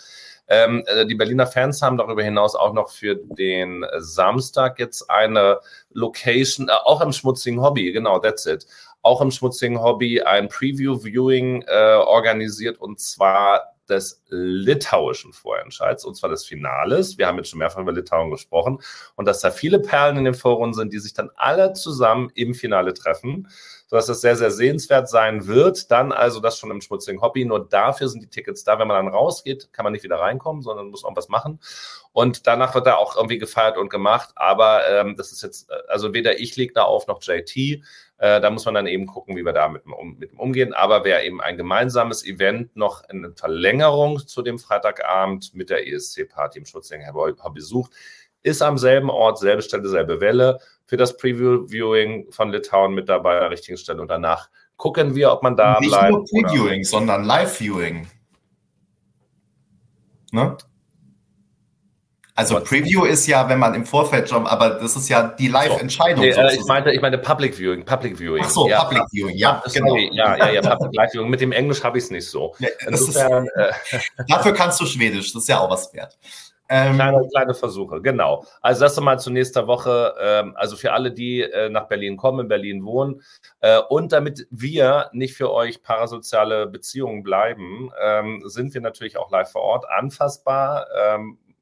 Ähm, 0.48 0.84
äh, 0.88 1.06
die 1.06 1.16
Berliner 1.16 1.48
Fans 1.48 1.82
haben 1.82 1.98
darüber 1.98 2.24
hinaus 2.24 2.56
auch 2.56 2.72
noch 2.72 2.90
für 2.90 3.16
den 3.16 3.86
Samstag 3.98 4.80
jetzt 4.80 5.10
eine 5.10 5.60
Location, 5.92 6.70
äh, 6.70 6.72
auch 6.72 7.02
im 7.02 7.12
schmutzigen 7.12 7.62
Hobby, 7.62 7.92
genau, 7.92 8.20
that's 8.20 8.46
it. 8.46 8.66
Auch 9.02 9.22
im 9.22 9.32
schmutzigen 9.32 9.82
Hobby 9.82 10.22
ein 10.22 10.48
Preview-Viewing 10.48 11.64
äh, 11.68 11.96
organisiert 11.96 12.78
und 12.80 13.00
zwar 13.00 13.77
des 13.90 14.24
litauischen 14.30 15.34
Vorentscheids, 15.34 16.06
und 16.06 16.16
zwar 16.16 16.30
des 16.30 16.46
Finales. 16.46 17.18
Wir 17.18 17.28
haben 17.28 17.38
jetzt 17.38 17.50
schon 17.50 17.60
mehrfach 17.60 17.82
über 17.82 17.92
Litauen 17.92 18.32
gesprochen 18.32 18.80
und 19.16 19.26
dass 19.26 19.42
da 19.42 19.52
viele 19.52 19.80
Perlen 19.80 20.18
in 20.18 20.26
den 20.26 20.34
Foren 20.34 20.74
sind, 20.74 20.94
die 20.94 21.00
sich 21.00 21.14
dann 21.14 21.30
alle 21.36 21.74
zusammen 21.74 22.32
im 22.36 22.54
Finale 22.54 22.94
treffen, 22.94 23.48
sodass 23.88 24.08
das 24.08 24.22
sehr, 24.22 24.36
sehr 24.36 24.52
sehenswert 24.52 25.10
sein 25.10 25.48
wird. 25.48 25.92
Dann 25.92 26.12
also 26.12 26.40
das 26.40 26.58
schon 26.58 26.72
im 26.72 26.82
schmutzigen 26.82 27.22
Hobby. 27.22 27.46
Nur 27.46 27.68
dafür 27.68 28.10
sind 28.10 28.22
die 28.22 28.30
Tickets 28.30 28.64
da. 28.64 28.80
Wenn 28.80 28.88
man 28.88 29.06
dann 29.06 29.14
rausgeht, 29.14 29.72
kann 29.72 29.84
man 29.84 29.94
nicht 29.94 30.04
wieder 30.04 30.20
reinkommen, 30.20 30.62
sondern 30.62 30.90
muss 30.90 31.04
irgendwas 31.04 31.30
machen. 31.30 31.60
Und 32.12 32.48
danach 32.48 32.76
wird 32.76 32.88
da 32.88 32.96
auch 32.96 33.16
irgendwie 33.16 33.38
gefeiert 33.38 33.78
und 33.78 33.90
gemacht. 33.90 34.32
Aber 34.36 34.88
ähm, 34.88 35.16
das 35.16 35.32
ist 35.32 35.42
jetzt, 35.42 35.72
also 35.88 36.14
weder 36.14 36.40
ich 36.40 36.56
leg 36.58 36.74
da 36.74 36.84
auf 36.84 37.08
noch 37.08 37.22
JT. 37.22 37.82
Äh, 38.20 38.42
da 38.42 38.50
muss 38.50 38.66
man 38.66 38.74
dann 38.74 38.88
eben 38.88 39.06
gucken, 39.06 39.36
wie 39.36 39.46
wir 39.46 39.54
da 39.54 39.68
mit, 39.68 39.86
um, 39.86 40.18
mit 40.18 40.32
dem 40.32 40.40
umgehen. 40.40 40.74
Aber 40.74 41.04
wer 41.04 41.24
eben 41.24 41.40
ein 41.40 41.56
gemeinsames 41.56 42.26
Event 42.26 42.76
noch 42.76 43.08
in 43.10 43.34
Verlängerung 43.36 44.20
zu 44.26 44.42
dem 44.42 44.58
Freitagabend 44.58 45.54
mit 45.54 45.70
der 45.70 45.88
ESC-Party 45.88 46.60
im 46.60 46.66
Schutzling 46.66 47.04
Hobby 47.14 47.62
sucht, 47.62 47.92
ist 48.42 48.62
am 48.62 48.78
selben 48.78 49.10
Ort, 49.10 49.40
selbe 49.40 49.62
Stelle, 49.62 49.88
selbe 49.88 50.20
Welle 50.20 50.60
für 50.86 50.98
das 50.98 51.18
Preview-Viewing 51.18 52.32
von 52.32 52.52
Litauen 52.52 52.94
mit 52.94 53.10
dabei 53.10 53.36
an 53.36 53.42
der 53.42 53.52
richtigen 53.52 53.78
Stelle. 53.78 54.02
Und 54.02 54.08
danach 54.08 54.50
gucken 54.78 55.16
wir, 55.16 55.32
ob 55.32 55.44
man 55.44 55.56
da 55.56 55.80
Nicht 55.80 55.90
bleibt. 55.90 56.14
Nicht 56.32 56.34
nur 56.34 56.44
Previewing, 56.44 56.84
sondern 56.84 57.24
Live-Viewing. 57.24 58.08
Ne? 60.32 60.58
Also 62.38 62.60
Preview 62.60 63.06
ist 63.06 63.26
ja, 63.26 63.50
wenn 63.50 63.58
man 63.58 63.74
im 63.74 63.84
Vorfeld 63.84 64.30
schon, 64.30 64.46
aber 64.46 64.70
das 64.70 64.96
ist 64.96 65.10
ja 65.10 65.28
die 65.28 65.48
Live-Entscheidung. 65.48 66.24
Nee, 66.24 66.30
äh, 66.30 66.54
ich 66.54 66.64
meinte, 66.66 66.92
ich 66.92 67.02
meine 67.02 67.18
Public 67.18 67.56
Viewing, 67.56 67.84
Public 67.84 68.20
Viewing. 68.20 68.44
Ach 68.46 68.50
so, 68.52 68.70
ja, 68.70 68.84
Public 68.84 69.06
Viewing, 69.12 69.36
ja, 69.36 69.64
genau. 69.74 69.96
Ja, 69.96 70.38
ja, 70.38 70.52
ja, 70.52 70.62
Public 70.62 70.94
Live 70.94 71.12
Viewing. 71.14 71.32
Mit 71.32 71.42
dem 71.42 71.52
Englisch 71.52 71.84
habe 71.84 71.98
ich 71.98 72.04
es 72.04 72.12
nicht 72.12 72.30
so. 72.30 72.54
Ja, 72.60 72.70
Insofern, 72.86 73.48
ist, 73.48 73.94
äh, 73.94 74.00
dafür 74.28 74.54
kannst 74.54 74.80
du 74.80 74.86
Schwedisch, 74.86 75.34
das 75.34 75.42
ist 75.42 75.50
ja 75.50 75.58
auch 75.60 75.72
was 75.72 75.92
wert. 75.96 76.16
Ähm, 76.70 76.94
kleine, 76.94 77.28
kleine 77.30 77.54
Versuche, 77.56 78.02
genau. 78.02 78.46
Also 78.62 78.82
das 78.82 79.00
mal 79.00 79.18
zu 79.18 79.32
nächster 79.32 79.66
Woche. 79.66 80.14
Ähm, 80.22 80.54
also 80.58 80.76
für 80.76 80.94
alle, 80.94 81.12
die 81.12 81.42
äh, 81.42 81.70
nach 81.70 81.88
Berlin 81.88 82.18
kommen, 82.18 82.42
in 82.42 82.48
Berlin 82.50 82.86
wohnen 82.86 83.24
äh, 83.62 83.80
und 83.80 84.12
damit 84.12 84.46
wir 84.52 85.10
nicht 85.12 85.36
für 85.36 85.52
euch 85.52 85.82
parasoziale 85.82 86.68
Beziehungen 86.68 87.24
bleiben, 87.24 87.90
ähm, 88.00 88.44
sind 88.46 88.76
wir 88.76 88.82
natürlich 88.82 89.18
auch 89.18 89.32
live 89.32 89.52
vor 89.52 89.62
Ort 89.62 89.90
anfassbar. 89.90 90.86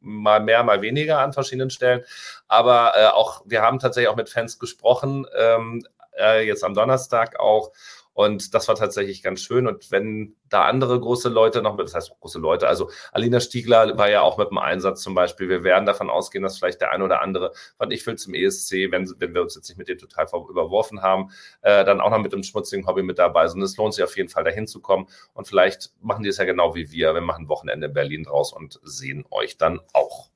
Mal 0.06 0.40
mehr, 0.40 0.64
mal 0.64 0.82
weniger 0.82 1.20
an 1.20 1.34
verschiedenen 1.34 1.70
Stellen. 1.70 2.04
Aber 2.48 2.94
äh, 2.96 3.08
auch, 3.08 3.42
wir 3.46 3.62
haben 3.62 3.80
tatsächlich 3.80 4.10
auch 4.10 4.16
mit 4.16 4.30
Fans 4.30 4.60
gesprochen, 4.60 5.26
ähm, 5.36 5.86
äh, 6.18 6.46
jetzt 6.46 6.64
am 6.64 6.74
Donnerstag 6.74 7.40
auch. 7.40 7.72
Und 8.16 8.54
das 8.54 8.70
war 8.70 8.76
tatsächlich 8.76 9.22
ganz 9.22 9.42
schön. 9.42 9.68
Und 9.68 9.92
wenn 9.92 10.38
da 10.48 10.64
andere 10.64 10.98
große 10.98 11.28
Leute 11.28 11.62
noch, 11.62 11.76
das 11.76 11.94
heißt 11.94 12.14
große 12.22 12.40
Leute, 12.40 12.66
also 12.66 12.90
Alina 13.12 13.42
Stiegler 13.42 13.98
war 13.98 14.10
ja 14.10 14.22
auch 14.22 14.38
mit 14.38 14.52
dem 14.52 14.58
Einsatz 14.58 15.02
zum 15.02 15.14
Beispiel. 15.16 15.50
Wir 15.50 15.66
werden 15.66 15.86
davon 15.86 16.10
ausgehen, 16.10 16.42
dass 16.42 16.58
vielleicht 16.58 16.80
der 16.80 16.92
eine 16.92 17.04
oder 17.04 17.22
andere, 17.22 17.52
was 17.78 17.90
ich 17.92 18.08
will 18.08 18.16
zum 18.16 18.34
ESC, 18.34 18.90
wenn, 18.90 19.14
wenn 19.20 19.34
wir 19.34 19.42
uns 19.42 19.56
jetzt 19.56 19.68
nicht 19.68 19.78
mit 19.78 19.90
dem 19.90 19.98
total 19.98 20.28
überworfen 20.50 21.02
haben, 21.02 21.30
äh, 21.62 21.84
dann 21.84 22.00
auch 22.00 22.10
noch 22.10 22.20
mit 22.20 22.32
dem 22.32 22.42
schmutzigen 22.44 22.88
Hobby 22.88 23.04
mit 23.04 23.20
dabei 23.20 23.50
sind. 23.50 23.62
Es 23.62 23.76
lohnt 23.76 23.94
sich 23.94 24.04
auf 24.06 24.16
jeden 24.16 24.30
Fall 24.30 24.46
dahin 24.46 24.66
zu 24.66 24.80
kommen. 24.80 25.08
Und 25.34 25.50
vielleicht 25.50 25.92
machen 26.00 26.24
die 26.24 26.30
es 26.30 26.38
ja 26.38 26.46
genau 26.46 26.74
wie 26.74 26.92
wir. 26.92 27.14
Wir 27.14 27.22
machen 27.22 27.50
Wochenende 27.50 27.88
in 27.88 27.94
Berlin 27.94 28.24
draus 28.24 28.54
und 28.54 28.80
sehen 28.84 29.26
euch 29.30 29.58
dann 29.58 29.82
auch. 29.92 30.30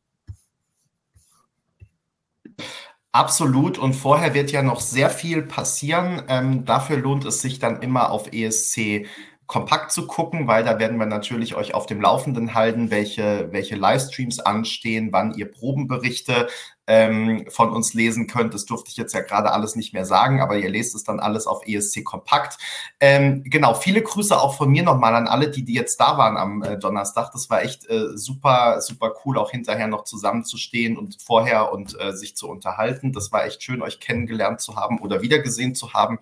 Absolut. 3.11 3.77
Und 3.79 3.93
vorher 3.93 4.33
wird 4.35 4.51
ja 4.51 4.61
noch 4.61 4.81
sehr 4.81 5.09
viel 5.09 5.41
passieren. 5.41 6.23
Ähm, 6.27 6.65
dafür 6.65 6.97
lohnt 6.97 7.25
es 7.25 7.41
sich 7.41 7.57
dann 7.59 7.81
immer 7.81 8.11
auf 8.11 8.31
ESC 8.31 9.07
kompakt 9.47 9.91
zu 9.91 10.05
gucken, 10.05 10.47
weil 10.47 10.63
da 10.63 10.77
werden 10.77 10.99
wir 10.99 11.07
natürlich 11.07 11.55
euch 11.55 11.73
auf 11.73 11.87
dem 11.87 12.01
Laufenden 12.01 12.53
halten, 12.53 12.91
welche, 12.91 13.47
welche 13.51 13.75
Livestreams 13.75 14.39
anstehen, 14.39 15.09
wann 15.11 15.33
ihr 15.33 15.49
Probenberichte 15.49 16.47
ähm, 16.89 17.45
von 17.49 17.71
uns 17.71 17.93
lesen 17.93 18.25
könnt. 18.25 18.55
Das 18.55 18.65
durfte 18.65 18.89
ich 18.89 18.97
jetzt 18.97 19.13
ja 19.13 19.21
gerade 19.21 19.51
alles 19.51 19.75
nicht 19.75 19.93
mehr 19.93 20.05
sagen, 20.05 20.41
aber 20.41 20.57
ihr 20.57 20.69
lest 20.69 20.95
es 20.95 21.03
dann 21.03 21.19
alles 21.19 21.45
auf 21.45 21.61
ESC 21.65 22.03
Kompakt. 22.03 22.57
Ähm, 22.99 23.43
genau, 23.45 23.75
viele 23.75 24.01
Grüße 24.01 24.37
auch 24.37 24.57
von 24.57 24.69
mir 24.69 24.81
nochmal 24.81 25.13
an 25.13 25.27
alle, 25.27 25.51
die, 25.51 25.63
die 25.63 25.75
jetzt 25.75 25.99
da 26.01 26.17
waren 26.17 26.35
am 26.35 26.63
äh, 26.63 26.77
Donnerstag. 26.77 27.31
Das 27.31 27.49
war 27.51 27.61
echt 27.61 27.87
äh, 27.89 28.17
super, 28.17 28.81
super 28.81 29.13
cool, 29.23 29.37
auch 29.37 29.51
hinterher 29.51 29.87
noch 29.87 30.03
zusammenzustehen 30.03 30.97
und 30.97 31.21
vorher 31.21 31.71
und 31.71 31.95
äh, 32.01 32.13
sich 32.13 32.35
zu 32.35 32.49
unterhalten. 32.49 33.13
Das 33.13 33.31
war 33.31 33.45
echt 33.45 33.61
schön, 33.61 33.83
euch 33.83 33.99
kennengelernt 33.99 34.59
zu 34.59 34.75
haben 34.75 34.99
oder 34.99 35.21
wiedergesehen 35.21 35.75
zu 35.75 35.93
haben. 35.93 36.17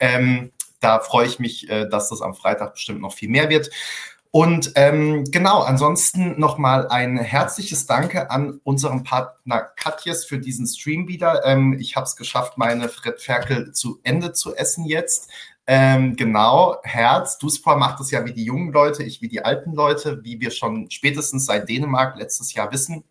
Ähm, 0.00 0.50
da 0.80 1.00
freue 1.00 1.26
ich 1.26 1.38
mich, 1.38 1.68
äh, 1.68 1.88
dass 1.88 2.08
das 2.08 2.22
am 2.22 2.34
Freitag 2.34 2.74
bestimmt 2.74 3.02
noch 3.02 3.12
viel 3.12 3.28
mehr 3.28 3.50
wird. 3.50 3.70
Und 4.36 4.72
ähm, 4.74 5.24
genau, 5.30 5.62
ansonsten 5.62 6.38
nochmal 6.38 6.88
ein 6.88 7.16
herzliches 7.16 7.86
Danke 7.86 8.30
an 8.30 8.60
unseren 8.64 9.02
Partner 9.02 9.62
Katjes 9.62 10.26
für 10.26 10.38
diesen 10.38 10.66
Stream 10.66 11.08
wieder. 11.08 11.46
Ähm, 11.46 11.78
ich 11.80 11.96
habe 11.96 12.04
es 12.04 12.16
geschafft, 12.16 12.58
meine 12.58 12.90
Fred 12.90 13.18
Ferkel 13.18 13.72
zu 13.72 13.98
Ende 14.02 14.34
zu 14.34 14.54
essen 14.54 14.84
jetzt. 14.84 15.30
Ähm, 15.66 16.16
genau, 16.16 16.76
Herz. 16.82 17.38
Duspor 17.38 17.78
macht 17.78 17.98
es 18.00 18.10
ja 18.10 18.26
wie 18.26 18.34
die 18.34 18.44
jungen 18.44 18.74
Leute, 18.74 19.04
ich 19.04 19.22
wie 19.22 19.28
die 19.28 19.42
alten 19.42 19.72
Leute, 19.72 20.22
wie 20.22 20.38
wir 20.38 20.50
schon 20.50 20.90
spätestens 20.90 21.46
seit 21.46 21.70
Dänemark 21.70 22.18
letztes 22.18 22.52
Jahr 22.52 22.70
wissen. 22.72 23.04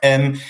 Ähm, 0.00 0.40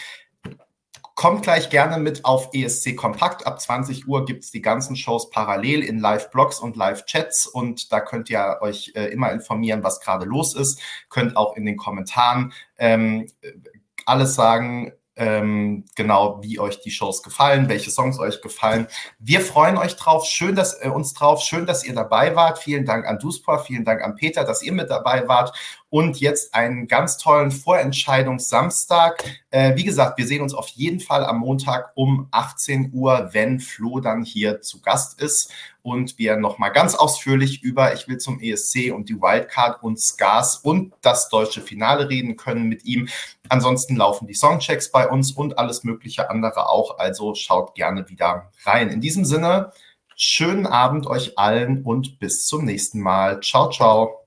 Kommt 1.14 1.42
gleich 1.42 1.70
gerne 1.70 1.98
mit 1.98 2.24
auf 2.24 2.50
ESC 2.52 2.96
Kompakt. 2.96 3.46
Ab 3.46 3.60
20 3.60 4.08
Uhr 4.08 4.24
gibt 4.24 4.42
es 4.42 4.50
die 4.50 4.62
ganzen 4.62 4.96
Shows 4.96 5.30
parallel 5.30 5.82
in 5.82 6.00
Live-Blogs 6.00 6.58
und 6.58 6.76
Live-Chats 6.76 7.46
und 7.46 7.92
da 7.92 8.00
könnt 8.00 8.30
ihr 8.30 8.58
euch 8.60 8.92
äh, 8.96 9.06
immer 9.06 9.30
informieren, 9.30 9.84
was 9.84 10.00
gerade 10.00 10.24
los 10.24 10.56
ist. 10.56 10.80
Könnt 11.10 11.36
auch 11.36 11.56
in 11.56 11.66
den 11.66 11.76
Kommentaren 11.76 12.52
ähm, 12.78 13.30
alles 14.06 14.34
sagen, 14.34 14.92
ähm, 15.16 15.84
genau, 15.94 16.40
wie 16.42 16.58
euch 16.58 16.80
die 16.80 16.90
Shows 16.90 17.22
gefallen, 17.22 17.68
welche 17.68 17.90
Songs 17.90 18.18
euch 18.18 18.42
gefallen. 18.42 18.88
Wir 19.20 19.40
freuen 19.40 19.76
euch 19.76 19.94
drauf. 19.96 20.26
Schön, 20.26 20.56
dass 20.56 20.82
äh, 20.82 20.88
uns 20.88 21.14
drauf. 21.14 21.40
Schön, 21.42 21.66
dass 21.66 21.84
ihr 21.84 21.94
dabei 21.94 22.34
wart. 22.34 22.58
Vielen 22.58 22.84
Dank 22.84 23.06
an 23.06 23.18
Duspor, 23.18 23.60
vielen 23.60 23.84
Dank 23.84 24.02
an 24.02 24.16
Peter, 24.16 24.44
dass 24.44 24.62
ihr 24.62 24.72
mit 24.72 24.90
dabei 24.90 25.28
wart. 25.28 25.56
Und 25.94 26.18
jetzt 26.18 26.56
einen 26.56 26.88
ganz 26.88 27.18
tollen 27.18 27.52
Vorentscheidungssamstag. 27.52 29.22
Äh, 29.50 29.76
wie 29.76 29.84
gesagt, 29.84 30.18
wir 30.18 30.26
sehen 30.26 30.42
uns 30.42 30.52
auf 30.52 30.66
jeden 30.70 30.98
Fall 30.98 31.24
am 31.24 31.38
Montag 31.38 31.92
um 31.94 32.26
18 32.32 32.90
Uhr, 32.92 33.28
wenn 33.30 33.60
Flo 33.60 34.00
dann 34.00 34.24
hier 34.24 34.60
zu 34.60 34.82
Gast 34.82 35.20
ist 35.20 35.52
und 35.82 36.18
wir 36.18 36.36
nochmal 36.36 36.72
ganz 36.72 36.96
ausführlich 36.96 37.62
über 37.62 37.94
Ich 37.94 38.08
will 38.08 38.18
zum 38.18 38.40
ESC 38.40 38.92
und 38.92 39.08
die 39.08 39.20
Wildcard 39.20 39.84
und 39.84 40.00
Scars 40.00 40.56
und 40.56 40.92
das 41.00 41.28
deutsche 41.28 41.60
Finale 41.60 42.08
reden 42.08 42.36
können 42.36 42.64
mit 42.64 42.84
ihm. 42.84 43.08
Ansonsten 43.48 43.94
laufen 43.94 44.26
die 44.26 44.34
Songchecks 44.34 44.90
bei 44.90 45.08
uns 45.08 45.30
und 45.30 45.60
alles 45.60 45.84
mögliche 45.84 46.28
andere 46.28 46.70
auch. 46.70 46.98
Also 46.98 47.36
schaut 47.36 47.76
gerne 47.76 48.08
wieder 48.08 48.50
rein. 48.64 48.88
In 48.88 49.00
diesem 49.00 49.24
Sinne, 49.24 49.70
schönen 50.16 50.66
Abend 50.66 51.06
euch 51.06 51.38
allen 51.38 51.84
und 51.84 52.18
bis 52.18 52.46
zum 52.46 52.64
nächsten 52.64 52.98
Mal. 52.98 53.38
Ciao, 53.42 53.70
ciao. 53.70 54.23